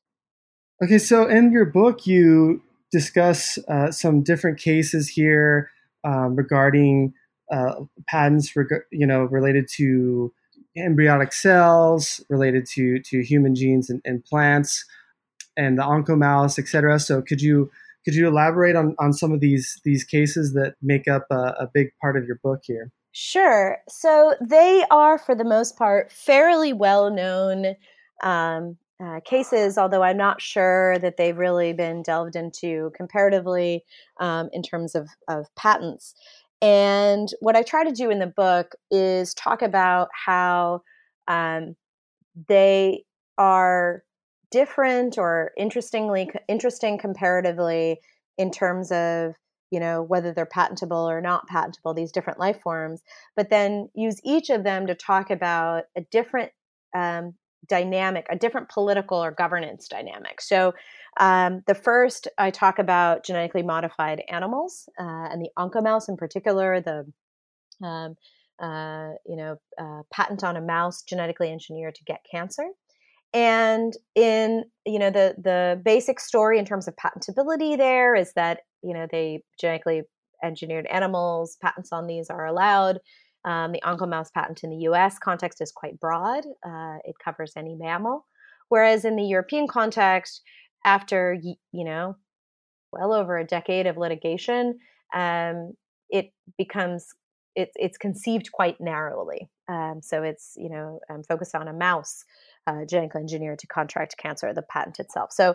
Okay, 0.82 0.98
so 0.98 1.28
in 1.28 1.52
your 1.52 1.66
book, 1.66 2.06
you 2.06 2.62
discuss 2.90 3.58
uh, 3.68 3.90
some 3.90 4.22
different 4.22 4.58
cases 4.58 5.08
here 5.08 5.70
um, 6.04 6.36
regarding 6.36 7.12
uh, 7.52 7.74
patents, 8.08 8.54
reg- 8.56 8.84
you 8.90 9.06
know, 9.06 9.24
related 9.24 9.68
to 9.76 10.32
embryonic 10.76 11.32
cells, 11.32 12.20
related 12.28 12.66
to 12.66 13.00
to 13.00 13.22
human 13.22 13.54
genes 13.54 13.90
and, 13.90 14.00
and 14.04 14.24
plants 14.24 14.84
and 15.56 15.78
the 15.78 15.82
oncomouse, 15.82 16.58
et 16.58 16.68
cetera. 16.68 16.98
So 16.98 17.22
could 17.22 17.42
you 17.42 17.70
could 18.04 18.14
you 18.14 18.26
elaborate 18.28 18.76
on, 18.76 18.94
on 18.98 19.12
some 19.12 19.32
of 19.32 19.40
these 19.40 19.80
these 19.84 20.04
cases 20.04 20.52
that 20.54 20.74
make 20.80 21.08
up 21.08 21.26
a, 21.30 21.54
a 21.60 21.70
big 21.72 21.88
part 22.00 22.16
of 22.16 22.24
your 22.24 22.38
book 22.42 22.60
here? 22.64 22.90
Sure. 23.12 23.78
So 23.88 24.34
they 24.40 24.84
are, 24.90 25.18
for 25.18 25.34
the 25.34 25.44
most 25.44 25.76
part, 25.76 26.12
fairly 26.12 26.72
well 26.72 27.10
known 27.10 27.74
um, 28.22 28.76
uh, 29.02 29.20
cases, 29.24 29.78
although 29.78 30.02
I'm 30.02 30.16
not 30.16 30.40
sure 30.40 30.98
that 30.98 31.16
they've 31.16 31.36
really 31.36 31.72
been 31.72 32.02
delved 32.02 32.36
into 32.36 32.92
comparatively 32.94 33.84
um, 34.18 34.50
in 34.52 34.62
terms 34.62 34.94
of, 34.94 35.08
of 35.28 35.46
patents. 35.56 36.14
And 36.62 37.28
what 37.40 37.56
I 37.56 37.62
try 37.62 37.84
to 37.84 37.92
do 37.92 38.10
in 38.10 38.18
the 38.18 38.26
book 38.26 38.74
is 38.90 39.32
talk 39.32 39.62
about 39.62 40.08
how 40.12 40.82
um, 41.28 41.76
they 42.48 43.04
are 43.38 44.02
different 44.50 45.16
or 45.16 45.52
interestingly 45.56 46.28
interesting 46.48 46.98
comparatively 46.98 48.00
in 48.36 48.50
terms 48.50 48.90
of 48.90 49.34
you 49.70 49.78
know 49.78 50.02
whether 50.02 50.32
they're 50.32 50.44
patentable 50.44 51.08
or 51.08 51.20
not 51.20 51.46
patentable 51.46 51.94
these 51.94 52.10
different 52.10 52.40
life 52.40 52.60
forms 52.60 53.00
but 53.36 53.48
then 53.48 53.88
use 53.94 54.20
each 54.24 54.50
of 54.50 54.64
them 54.64 54.88
to 54.88 54.94
talk 54.94 55.30
about 55.30 55.84
a 55.96 56.00
different 56.10 56.50
um, 56.96 57.34
dynamic 57.68 58.26
a 58.30 58.36
different 58.36 58.68
political 58.68 59.22
or 59.22 59.30
governance 59.30 59.88
dynamic. 59.88 60.40
So 60.40 60.74
um, 61.18 61.62
the 61.66 61.74
first 61.74 62.28
i 62.38 62.50
talk 62.50 62.78
about 62.78 63.24
genetically 63.24 63.62
modified 63.62 64.22
animals 64.28 64.88
uh, 64.98 65.28
and 65.30 65.42
the 65.42 65.50
oncomouse 65.56 66.08
in 66.08 66.16
particular 66.16 66.80
the 66.80 67.04
um, 67.86 68.16
uh, 68.60 69.12
you 69.26 69.36
know 69.36 69.56
uh, 69.78 70.02
patent 70.12 70.44
on 70.44 70.56
a 70.56 70.60
mouse 70.60 71.02
genetically 71.02 71.50
engineered 71.50 71.94
to 71.94 72.04
get 72.04 72.20
cancer. 72.30 72.66
And 73.32 73.92
in 74.14 74.64
you 74.84 74.98
know 74.98 75.10
the 75.10 75.34
the 75.42 75.80
basic 75.84 76.20
story 76.20 76.58
in 76.58 76.64
terms 76.64 76.88
of 76.88 76.94
patentability 76.96 77.76
there 77.76 78.14
is 78.14 78.32
that 78.34 78.60
you 78.82 78.92
know 78.92 79.06
they 79.10 79.42
genetically 79.60 80.02
engineered 80.42 80.86
animals 80.86 81.56
patents 81.62 81.90
on 81.92 82.06
these 82.06 82.30
are 82.30 82.46
allowed 82.46 82.98
um, 83.44 83.72
the 83.72 83.82
oncomouse 83.82 84.30
patent 84.30 84.60
in 84.62 84.70
the 84.70 84.76
us 84.76 85.18
context 85.18 85.60
is 85.60 85.72
quite 85.72 85.98
broad 86.00 86.44
uh, 86.66 86.98
it 87.04 87.14
covers 87.22 87.52
any 87.56 87.74
mammal 87.74 88.26
whereas 88.68 89.04
in 89.04 89.16
the 89.16 89.24
european 89.24 89.66
context 89.66 90.42
after 90.84 91.36
you 91.72 91.84
know 91.84 92.16
well 92.92 93.12
over 93.12 93.38
a 93.38 93.46
decade 93.46 93.86
of 93.86 93.96
litigation, 93.96 94.78
um, 95.14 95.74
it 96.08 96.32
becomes 96.58 97.08
it's 97.56 97.72
it's 97.76 97.98
conceived 97.98 98.50
quite 98.52 98.80
narrowly. 98.80 99.50
Um, 99.68 100.00
so 100.02 100.22
it's 100.22 100.54
you 100.56 100.70
know 100.70 101.00
um, 101.10 101.22
focused 101.22 101.54
on 101.54 101.68
a 101.68 101.72
mouse 101.72 102.24
uh, 102.66 102.84
genetically 102.88 103.22
engineered 103.22 103.58
to 103.60 103.66
contract 103.66 104.16
cancer, 104.18 104.52
the 104.52 104.62
patent 104.62 104.98
itself. 104.98 105.32
So 105.32 105.54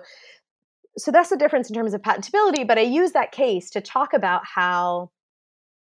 so 0.97 1.11
that's 1.11 1.29
the 1.29 1.37
difference 1.37 1.69
in 1.69 1.75
terms 1.75 1.93
of 1.93 2.01
patentability. 2.01 2.65
But 2.67 2.77
I 2.77 2.81
use 2.81 3.11
that 3.11 3.31
case 3.31 3.69
to 3.71 3.81
talk 3.81 4.13
about 4.13 4.41
how 4.45 5.11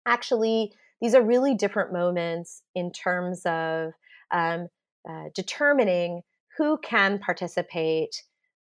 actually 0.05 0.71
these 1.03 1.13
are 1.13 1.21
really 1.21 1.53
different 1.53 1.91
moments 1.91 2.63
in 2.75 2.89
terms 2.89 3.41
of 3.45 3.91
um, 4.31 4.69
uh, 5.07 5.25
determining 5.35 6.21
who 6.57 6.77
can 6.77 7.19
participate 7.19 8.23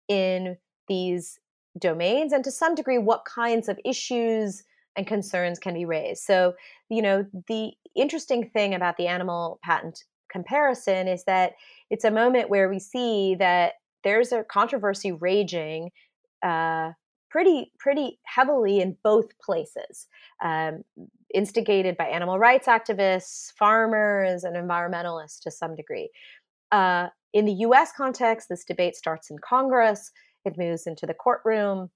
in 0.10 0.58
these 0.90 1.40
domains 1.80 2.34
and 2.34 2.44
to 2.44 2.52
some 2.52 2.76
degree 2.76 2.98
what 2.98 3.24
kinds 3.24 3.70
of 3.70 3.80
issues 3.86 4.66
and 4.98 5.08
concerns 5.08 5.60
can 5.60 5.74
be 5.74 5.86
raised. 5.86 6.24
So, 6.24 6.56
you 6.90 7.02
know, 7.02 7.26
the 7.48 7.72
interesting 7.96 8.50
thing 8.50 8.74
about 8.74 8.98
the 8.98 9.08
animal 9.08 9.58
patent 9.64 10.04
comparison 10.30 11.08
is 11.08 11.24
that 11.24 11.54
it's 11.90 12.04
a 12.04 12.12
moment 12.12 12.50
where 12.50 12.68
we 12.68 12.80
see 12.80 13.36
that 13.40 13.76
there's 14.04 14.34
a 14.34 14.44
controversy 14.44 15.14
raging 15.14 15.90
uh, 16.44 16.92
pretty 17.30 17.72
pretty 17.80 18.18
heavily 18.24 18.80
in 18.80 18.96
both 19.04 19.38
places, 19.40 20.08
um, 20.44 20.84
instigated 21.36 21.98
by 21.98 22.06
animal 22.06 22.40
rights 22.40 22.68
activists, 22.68 23.52
farmers, 23.60 24.44
and 24.44 24.56
environmentalists 24.56 25.40
to 25.42 25.52
some 25.52 25.76
degree. 25.76 26.10
Uh, 26.72 27.10
in 27.34 27.46
the 27.46 27.54
U.S. 27.54 27.92
context, 27.96 28.50
this 28.50 28.64
debate 28.64 28.96
starts 28.96 29.30
in 29.30 29.38
Congress. 29.40 30.12
It 30.46 30.58
moves 30.58 30.88
into 30.88 31.06
the 31.06 31.14
courtroom 31.14 31.90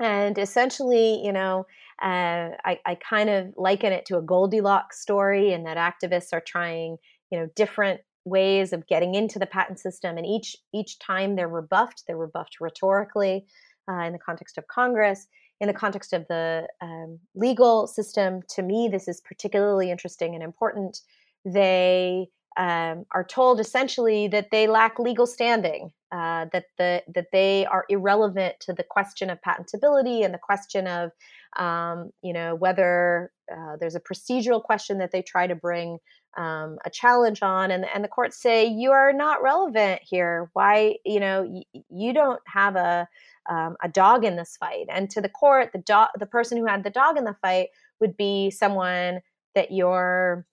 and 0.00 0.38
essentially 0.38 1.24
you 1.24 1.32
know 1.32 1.66
uh, 2.00 2.54
I, 2.64 2.78
I, 2.86 2.94
kind 2.96 3.28
of 3.28 3.52
liken 3.56 3.92
it 3.92 4.06
to 4.06 4.18
a 4.18 4.22
goldilocks 4.22 5.00
story 5.00 5.52
in 5.52 5.64
that 5.64 5.76
activists 5.76 6.28
are 6.32 6.40
trying 6.40 6.98
you 7.30 7.38
know 7.38 7.48
different 7.56 8.00
ways 8.24 8.72
of 8.72 8.86
getting 8.86 9.14
into 9.14 9.38
the 9.38 9.46
patent 9.46 9.80
system 9.80 10.16
and 10.16 10.26
each 10.26 10.56
each 10.72 10.98
time 10.98 11.34
they're 11.34 11.48
rebuffed 11.48 12.04
they're 12.06 12.16
rebuffed 12.16 12.60
rhetorically 12.60 13.46
uh, 13.90 14.02
in 14.02 14.12
the 14.12 14.18
context 14.18 14.58
of 14.58 14.66
congress 14.68 15.26
in 15.60 15.68
the 15.68 15.74
context 15.74 16.12
of 16.12 16.26
the 16.28 16.68
um, 16.80 17.18
legal 17.34 17.86
system 17.86 18.40
to 18.48 18.62
me 18.62 18.88
this 18.90 19.08
is 19.08 19.20
particularly 19.20 19.90
interesting 19.90 20.34
and 20.34 20.42
important. 20.42 21.00
They 21.44 22.28
um, 22.56 23.06
are 23.14 23.24
told 23.24 23.60
essentially 23.60 24.28
that 24.28 24.48
they 24.50 24.66
lack 24.66 24.98
legal 24.98 25.26
standing, 25.26 25.92
uh, 26.10 26.46
that 26.52 26.64
the 26.76 27.02
that 27.14 27.28
they 27.32 27.66
are 27.66 27.84
irrelevant 27.88 28.56
to 28.60 28.72
the 28.72 28.82
question 28.82 29.30
of 29.30 29.38
patentability 29.40 30.24
and 30.24 30.34
the 30.34 30.38
question 30.38 30.86
of 30.86 31.12
um, 31.56 32.10
you 32.22 32.32
know 32.32 32.54
whether 32.54 33.32
uh, 33.50 33.76
there's 33.80 33.94
a 33.94 34.00
procedural 34.00 34.62
question 34.62 34.98
that 34.98 35.10
they 35.10 35.22
try 35.22 35.46
to 35.46 35.54
bring 35.54 35.98
um, 36.36 36.78
a 36.84 36.90
challenge 36.90 37.42
on, 37.42 37.70
and 37.70 37.84
and 37.94 38.04
the 38.04 38.08
courts 38.08 38.40
say 38.40 38.66
you 38.66 38.90
are 38.92 39.12
not 39.12 39.42
relevant 39.42 40.00
here. 40.04 40.50
Why 40.52 40.96
you 41.04 41.20
know 41.20 41.46
y- 41.48 41.82
you 41.90 42.12
don't 42.12 42.40
have 42.46 42.76
a 42.76 43.08
um, 43.48 43.76
a 43.82 43.88
dog 43.88 44.24
in 44.24 44.36
this 44.36 44.56
fight, 44.58 44.86
and 44.90 45.08
to 45.10 45.20
the 45.20 45.28
court, 45.28 45.70
the 45.72 45.78
dog 45.78 46.08
the 46.18 46.26
person 46.26 46.58
who 46.58 46.66
had 46.66 46.84
the 46.84 46.90
dog 46.90 47.16
in 47.16 47.24
the 47.24 47.36
fight 47.40 47.68
would 48.00 48.16
be 48.16 48.50
someone 48.50 49.20
that 49.54 49.72
you're 49.72 50.46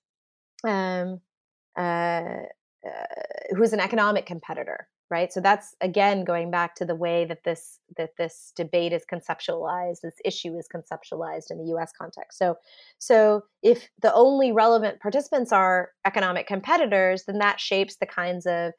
um, 0.63 1.19
uh, 1.77 1.81
uh, 1.81 3.05
who's 3.55 3.73
an 3.73 3.79
economic 3.79 4.25
competitor 4.25 4.87
right? 5.09 5.31
So 5.31 5.39
that's 5.39 5.75
again 5.81 6.23
going 6.23 6.51
back 6.51 6.75
to 6.75 6.85
the 6.85 6.95
way 6.95 7.25
that 7.25 7.43
this 7.43 7.79
that 7.97 8.17
this 8.17 8.51
debate 8.55 8.93
is 8.93 9.05
conceptualized 9.11 10.01
this 10.01 10.19
issue 10.23 10.57
is 10.57 10.67
conceptualized 10.73 11.51
in 11.51 11.57
the 11.57 11.75
US 11.75 11.91
context. 11.91 12.37
So 12.37 12.57
so 12.97 13.43
if 13.61 13.89
the 14.01 14.13
only 14.13 14.51
relevant 14.51 14.99
participants 14.99 15.51
are 15.51 15.91
economic 16.05 16.47
competitors 16.47 17.23
then 17.25 17.39
that 17.39 17.59
shapes 17.59 17.97
the 17.97 18.05
kinds 18.05 18.45
of 18.45 18.73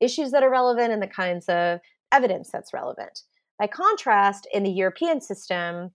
issues 0.00 0.30
that 0.32 0.42
are 0.42 0.50
relevant 0.50 0.92
and 0.92 1.02
the 1.02 1.08
kinds 1.08 1.48
of 1.48 1.80
evidence 2.12 2.50
that's 2.50 2.72
relevant. 2.72 3.22
By 3.58 3.66
contrast 3.66 4.46
in 4.52 4.62
the 4.62 4.70
European 4.70 5.20
system 5.20 5.92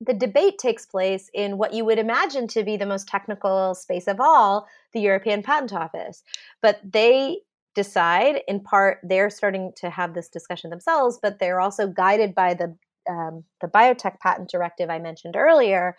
the 0.00 0.14
debate 0.14 0.58
takes 0.58 0.84
place 0.84 1.30
in 1.32 1.56
what 1.56 1.72
you 1.72 1.84
would 1.84 1.98
imagine 1.98 2.48
to 2.48 2.64
be 2.64 2.76
the 2.76 2.84
most 2.84 3.06
technical 3.06 3.74
space 3.74 4.08
of 4.08 4.20
all, 4.20 4.66
the 4.92 5.00
European 5.00 5.42
Patent 5.42 5.72
Office. 5.72 6.22
But 6.60 6.80
they 6.84 7.38
decide, 7.74 8.42
in 8.46 8.60
part, 8.60 8.98
they're 9.02 9.30
starting 9.30 9.72
to 9.76 9.90
have 9.90 10.14
this 10.14 10.28
discussion 10.28 10.70
themselves, 10.70 11.18
but 11.22 11.38
they're 11.38 11.60
also 11.60 11.88
guided 11.88 12.34
by 12.34 12.54
the 12.54 12.76
um, 13.08 13.44
the 13.60 13.68
biotech 13.68 14.18
patent 14.20 14.48
directive 14.48 14.88
I 14.88 14.98
mentioned 14.98 15.36
earlier, 15.36 15.94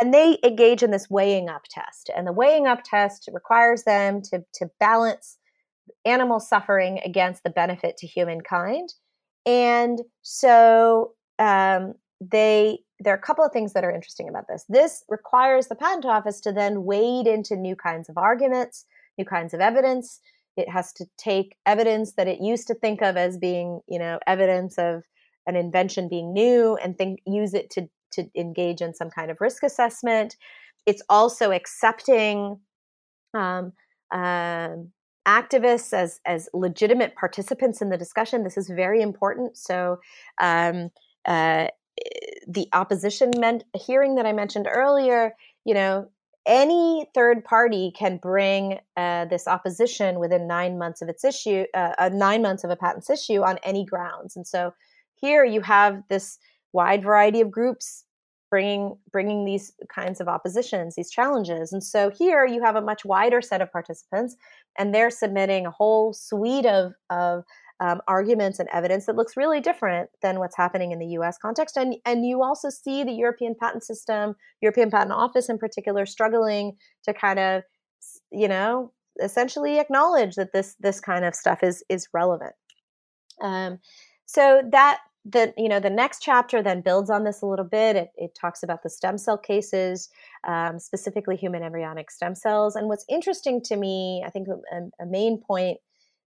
and 0.00 0.12
they 0.12 0.38
engage 0.42 0.82
in 0.82 0.90
this 0.90 1.08
weighing 1.08 1.48
up 1.48 1.62
test. 1.70 2.10
And 2.16 2.26
the 2.26 2.32
weighing 2.32 2.66
up 2.66 2.80
test 2.82 3.28
requires 3.32 3.84
them 3.84 4.22
to, 4.22 4.44
to 4.54 4.68
balance 4.80 5.38
animal 6.04 6.40
suffering 6.40 7.00
against 7.04 7.44
the 7.44 7.50
benefit 7.50 7.96
to 7.98 8.08
humankind. 8.08 8.94
And 9.46 10.00
so 10.22 11.12
um, 11.38 11.94
they 12.20 12.80
there 13.00 13.14
are 13.14 13.16
a 13.16 13.20
couple 13.20 13.44
of 13.44 13.52
things 13.52 13.74
that 13.74 13.84
are 13.84 13.92
interesting 13.92 14.28
about 14.28 14.48
this. 14.48 14.64
This 14.68 15.04
requires 15.08 15.68
the 15.68 15.76
patent 15.76 16.04
office 16.04 16.40
to 16.40 16.52
then 16.52 16.84
wade 16.84 17.28
into 17.28 17.54
new 17.54 17.76
kinds 17.76 18.08
of 18.08 18.18
arguments, 18.18 18.86
new 19.16 19.24
kinds 19.24 19.54
of 19.54 19.60
evidence. 19.60 20.20
It 20.58 20.68
has 20.68 20.92
to 20.94 21.06
take 21.16 21.56
evidence 21.64 22.14
that 22.14 22.28
it 22.28 22.40
used 22.40 22.66
to 22.66 22.74
think 22.74 23.00
of 23.00 23.16
as 23.16 23.38
being, 23.38 23.80
you 23.88 23.98
know, 23.98 24.18
evidence 24.26 24.76
of 24.76 25.04
an 25.46 25.56
invention 25.56 26.08
being 26.08 26.32
new 26.32 26.76
and 26.82 26.98
think 26.98 27.20
use 27.26 27.54
it 27.54 27.70
to 27.70 27.88
to 28.10 28.24
engage 28.36 28.80
in 28.80 28.94
some 28.94 29.10
kind 29.10 29.30
of 29.30 29.40
risk 29.40 29.62
assessment. 29.62 30.36
It's 30.86 31.02
also 31.08 31.52
accepting 31.52 32.58
um, 33.34 33.72
um, 34.10 34.90
activists 35.26 35.92
as 35.92 36.20
as 36.26 36.48
legitimate 36.52 37.14
participants 37.14 37.80
in 37.80 37.90
the 37.90 37.98
discussion. 37.98 38.44
This 38.44 38.58
is 38.58 38.68
very 38.68 39.00
important. 39.00 39.56
So. 39.56 40.00
Um, 40.40 40.90
uh, 41.24 41.66
the 42.46 42.68
opposition 42.72 43.30
meant 43.38 43.64
hearing 43.74 44.14
that 44.14 44.24
I 44.24 44.32
mentioned 44.32 44.68
earlier, 44.70 45.34
you 45.64 45.74
know, 45.74 46.08
any 46.48 47.06
third 47.14 47.44
party 47.44 47.92
can 47.94 48.16
bring 48.16 48.78
uh, 48.96 49.26
this 49.26 49.46
opposition 49.46 50.18
within 50.18 50.48
nine 50.48 50.78
months 50.78 51.02
of 51.02 51.08
its 51.08 51.22
issue, 51.22 51.66
uh, 51.74 51.92
uh, 51.98 52.10
nine 52.12 52.42
months 52.42 52.64
of 52.64 52.70
a 52.70 52.76
patent's 52.76 53.10
issue 53.10 53.42
on 53.42 53.58
any 53.62 53.84
grounds. 53.84 54.34
And 54.34 54.46
so 54.46 54.72
here 55.14 55.44
you 55.44 55.60
have 55.60 56.02
this 56.08 56.38
wide 56.72 57.02
variety 57.02 57.40
of 57.40 57.50
groups 57.50 58.04
bringing 58.50 58.96
bringing 59.12 59.44
these 59.44 59.72
kinds 59.94 60.22
of 60.22 60.28
oppositions, 60.28 60.96
these 60.96 61.10
challenges. 61.10 61.70
And 61.70 61.84
so 61.84 62.10
here 62.10 62.46
you 62.46 62.62
have 62.62 62.76
a 62.76 62.80
much 62.80 63.04
wider 63.04 63.42
set 63.42 63.60
of 63.60 63.70
participants, 63.70 64.36
and 64.78 64.94
they're 64.94 65.10
submitting 65.10 65.66
a 65.66 65.70
whole 65.70 66.14
suite 66.14 66.64
of 66.66 66.92
of 67.10 67.44
um, 67.80 68.00
arguments 68.08 68.58
and 68.58 68.68
evidence 68.72 69.06
that 69.06 69.16
looks 69.16 69.36
really 69.36 69.60
different 69.60 70.10
than 70.22 70.38
what's 70.38 70.56
happening 70.56 70.90
in 70.90 70.98
the 70.98 71.06
US 71.18 71.38
context. 71.38 71.76
And, 71.76 71.96
and 72.04 72.26
you 72.26 72.42
also 72.42 72.70
see 72.70 73.04
the 73.04 73.12
European 73.12 73.54
patent 73.60 73.84
system, 73.84 74.34
European 74.60 74.90
Patent 74.90 75.12
Office 75.12 75.48
in 75.48 75.58
particular, 75.58 76.04
struggling 76.06 76.76
to 77.04 77.14
kind 77.14 77.38
of, 77.38 77.62
you 78.30 78.48
know, 78.48 78.92
essentially 79.22 79.78
acknowledge 79.78 80.36
that 80.36 80.52
this 80.52 80.76
this 80.80 81.00
kind 81.00 81.24
of 81.24 81.34
stuff 81.34 81.62
is 81.62 81.82
is 81.88 82.08
relevant. 82.12 82.54
Um, 83.42 83.78
so 84.26 84.62
that 84.70 85.00
the 85.24 85.52
you 85.56 85.68
know 85.68 85.80
the 85.80 85.90
next 85.90 86.22
chapter 86.22 86.62
then 86.62 86.80
builds 86.80 87.10
on 87.10 87.24
this 87.24 87.42
a 87.42 87.46
little 87.46 87.64
bit. 87.64 87.96
It, 87.96 88.10
it 88.16 88.38
talks 88.40 88.62
about 88.62 88.82
the 88.82 88.90
stem 88.90 89.18
cell 89.18 89.38
cases, 89.38 90.08
um, 90.46 90.78
specifically 90.78 91.36
human 91.36 91.62
embryonic 91.62 92.10
stem 92.10 92.34
cells. 92.34 92.76
And 92.76 92.88
what's 92.88 93.04
interesting 93.08 93.60
to 93.64 93.76
me, 93.76 94.22
I 94.26 94.30
think 94.30 94.48
a, 94.48 95.02
a 95.02 95.06
main 95.06 95.40
point 95.40 95.78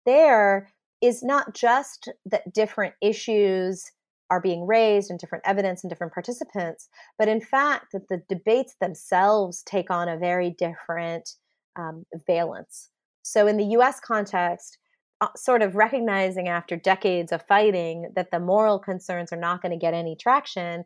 there 0.05 0.71
is 1.01 1.23
not 1.23 1.53
just 1.53 2.09
that 2.25 2.53
different 2.53 2.93
issues 3.01 3.91
are 4.29 4.41
being 4.41 4.67
raised 4.67 5.09
and 5.09 5.19
different 5.19 5.43
evidence 5.47 5.83
and 5.83 5.89
different 5.89 6.13
participants, 6.13 6.87
but 7.17 7.27
in 7.27 7.41
fact 7.41 7.87
that 7.93 8.07
the 8.09 8.21
debates 8.29 8.75
themselves 8.79 9.63
take 9.63 9.89
on 9.89 10.07
a 10.07 10.17
very 10.17 10.51
different 10.51 11.35
um, 11.75 12.05
valence. 12.27 12.89
So, 13.23 13.47
in 13.47 13.57
the 13.57 13.77
US 13.77 13.99
context, 13.99 14.77
uh, 15.21 15.27
sort 15.35 15.61
of 15.61 15.75
recognizing 15.75 16.47
after 16.47 16.75
decades 16.77 17.31
of 17.31 17.45
fighting 17.47 18.11
that 18.15 18.31
the 18.31 18.39
moral 18.39 18.79
concerns 18.79 19.33
are 19.33 19.39
not 19.39 19.61
going 19.61 19.71
to 19.71 19.77
get 19.77 19.93
any 19.93 20.15
traction, 20.15 20.85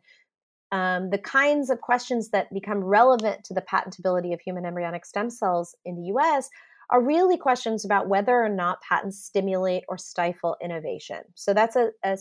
um, 0.72 1.10
the 1.10 1.18
kinds 1.18 1.70
of 1.70 1.80
questions 1.80 2.30
that 2.30 2.52
become 2.52 2.82
relevant 2.82 3.44
to 3.44 3.54
the 3.54 3.62
patentability 3.62 4.34
of 4.34 4.40
human 4.40 4.66
embryonic 4.66 5.04
stem 5.04 5.30
cells 5.30 5.76
in 5.84 5.94
the 5.94 6.12
US 6.14 6.48
are 6.90 7.02
really 7.02 7.36
questions 7.36 7.84
about 7.84 8.08
whether 8.08 8.42
or 8.42 8.48
not 8.48 8.82
patents 8.82 9.24
stimulate 9.24 9.84
or 9.88 9.98
stifle 9.98 10.56
innovation. 10.62 11.20
So 11.34 11.54
that's 11.54 11.76
a, 11.76 11.90
a 12.04 12.18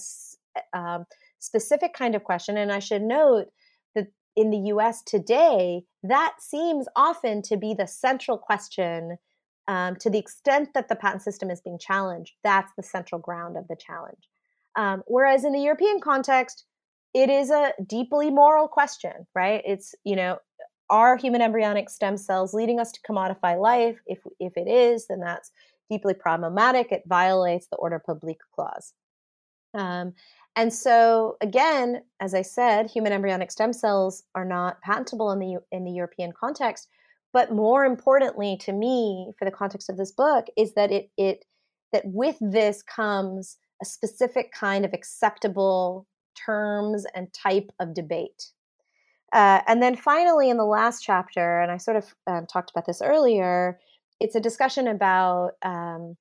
um, 0.78 1.06
specific 1.40 1.94
kind 1.94 2.16
of 2.16 2.24
question. 2.24 2.58
And 2.58 2.72
I 2.72 2.80
should 2.80 3.02
note 3.02 3.48
that 3.96 4.08
in 4.36 4.50
the 4.50 4.70
US 4.74 5.02
today, 5.04 5.84
that 6.04 6.36
seems 6.40 6.88
often 6.96 7.42
to 7.44 7.58
be 7.58 7.74
the 7.74 7.88
central 7.88 8.38
question. 8.38 9.18
Um, 9.66 9.96
to 10.02 10.10
the 10.10 10.20
extent 10.20 10.74
that 10.74 10.90
the 10.90 10.96
patent 10.96 11.22
system 11.22 11.50
is 11.50 11.62
being 11.62 11.80
challenged, 11.80 12.34
that's 12.44 12.74
the 12.76 12.84
central 12.84 13.22
ground 13.22 13.56
of 13.56 13.66
the 13.70 13.78
challenge. 13.78 14.28
Um, 14.76 15.04
whereas 15.08 15.46
in 15.46 15.54
the 15.54 15.62
European 15.62 16.02
context, 16.02 16.66
it 17.14 17.30
is 17.30 17.52
a 17.52 17.74
deeply 17.86 18.32
moral 18.32 18.68
question, 18.68 19.28
right? 19.36 19.62
It's, 19.66 19.94
you 20.04 20.16
know, 20.16 20.40
are 20.94 21.18
human 21.18 21.42
embryonic 21.42 21.90
stem 21.90 22.18
cells 22.18 22.54
leading 22.54 22.80
us 22.80 22.92
to 22.92 23.02
commodify 23.02 23.60
life? 23.60 24.00
If, 24.06 24.20
if 24.40 24.54
it 24.56 24.68
is, 24.68 25.08
then 25.08 25.20
that's 25.20 25.52
deeply 25.90 26.14
problematic. 26.14 26.92
It 26.92 27.02
violates 27.08 27.68
the 27.68 27.78
ordre 27.78 28.00
Public 28.00 28.38
clause. 28.54 28.94
Um, 29.74 30.14
and 30.56 30.72
so, 30.72 31.36
again, 31.42 32.04
as 32.20 32.36
I 32.36 32.44
said, 32.44 32.92
human 32.92 33.12
embryonic 33.12 33.50
stem 33.50 33.74
cells 33.74 34.24
are 34.36 34.46
not 34.46 34.80
patentable 34.82 35.32
in 35.32 35.40
the 35.40 35.58
in 35.72 35.84
the 35.84 35.92
European 35.92 36.32
context. 36.32 36.88
But 37.34 37.52
more 37.52 37.86
importantly, 37.86 38.58
to 38.62 38.72
me, 38.72 39.32
for 39.40 39.46
the 39.46 39.52
context 39.52 39.90
of 39.90 39.98
this 39.98 40.12
book, 40.12 40.46
is 40.56 40.76
that 40.76 40.92
it 40.92 41.10
it 41.18 41.46
that 41.92 42.04
with 42.06 42.38
this 42.40 42.84
comes 42.84 43.58
a 43.82 43.86
specific 43.86 44.52
kind 44.52 44.86
of 44.86 44.94
acceptable 44.94 46.06
terms 46.46 47.06
and 47.16 47.34
type 47.34 47.72
of 47.80 47.96
debate. 47.96 48.52
Uh, 49.34 49.62
and 49.68 49.82
then 49.82 49.96
finally, 49.96 50.50
in 50.50 50.58
the 50.58 50.64
last 50.64 51.02
chapter, 51.02 51.60
and 51.60 51.72
I 51.72 51.78
sort 51.78 51.98
of 51.98 52.14
um, 52.28 52.46
talked 52.46 52.70
about 52.70 52.86
this 52.86 53.02
earlier, 53.02 53.80
it's 54.20 54.36
a 54.36 54.40
discussion 54.40 54.88
about 54.88 55.54
um, 55.64 56.16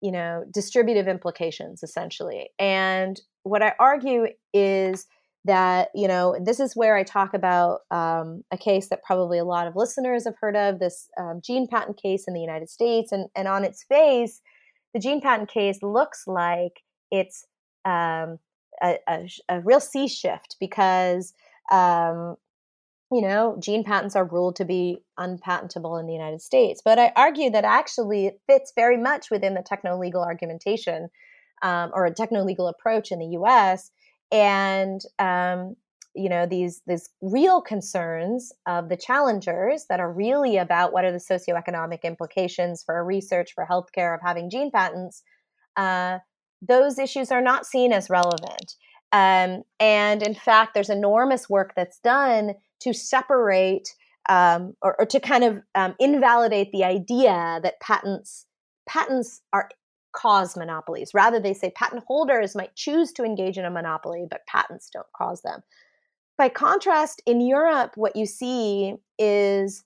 you 0.00 0.10
know 0.10 0.44
distributive 0.52 1.06
implications 1.06 1.82
essentially. 1.82 2.50
And 2.58 3.20
what 3.42 3.62
I 3.62 3.74
argue 3.78 4.26
is 4.52 5.06
that 5.44 5.90
you 5.94 6.08
know 6.08 6.36
this 6.42 6.58
is 6.58 6.74
where 6.74 6.96
I 6.96 7.02
talk 7.02 7.34
about 7.34 7.80
um, 7.90 8.42
a 8.50 8.56
case 8.56 8.88
that 8.88 9.04
probably 9.04 9.38
a 9.38 9.44
lot 9.44 9.66
of 9.66 9.76
listeners 9.76 10.24
have 10.24 10.36
heard 10.40 10.56
of 10.56 10.78
this 10.78 11.08
um, 11.18 11.40
gene 11.44 11.66
patent 11.66 12.00
case 12.00 12.24
in 12.26 12.32
the 12.32 12.40
United 12.40 12.70
States, 12.70 13.12
and 13.12 13.28
and 13.36 13.46
on 13.46 13.64
its 13.64 13.84
face, 13.84 14.40
the 14.94 15.00
gene 15.00 15.20
patent 15.20 15.50
case 15.50 15.82
looks 15.82 16.24
like 16.26 16.80
it's 17.10 17.44
um, 17.84 18.38
a, 18.82 18.96
a, 19.06 19.28
a, 19.50 19.60
real 19.60 19.80
sea 19.80 20.08
shift 20.08 20.56
because 20.58 21.34
um, 21.70 22.36
you 23.14 23.22
know, 23.22 23.56
gene 23.60 23.84
patents 23.84 24.16
are 24.16 24.24
ruled 24.24 24.56
to 24.56 24.64
be 24.64 24.98
unpatentable 25.18 25.96
in 25.98 26.06
the 26.06 26.12
United 26.12 26.42
States. 26.42 26.82
But 26.84 26.98
I 26.98 27.12
argue 27.14 27.48
that 27.50 27.64
actually 27.64 28.26
it 28.26 28.40
fits 28.48 28.72
very 28.74 28.96
much 28.96 29.30
within 29.30 29.54
the 29.54 29.62
techno 29.62 29.96
legal 29.96 30.20
argumentation 30.20 31.10
um, 31.62 31.92
or 31.94 32.06
a 32.06 32.12
techno 32.12 32.42
legal 32.42 32.66
approach 32.66 33.12
in 33.12 33.20
the 33.20 33.38
US. 33.38 33.92
And, 34.32 35.00
um, 35.20 35.76
you 36.16 36.28
know, 36.28 36.44
these, 36.44 36.82
these 36.88 37.08
real 37.22 37.62
concerns 37.62 38.52
of 38.66 38.88
the 38.88 38.96
challengers 38.96 39.86
that 39.88 40.00
are 40.00 40.12
really 40.12 40.56
about 40.56 40.92
what 40.92 41.04
are 41.04 41.12
the 41.12 41.18
socioeconomic 41.18 42.02
implications 42.02 42.82
for 42.82 43.04
research, 43.04 43.52
for 43.54 43.64
healthcare 43.64 44.12
of 44.12 44.22
having 44.24 44.50
gene 44.50 44.72
patents, 44.72 45.22
uh, 45.76 46.18
those 46.60 46.98
issues 46.98 47.30
are 47.30 47.42
not 47.42 47.64
seen 47.64 47.92
as 47.92 48.10
relevant. 48.10 48.74
Um, 49.12 49.62
and 49.78 50.20
in 50.20 50.34
fact, 50.34 50.74
there's 50.74 50.90
enormous 50.90 51.48
work 51.48 51.74
that's 51.76 52.00
done 52.00 52.54
to 52.84 52.94
separate 52.94 53.94
um, 54.28 54.74
or, 54.80 54.96
or, 54.98 55.04
to 55.04 55.20
kind 55.20 55.44
of 55.44 55.60
um, 55.74 55.94
invalidate 55.98 56.72
the 56.72 56.82
idea 56.82 57.60
that 57.62 57.78
patents 57.80 58.46
patents 58.88 59.42
are 59.52 59.68
cause 60.14 60.56
monopolies. 60.56 61.10
Rather, 61.12 61.40
they 61.40 61.52
say 61.52 61.70
patent 61.76 62.04
holders 62.06 62.54
might 62.54 62.74
choose 62.74 63.12
to 63.12 63.24
engage 63.24 63.58
in 63.58 63.64
a 63.64 63.70
monopoly, 63.70 64.26
but 64.30 64.46
patents 64.46 64.88
don't 64.90 65.06
cause 65.14 65.42
them. 65.42 65.60
By 66.38 66.48
contrast, 66.48 67.20
in 67.26 67.40
Europe, 67.40 67.92
what 67.96 68.16
you 68.16 68.26
see 68.26 68.94
is 69.18 69.84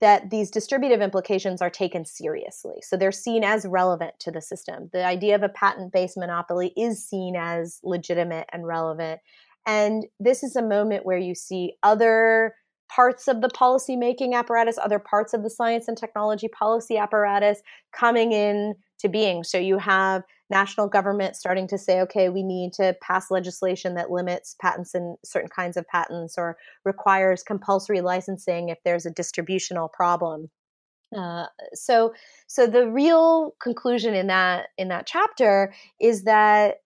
that 0.00 0.30
these 0.30 0.50
distributive 0.50 1.00
implications 1.00 1.62
are 1.62 1.70
taken 1.70 2.04
seriously. 2.04 2.76
So 2.82 2.96
they're 2.96 3.10
seen 3.10 3.42
as 3.42 3.64
relevant 3.64 4.14
to 4.20 4.30
the 4.30 4.40
system. 4.40 4.90
The 4.92 5.04
idea 5.04 5.34
of 5.34 5.42
a 5.42 5.48
patent 5.48 5.92
based 5.92 6.16
monopoly 6.16 6.72
is 6.76 7.04
seen 7.04 7.36
as 7.36 7.80
legitimate 7.82 8.48
and 8.52 8.66
relevant. 8.66 9.20
And 9.68 10.06
this 10.18 10.42
is 10.42 10.56
a 10.56 10.62
moment 10.62 11.04
where 11.04 11.18
you 11.18 11.34
see 11.34 11.74
other 11.82 12.54
parts 12.88 13.28
of 13.28 13.42
the 13.42 13.50
policy 13.50 13.96
making 13.96 14.34
apparatus, 14.34 14.78
other 14.82 14.98
parts 14.98 15.34
of 15.34 15.42
the 15.42 15.50
science 15.50 15.88
and 15.88 15.96
technology 15.96 16.48
policy 16.48 16.96
apparatus 16.96 17.60
coming 17.92 18.32
in 18.32 18.74
to 19.00 19.10
being. 19.10 19.44
So 19.44 19.58
you 19.58 19.76
have 19.76 20.22
national 20.48 20.88
government 20.88 21.36
starting 21.36 21.68
to 21.68 21.76
say, 21.76 22.00
okay, 22.00 22.30
we 22.30 22.42
need 22.42 22.72
to 22.72 22.96
pass 23.02 23.30
legislation 23.30 23.94
that 23.96 24.10
limits 24.10 24.56
patents 24.58 24.94
and 24.94 25.18
certain 25.22 25.50
kinds 25.50 25.76
of 25.76 25.86
patents 25.86 26.36
or 26.38 26.56
requires 26.86 27.42
compulsory 27.42 28.00
licensing 28.00 28.70
if 28.70 28.78
there's 28.86 29.04
a 29.04 29.10
distributional 29.10 29.88
problem. 29.88 30.48
Uh, 31.14 31.44
so, 31.74 32.14
so 32.46 32.66
the 32.66 32.88
real 32.88 33.54
conclusion 33.60 34.14
in 34.14 34.28
that 34.28 34.68
in 34.78 34.88
that 34.88 35.06
chapter 35.06 35.74
is 36.00 36.24
that 36.24 36.76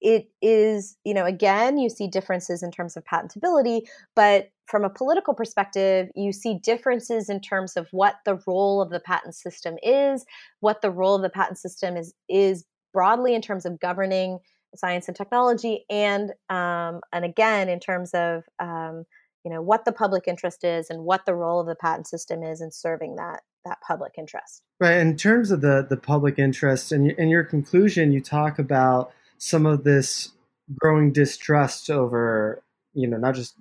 it 0.00 0.30
is, 0.40 0.96
you 1.04 1.14
know, 1.14 1.24
again, 1.24 1.78
you 1.78 1.88
see 1.88 2.06
differences 2.06 2.62
in 2.62 2.70
terms 2.70 2.96
of 2.96 3.04
patentability, 3.04 3.82
but 4.14 4.50
from 4.66 4.84
a 4.84 4.90
political 4.90 5.34
perspective, 5.34 6.08
you 6.14 6.32
see 6.32 6.58
differences 6.62 7.28
in 7.28 7.40
terms 7.40 7.76
of 7.76 7.88
what 7.90 8.16
the 8.24 8.38
role 8.46 8.80
of 8.80 8.90
the 8.90 9.00
patent 9.00 9.34
system 9.34 9.76
is, 9.82 10.24
what 10.60 10.82
the 10.82 10.90
role 10.90 11.16
of 11.16 11.22
the 11.22 11.30
patent 11.30 11.58
system 11.58 11.96
is 11.96 12.14
is 12.28 12.64
broadly 12.92 13.34
in 13.34 13.42
terms 13.42 13.64
of 13.64 13.80
governing 13.80 14.38
science 14.76 15.08
and 15.08 15.16
technology, 15.16 15.84
and 15.90 16.32
um, 16.50 17.00
and 17.12 17.24
again 17.24 17.68
in 17.68 17.80
terms 17.80 18.12
of 18.12 18.44
um, 18.60 19.04
you 19.44 19.50
know 19.50 19.62
what 19.62 19.84
the 19.84 19.92
public 19.92 20.28
interest 20.28 20.62
is 20.64 20.90
and 20.90 21.04
what 21.04 21.24
the 21.24 21.34
role 21.34 21.60
of 21.60 21.66
the 21.66 21.74
patent 21.74 22.06
system 22.06 22.42
is 22.42 22.60
in 22.60 22.70
serving 22.70 23.16
that 23.16 23.40
that 23.64 23.78
public 23.86 24.12
interest. 24.18 24.62
Right. 24.78 24.98
In 24.98 25.16
terms 25.16 25.50
of 25.50 25.62
the 25.62 25.86
the 25.88 25.96
public 25.96 26.38
interest, 26.38 26.92
and 26.92 27.10
in 27.12 27.28
your 27.28 27.44
conclusion, 27.44 28.12
you 28.12 28.20
talk 28.20 28.58
about 28.58 29.12
some 29.38 29.66
of 29.66 29.84
this 29.84 30.30
growing 30.78 31.12
distrust 31.12 31.88
over 31.90 32.62
you 32.94 33.06
know 33.06 33.16
not 33.16 33.34
just 33.34 33.54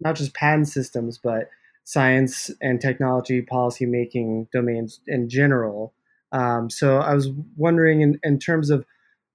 not 0.00 0.14
just 0.14 0.34
patent 0.34 0.68
systems 0.68 1.18
but 1.18 1.48
science 1.84 2.50
and 2.62 2.80
technology 2.80 3.42
policy 3.42 3.84
making 3.84 4.48
domains 4.52 5.00
in 5.06 5.28
general. 5.28 5.92
Um, 6.32 6.68
so 6.68 6.98
i 6.98 7.14
was 7.14 7.30
wondering 7.56 8.00
in, 8.00 8.18
in 8.24 8.38
terms 8.38 8.70
of 8.70 8.84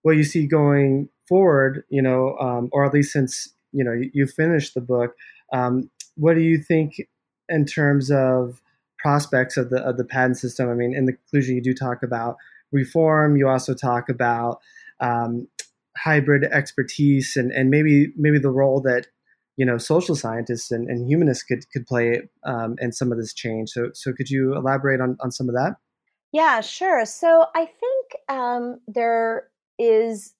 what 0.01 0.17
you 0.17 0.23
see 0.23 0.45
going 0.45 1.07
forward 1.27 1.83
you 1.89 2.01
know 2.01 2.37
um, 2.39 2.69
or 2.71 2.85
at 2.85 2.93
least 2.93 3.13
since 3.13 3.53
you 3.71 3.83
know 3.83 3.93
you, 3.93 4.11
you 4.13 4.27
finished 4.27 4.73
the 4.73 4.81
book 4.81 5.15
um, 5.53 5.89
what 6.15 6.35
do 6.35 6.41
you 6.41 6.57
think 6.57 7.01
in 7.47 7.65
terms 7.65 8.11
of 8.11 8.61
prospects 8.97 9.57
of 9.57 9.69
the 9.69 9.77
of 9.77 9.97
the 9.97 10.03
patent 10.03 10.37
system? 10.37 10.69
I 10.69 10.73
mean 10.73 10.93
in 10.93 11.05
the 11.05 11.13
conclusion 11.13 11.55
you 11.55 11.61
do 11.61 11.73
talk 11.73 12.03
about 12.03 12.35
reform. 12.71 13.37
You 13.37 13.47
also 13.47 13.73
talk 13.73 14.09
about 14.09 14.59
um, 14.99 15.47
hybrid 16.03 16.43
expertise 16.45 17.35
and, 17.35 17.51
and 17.51 17.69
maybe 17.69 18.13
maybe 18.15 18.39
the 18.39 18.51
role 18.51 18.81
that 18.81 19.07
you 19.57 19.65
know 19.65 19.77
social 19.77 20.15
scientists 20.15 20.71
and, 20.71 20.89
and 20.89 21.07
humanists 21.07 21.43
could 21.43 21.69
could 21.71 21.85
play 21.85 22.21
um, 22.45 22.75
in 22.79 22.91
some 22.91 23.11
of 23.11 23.17
this 23.17 23.33
change. 23.33 23.69
So 23.69 23.89
so 23.93 24.13
could 24.13 24.29
you 24.29 24.55
elaborate 24.55 25.01
on, 25.01 25.17
on 25.19 25.31
some 25.31 25.49
of 25.49 25.55
that? 25.55 25.75
Yeah, 26.31 26.61
sure. 26.61 27.05
So 27.05 27.45
I 27.55 27.65
think 27.65 28.15
um, 28.29 28.79
there 28.87 29.47
is 29.79 30.35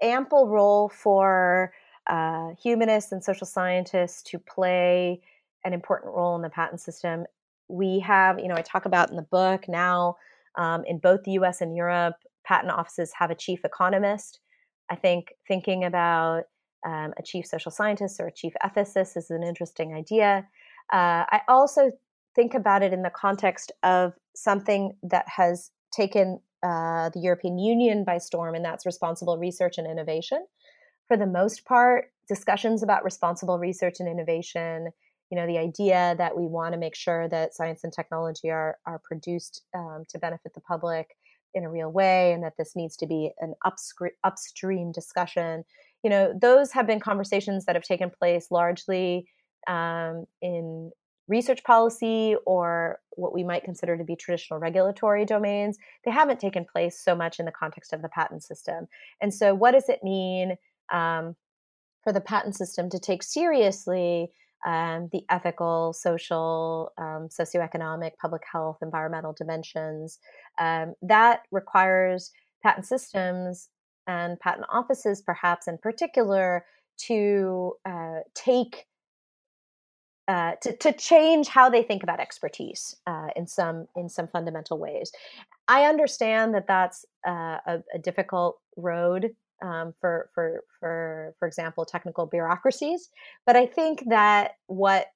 ample 0.00 0.48
role 0.48 0.88
for 0.88 1.72
uh, 2.06 2.50
humanists 2.62 3.12
and 3.12 3.22
social 3.22 3.46
scientists 3.46 4.22
to 4.22 4.38
play 4.38 5.20
an 5.64 5.72
important 5.72 6.14
role 6.14 6.36
in 6.36 6.42
the 6.42 6.50
patent 6.50 6.80
system. 6.80 7.24
We 7.68 7.98
have, 8.00 8.38
you 8.38 8.48
know, 8.48 8.54
I 8.54 8.62
talk 8.62 8.86
about 8.86 9.10
in 9.10 9.16
the 9.16 9.22
book 9.22 9.68
now 9.68 10.16
um, 10.56 10.84
in 10.86 10.98
both 10.98 11.24
the 11.24 11.32
US 11.32 11.60
and 11.60 11.76
Europe, 11.76 12.14
patent 12.44 12.72
offices 12.72 13.12
have 13.18 13.30
a 13.30 13.34
chief 13.34 13.64
economist 13.64 14.40
I 14.90 14.96
think 14.96 15.32
thinking 15.46 15.84
about 15.84 16.44
um, 16.86 17.12
a 17.18 17.22
chief 17.24 17.46
social 17.46 17.70
scientist 17.70 18.20
or 18.20 18.26
a 18.28 18.32
chief 18.32 18.52
ethicist 18.64 19.16
is 19.16 19.30
an 19.30 19.42
interesting 19.42 19.94
idea. 19.94 20.46
Uh, 20.92 21.24
I 21.30 21.40
also 21.48 21.90
think 22.34 22.54
about 22.54 22.82
it 22.82 22.92
in 22.92 23.02
the 23.02 23.10
context 23.10 23.72
of 23.82 24.12
something 24.34 24.92
that 25.02 25.26
has 25.28 25.70
taken 25.92 26.40
uh, 26.62 27.10
the 27.10 27.20
European 27.20 27.58
Union 27.58 28.04
by 28.04 28.18
storm, 28.18 28.54
and 28.54 28.64
that's 28.64 28.86
responsible 28.86 29.38
research 29.38 29.78
and 29.78 29.86
innovation. 29.86 30.44
For 31.06 31.16
the 31.16 31.26
most 31.26 31.64
part, 31.64 32.06
discussions 32.28 32.82
about 32.82 33.04
responsible 33.04 33.58
research 33.58 33.96
and 33.98 34.08
innovation, 34.08 34.90
you 35.30 35.36
know, 35.36 35.46
the 35.46 35.58
idea 35.58 36.14
that 36.18 36.36
we 36.36 36.46
want 36.46 36.72
to 36.72 36.78
make 36.78 36.94
sure 36.94 37.28
that 37.28 37.54
science 37.54 37.84
and 37.84 37.92
technology 37.92 38.50
are 38.50 38.78
are 38.86 39.00
produced 39.04 39.62
um, 39.74 40.04
to 40.10 40.18
benefit 40.18 40.52
the 40.54 40.60
public 40.60 41.16
in 41.54 41.64
a 41.64 41.70
real 41.70 41.90
way 41.90 42.32
and 42.32 42.42
that 42.42 42.54
this 42.58 42.76
needs 42.76 42.96
to 42.96 43.06
be 43.06 43.32
an 43.40 43.54
upstream 44.24 44.92
discussion. 44.92 45.64
You 46.02 46.10
know 46.10 46.32
those 46.40 46.72
have 46.72 46.86
been 46.86 47.00
conversations 47.00 47.64
that 47.64 47.74
have 47.74 47.84
taken 47.84 48.10
place 48.10 48.48
largely 48.50 49.28
um, 49.66 50.26
in 50.40 50.90
research 51.28 51.62
policy 51.62 52.34
or 52.46 52.98
what 53.10 53.34
we 53.34 53.44
might 53.44 53.62
consider 53.62 53.96
to 53.96 54.04
be 54.04 54.16
traditional 54.16 54.58
regulatory 54.58 55.24
domains. 55.24 55.78
They 56.04 56.10
haven't 56.10 56.40
taken 56.40 56.64
place 56.64 56.98
so 56.98 57.14
much 57.14 57.38
in 57.38 57.44
the 57.44 57.52
context 57.52 57.92
of 57.92 58.02
the 58.02 58.08
patent 58.08 58.42
system. 58.42 58.88
And 59.20 59.32
so 59.32 59.54
what 59.54 59.72
does 59.72 59.88
it 59.88 60.02
mean 60.02 60.56
um, 60.90 61.36
for 62.02 62.12
the 62.12 62.20
patent 62.20 62.56
system 62.56 62.88
to 62.90 62.98
take 62.98 63.22
seriously 63.22 64.30
um, 64.66 65.08
the 65.12 65.24
ethical, 65.30 65.92
social, 65.92 66.92
um, 66.98 67.28
socioeconomic, 67.28 68.12
public 68.20 68.42
health, 68.50 68.78
environmental 68.82 69.32
dimensions. 69.32 70.18
Um, 70.58 70.94
that 71.02 71.42
requires 71.50 72.32
patent 72.62 72.86
systems 72.86 73.68
and 74.06 74.38
patent 74.40 74.66
offices, 74.70 75.22
perhaps 75.22 75.68
in 75.68 75.78
particular, 75.78 76.64
to 77.06 77.74
uh, 77.84 78.20
take 78.34 78.86
uh, 80.26 80.52
to, 80.60 80.76
to 80.76 80.92
change 80.92 81.48
how 81.48 81.70
they 81.70 81.82
think 81.82 82.02
about 82.02 82.20
expertise 82.20 82.94
uh, 83.06 83.28
in 83.34 83.46
some 83.46 83.86
in 83.96 84.10
some 84.10 84.28
fundamental 84.28 84.78
ways. 84.78 85.10
I 85.68 85.84
understand 85.84 86.54
that 86.54 86.66
that's 86.66 87.06
uh, 87.26 87.58
a, 87.66 87.78
a, 87.94 87.98
difficult 87.98 88.58
road 88.76 89.30
um, 89.62 89.94
for 90.00 90.30
for 90.34 90.64
for 90.78 91.34
for 91.38 91.48
example 91.48 91.84
technical 91.84 92.26
bureaucracies, 92.26 93.10
but 93.46 93.56
I 93.56 93.66
think 93.66 94.04
that 94.08 94.52
what 94.66 95.06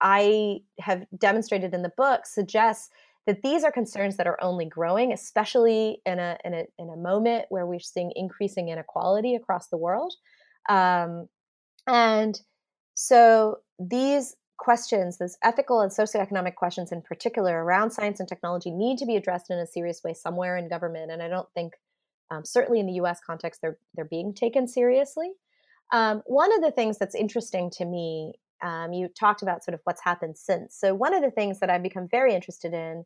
I 0.00 0.60
have 0.80 1.04
demonstrated 1.16 1.74
in 1.74 1.82
the 1.82 1.92
book 1.96 2.26
suggests 2.26 2.90
that 3.26 3.42
these 3.42 3.64
are 3.64 3.72
concerns 3.72 4.16
that 4.18 4.26
are 4.26 4.42
only 4.42 4.66
growing, 4.66 5.12
especially 5.12 6.00
in 6.04 6.18
a 6.18 6.36
in 6.44 6.54
a 6.54 6.64
in 6.78 6.90
a 6.90 6.96
moment 6.96 7.46
where 7.48 7.66
we're 7.66 7.80
seeing 7.80 8.12
increasing 8.14 8.68
inequality 8.68 9.34
across 9.34 9.68
the 9.68 9.78
world, 9.78 10.14
um, 10.68 11.28
and 11.86 12.40
so 12.94 13.58
these 13.78 14.36
questions, 14.58 15.18
those 15.18 15.36
ethical 15.42 15.80
and 15.80 15.90
socioeconomic 15.90 16.54
questions 16.54 16.92
in 16.92 17.02
particular 17.02 17.64
around 17.64 17.90
science 17.90 18.20
and 18.20 18.28
technology, 18.28 18.70
need 18.70 18.98
to 18.98 19.06
be 19.06 19.16
addressed 19.16 19.50
in 19.50 19.58
a 19.58 19.66
serious 19.66 20.02
way 20.04 20.14
somewhere 20.14 20.56
in 20.56 20.68
government. 20.68 21.10
And 21.10 21.22
I 21.22 21.28
don't 21.28 21.48
think, 21.54 21.74
um, 22.34 22.44
certainly 22.44 22.80
in 22.80 22.86
the 22.86 22.94
U.S. 22.94 23.20
context, 23.24 23.60
they're 23.62 23.78
they're 23.94 24.04
being 24.04 24.34
taken 24.34 24.66
seriously. 24.66 25.32
Um, 25.92 26.22
one 26.26 26.52
of 26.54 26.62
the 26.62 26.70
things 26.70 26.98
that's 26.98 27.14
interesting 27.14 27.70
to 27.70 27.84
me 27.84 28.34
um, 28.62 28.92
you 28.92 29.08
talked 29.08 29.42
about 29.42 29.62
sort 29.62 29.74
of 29.74 29.80
what's 29.84 30.02
happened 30.02 30.36
since. 30.36 30.74
So, 30.74 30.94
one 30.94 31.14
of 31.14 31.22
the 31.22 31.30
things 31.30 31.60
that 31.60 31.70
I've 31.70 31.82
become 31.82 32.08
very 32.08 32.34
interested 32.34 32.72
in 32.72 33.04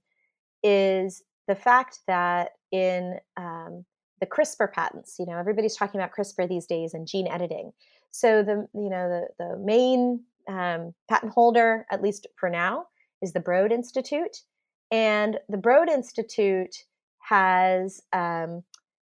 is 0.62 1.22
the 1.48 1.56
fact 1.56 2.00
that 2.06 2.50
in 2.70 3.18
um, 3.36 3.84
the 4.20 4.26
CRISPR 4.26 4.72
patents, 4.72 5.16
you 5.18 5.26
know, 5.26 5.36
everybody's 5.36 5.76
talking 5.76 6.00
about 6.00 6.12
CRISPR 6.12 6.48
these 6.48 6.66
days 6.66 6.94
and 6.94 7.06
gene 7.06 7.26
editing. 7.26 7.72
So, 8.10 8.42
the 8.42 8.68
you 8.72 8.88
know 8.88 9.08
the 9.08 9.28
the 9.38 9.56
main 9.58 10.22
um, 10.48 10.94
patent 11.08 11.32
holder, 11.32 11.86
at 11.90 12.02
least 12.02 12.26
for 12.36 12.48
now, 12.48 12.86
is 13.20 13.32
the 13.32 13.40
Broad 13.40 13.72
Institute, 13.72 14.42
and 14.90 15.38
the 15.48 15.58
Broad 15.58 15.88
Institute 15.88 16.84
has 17.20 18.00
um, 18.12 18.62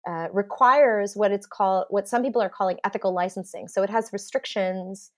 uh, 0.09 0.28
requires 0.32 1.14
what 1.14 1.32
it's 1.32 1.46
called 1.46 1.86
what 1.90 2.09
some 2.09 2.22
people 2.22 2.40
are 2.40 2.48
calling 2.48 2.78
ethical 2.84 3.12
licensing. 3.12 3.68
So 3.68 3.82
it 3.82 3.90
has 3.90 4.12
restrictions 4.12 5.11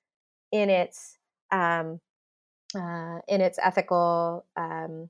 in 0.51 0.71
its 0.71 1.19
um, 1.51 2.01
uh, 2.75 3.19
in 3.29 3.41
its 3.41 3.59
ethical 3.63 4.45
um, 4.57 5.09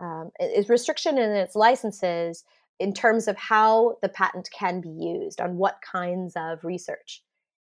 um, 0.00 0.30
its 0.38 0.68
restriction 0.68 1.18
in 1.18 1.30
its 1.30 1.54
licenses 1.54 2.44
in 2.80 2.92
terms 2.92 3.28
of 3.28 3.36
how 3.36 3.96
the 4.02 4.08
patent 4.08 4.48
can 4.56 4.80
be 4.80 4.88
used 4.88 5.40
on 5.40 5.56
what 5.56 5.76
kinds 5.82 6.32
of 6.36 6.64
research, 6.64 7.22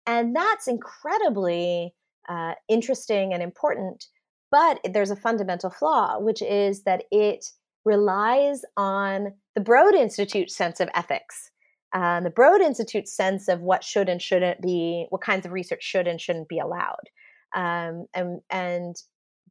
and 0.06 0.34
that's 0.34 0.66
incredibly 0.66 1.94
uh, 2.28 2.54
interesting 2.68 3.32
and 3.32 3.42
important. 3.42 4.06
But 4.50 4.80
there's 4.92 5.10
a 5.10 5.16
fundamental 5.16 5.68
flaw, 5.70 6.18
which 6.18 6.40
is 6.40 6.82
that 6.84 7.04
it 7.10 7.44
relies 7.84 8.62
on 8.76 9.32
the 9.54 9.60
Broad 9.60 9.94
Institute 9.94 10.50
sense 10.50 10.80
of 10.80 10.88
ethics 10.94 11.50
um, 11.92 12.24
the 12.24 12.30
Broad 12.30 12.60
Institute's 12.60 13.12
sense 13.12 13.48
of 13.48 13.60
what 13.60 13.82
should 13.82 14.08
and 14.08 14.20
shouldn't 14.20 14.60
be, 14.60 15.06
what 15.10 15.22
kinds 15.22 15.46
of 15.46 15.52
research 15.52 15.82
should 15.82 16.06
and 16.06 16.20
shouldn't 16.20 16.48
be 16.48 16.58
allowed. 16.58 17.08
Um, 17.54 18.06
and, 18.12 18.40
and 18.50 18.96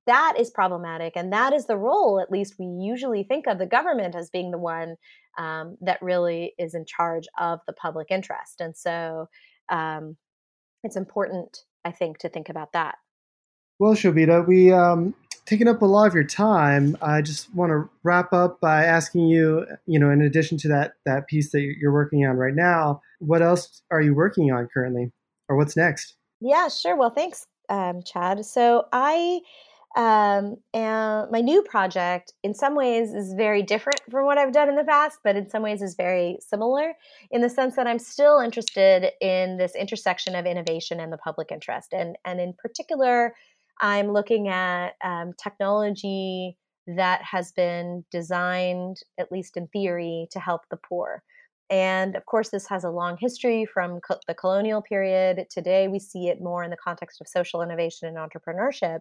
that 0.06 0.36
is 0.40 0.52
problematic. 0.52 1.14
And 1.16 1.34
that 1.34 1.52
is 1.54 1.66
the 1.66 1.78
role, 1.78 2.20
at 2.20 2.32
least 2.32 2.56
we 2.60 2.66
usually 2.66 3.24
think 3.24 3.48
of 3.48 3.58
the 3.58 3.66
government 3.66 4.16
as 4.16 4.30
being 4.30 4.52
the 4.52 4.58
one 4.58 4.96
um, 5.38 5.78
that 5.82 6.02
really 6.02 6.54
is 6.60 6.76
in 6.76 6.86
charge 6.86 7.26
of 7.40 7.60
the 7.66 7.74
public 7.74 8.08
interest. 8.12 8.62
And 8.62 8.78
so 8.78 9.28
um, 9.70 10.16
it's 10.84 10.96
important, 10.96 11.64
I 11.84 11.92
think, 11.92 12.20
to 12.20 12.30
think 12.30 12.50
about 12.50 12.74
that. 12.74 12.96
Well, 13.80 13.94
Shobita, 13.94 14.48
we 14.48 14.72
um, 14.72 15.16
taken 15.48 15.68
up 15.68 15.82
a 15.82 15.86
lot 15.86 16.08
of 16.08 16.14
your 16.14 16.26
time. 16.26 16.96
I 17.02 17.22
just 17.22 17.54
want 17.56 17.72
to 17.72 17.90
wrap 18.04 18.34
up 18.34 18.60
by 18.60 18.84
asking 18.84 19.28
you, 19.28 19.66
you 19.86 19.98
know, 19.98 20.12
in 20.12 20.22
addition 20.22 20.58
to 20.60 20.68
that 20.68 20.94
that 21.06 21.28
piece 21.28 21.52
that 21.52 21.62
you're 21.62 21.94
working 21.94 22.26
on 22.26 22.36
right 22.36 22.54
now, 22.54 23.02
what 23.20 23.42
else 23.42 23.82
are 23.90 24.02
you 24.02 24.14
working 24.14 24.52
on 24.52 24.68
currently, 24.72 25.12
or 25.50 25.56
what's 25.56 25.76
next? 25.76 26.16
Yeah, 26.42 26.68
sure. 26.68 26.96
Well, 26.96 27.10
thanks, 27.10 27.48
um, 27.70 28.04
Chad. 28.04 28.46
So 28.46 28.86
I 28.92 29.40
um, 29.96 30.58
my 30.74 31.42
new 31.42 31.64
project, 31.64 32.34
in 32.44 32.54
some 32.54 32.76
ways, 32.76 33.14
is 33.14 33.34
very 33.34 33.64
different 33.64 34.00
from 34.12 34.26
what 34.26 34.38
I've 34.38 34.52
done 34.52 34.70
in 34.70 34.76
the 34.76 34.84
past, 34.84 35.20
but 35.24 35.36
in 35.36 35.50
some 35.50 35.64
ways 35.64 35.82
is 35.82 35.96
very 35.96 36.38
similar 36.40 36.94
in 37.32 37.42
the 37.42 37.50
sense 37.50 37.76
that 37.78 37.88
I'm 37.88 37.98
still 37.98 38.40
interested 38.40 39.12
in 39.22 39.58
this 39.58 39.74
intersection 39.76 40.36
of 40.36 40.46
innovation 40.46 41.00
and 41.00 41.12
the 41.12 41.18
public 41.18 41.52
interest, 41.52 41.94
and 41.94 42.18
and 42.26 42.40
in 42.40 42.54
particular 42.54 43.34
I'm 43.82 44.12
looking 44.12 44.48
at 44.48 44.96
um, 45.04 45.34
technology 45.42 46.58
that 46.88 47.22
has 47.24 47.52
been 47.52 48.06
designed, 48.12 48.98
at 49.20 49.32
least 49.32 49.58
in 49.58 49.68
theory, 49.68 50.28
to 50.32 50.40
help 50.40 50.62
the 50.70 50.78
poor. 50.78 51.24
And 51.70 52.16
of 52.16 52.26
course, 52.26 52.50
this 52.50 52.68
has 52.70 52.86
a 52.86 52.90
long 52.90 53.18
history 53.20 53.66
from 53.66 54.00
co- 54.00 54.20
the 54.26 54.34
colonial 54.34 54.82
period. 54.82 55.46
Today, 55.50 55.90
we 55.90 56.00
see 56.00 56.30
it 56.30 56.42
more 56.42 56.64
in 56.64 56.70
the 56.70 56.78
context 56.78 57.20
of 57.20 57.28
social 57.28 57.62
innovation 57.62 58.08
and 58.08 58.18
entrepreneurship. 58.18 59.00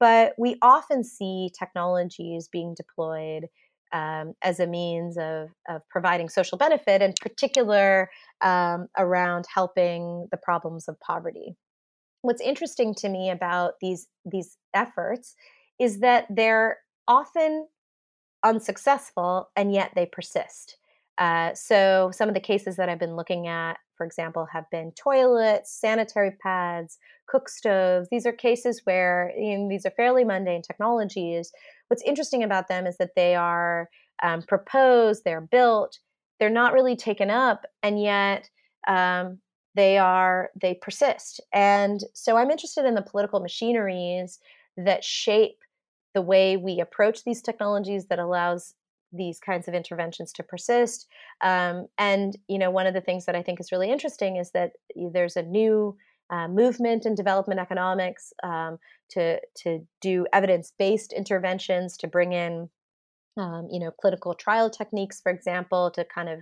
But 0.00 0.34
we 0.36 0.56
often 0.60 1.04
see 1.04 1.50
technologies 1.56 2.48
being 2.48 2.74
deployed 2.74 3.46
um, 3.92 4.34
as 4.42 4.58
a 4.58 4.66
means 4.66 5.16
of, 5.18 5.50
of 5.68 5.82
providing 5.88 6.28
social 6.28 6.58
benefit, 6.58 7.00
in 7.00 7.14
particular 7.20 8.10
um, 8.40 8.88
around 8.98 9.46
helping 9.52 10.26
the 10.32 10.36
problems 10.36 10.88
of 10.88 10.98
poverty 11.00 11.56
what's 12.22 12.40
interesting 12.40 12.94
to 12.96 13.08
me 13.08 13.30
about 13.30 13.74
these 13.80 14.06
these 14.24 14.56
efforts 14.74 15.34
is 15.78 16.00
that 16.00 16.26
they're 16.30 16.78
often 17.08 17.66
unsuccessful 18.44 19.50
and 19.56 19.72
yet 19.72 19.92
they 19.94 20.06
persist. 20.06 20.76
Uh, 21.18 21.52
so 21.54 22.10
some 22.14 22.28
of 22.28 22.34
the 22.34 22.40
cases 22.40 22.76
that 22.76 22.88
I've 22.88 22.98
been 22.98 23.16
looking 23.16 23.46
at, 23.46 23.76
for 23.96 24.06
example, 24.06 24.46
have 24.50 24.64
been 24.70 24.92
toilets, 24.92 25.70
sanitary 25.70 26.32
pads, 26.42 26.98
cook 27.28 27.48
stoves. 27.48 28.08
These 28.10 28.24
are 28.24 28.32
cases 28.32 28.80
where 28.84 29.32
you 29.36 29.58
know, 29.58 29.68
these 29.68 29.84
are 29.84 29.90
fairly 29.90 30.24
mundane 30.24 30.62
technologies. 30.62 31.52
What's 31.88 32.02
interesting 32.02 32.42
about 32.42 32.68
them 32.68 32.86
is 32.86 32.96
that 32.98 33.14
they 33.16 33.34
are 33.34 33.90
um, 34.22 34.42
proposed, 34.42 35.24
they're 35.24 35.42
built, 35.42 35.98
they're 36.38 36.48
not 36.48 36.72
really 36.72 36.96
taken 36.96 37.30
up, 37.30 37.66
and 37.82 38.00
yet 38.00 38.48
um, 38.88 39.38
they 39.80 39.96
are 39.96 40.50
they 40.60 40.74
persist. 40.74 41.40
And 41.54 42.00
so 42.12 42.36
i'm 42.36 42.50
interested 42.50 42.84
in 42.84 42.94
the 42.94 43.10
political 43.10 43.40
machineries 43.40 44.38
that 44.76 45.02
shape 45.02 45.60
the 46.14 46.26
way 46.32 46.56
we 46.58 46.80
approach 46.80 47.24
these 47.24 47.40
technologies 47.40 48.06
that 48.06 48.18
allows 48.18 48.74
these 49.12 49.40
kinds 49.40 49.68
of 49.68 49.74
interventions 49.74 50.32
to 50.32 50.42
persist. 50.42 51.08
Um, 51.40 51.86
and 51.96 52.36
you 52.46 52.58
know 52.58 52.70
one 52.70 52.86
of 52.86 52.94
the 52.94 53.06
things 53.08 53.24
that 53.24 53.38
i 53.40 53.42
think 53.42 53.58
is 53.58 53.72
really 53.72 53.90
interesting 53.90 54.36
is 54.36 54.50
that 54.50 54.72
there's 55.14 55.36
a 55.36 55.50
new 55.60 55.96
uh, 56.34 56.46
movement 56.46 57.06
in 57.06 57.14
development 57.14 57.60
economics 57.66 58.24
um, 58.42 58.78
to 59.14 59.40
to 59.62 59.70
do 60.08 60.26
evidence-based 60.38 61.12
interventions 61.20 61.96
to 61.96 62.06
bring 62.06 62.32
in 62.44 62.68
um, 63.42 63.66
you 63.72 63.80
know 63.80 63.92
clinical 64.02 64.34
trial 64.34 64.68
techniques 64.68 65.22
for 65.22 65.32
example 65.32 65.90
to 65.96 66.04
kind 66.04 66.28
of 66.28 66.38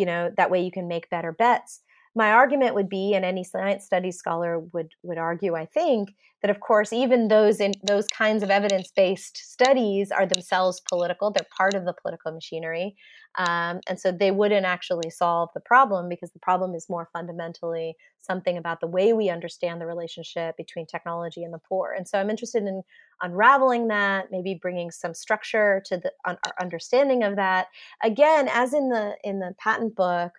you 0.00 0.06
know 0.10 0.30
that 0.36 0.50
way 0.50 0.60
you 0.66 0.70
can 0.78 0.86
make 0.94 1.14
better 1.16 1.32
bets 1.32 1.80
my 2.16 2.32
argument 2.32 2.74
would 2.74 2.88
be, 2.88 3.14
and 3.14 3.24
any 3.24 3.44
science 3.44 3.84
studies 3.84 4.16
scholar 4.16 4.58
would 4.58 4.88
would 5.02 5.18
argue, 5.18 5.54
I 5.54 5.66
think, 5.66 6.14
that 6.40 6.50
of 6.50 6.60
course 6.60 6.92
even 6.92 7.28
those 7.28 7.60
in 7.60 7.72
those 7.86 8.06
kinds 8.08 8.42
of 8.42 8.50
evidence 8.50 8.90
based 8.96 9.36
studies 9.36 10.10
are 10.10 10.26
themselves 10.26 10.80
political. 10.88 11.30
They're 11.30 11.46
part 11.56 11.74
of 11.74 11.84
the 11.84 11.94
political 12.00 12.32
machinery, 12.32 12.96
um, 13.36 13.80
and 13.86 14.00
so 14.00 14.10
they 14.10 14.30
wouldn't 14.30 14.64
actually 14.64 15.10
solve 15.10 15.50
the 15.54 15.60
problem 15.60 16.08
because 16.08 16.32
the 16.32 16.38
problem 16.38 16.74
is 16.74 16.88
more 16.88 17.08
fundamentally 17.12 17.94
something 18.18 18.56
about 18.56 18.80
the 18.80 18.86
way 18.88 19.12
we 19.12 19.28
understand 19.28 19.80
the 19.80 19.86
relationship 19.86 20.56
between 20.56 20.86
technology 20.86 21.44
and 21.44 21.52
the 21.52 21.60
poor. 21.68 21.92
And 21.96 22.08
so 22.08 22.18
I'm 22.18 22.30
interested 22.30 22.64
in 22.64 22.82
unraveling 23.20 23.88
that, 23.88 24.32
maybe 24.32 24.58
bringing 24.60 24.90
some 24.90 25.14
structure 25.14 25.82
to 25.86 25.98
the 25.98 26.12
our 26.24 26.38
understanding 26.60 27.22
of 27.22 27.36
that. 27.36 27.66
Again, 28.02 28.48
as 28.50 28.72
in 28.72 28.88
the 28.88 29.16
in 29.22 29.38
the 29.38 29.54
patent 29.58 29.94
book 29.94 30.32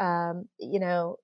um, 0.00 0.48
you 0.58 0.80
know, 0.80 1.16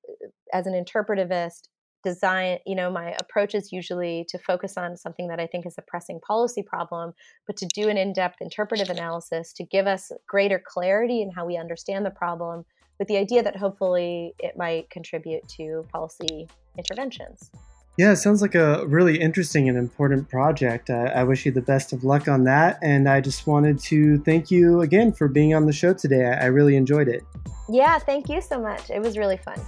as 0.52 0.66
an 0.66 0.72
interpretivist, 0.72 1.68
design, 2.02 2.58
you 2.66 2.74
know, 2.74 2.90
my 2.90 3.14
approach 3.20 3.54
is 3.54 3.72
usually 3.72 4.24
to 4.28 4.38
focus 4.38 4.76
on 4.76 4.96
something 4.96 5.28
that 5.28 5.40
I 5.40 5.46
think 5.46 5.66
is 5.66 5.74
a 5.78 5.82
pressing 5.82 6.20
policy 6.20 6.62
problem, 6.62 7.12
but 7.46 7.56
to 7.58 7.66
do 7.66 7.88
an 7.88 7.96
in 7.96 8.12
depth 8.12 8.36
interpretive 8.40 8.88
analysis 8.88 9.52
to 9.54 9.64
give 9.64 9.86
us 9.86 10.10
greater 10.26 10.62
clarity 10.64 11.22
in 11.22 11.30
how 11.30 11.46
we 11.46 11.56
understand 11.56 12.06
the 12.06 12.10
problem 12.10 12.64
with 12.98 13.08
the 13.08 13.16
idea 13.16 13.42
that 13.42 13.56
hopefully 13.56 14.34
it 14.38 14.56
might 14.56 14.88
contribute 14.90 15.46
to 15.48 15.84
policy 15.92 16.48
interventions. 16.78 17.50
Yeah, 18.00 18.12
it 18.12 18.16
sounds 18.16 18.40
like 18.40 18.54
a 18.54 18.86
really 18.86 19.20
interesting 19.20 19.68
and 19.68 19.76
important 19.76 20.30
project. 20.30 20.88
Uh, 20.88 21.12
I 21.14 21.22
wish 21.22 21.44
you 21.44 21.52
the 21.52 21.60
best 21.60 21.92
of 21.92 22.02
luck 22.02 22.28
on 22.28 22.44
that. 22.44 22.78
And 22.80 23.06
I 23.06 23.20
just 23.20 23.46
wanted 23.46 23.78
to 23.80 24.16
thank 24.20 24.50
you 24.50 24.80
again 24.80 25.12
for 25.12 25.28
being 25.28 25.52
on 25.52 25.66
the 25.66 25.72
show 25.74 25.92
today. 25.92 26.24
I, 26.24 26.44
I 26.44 26.46
really 26.46 26.76
enjoyed 26.76 27.08
it. 27.08 27.22
Yeah, 27.68 27.98
thank 27.98 28.30
you 28.30 28.40
so 28.40 28.58
much. 28.58 28.88
It 28.88 29.02
was 29.02 29.18
really 29.18 29.36
fun. 29.36 29.60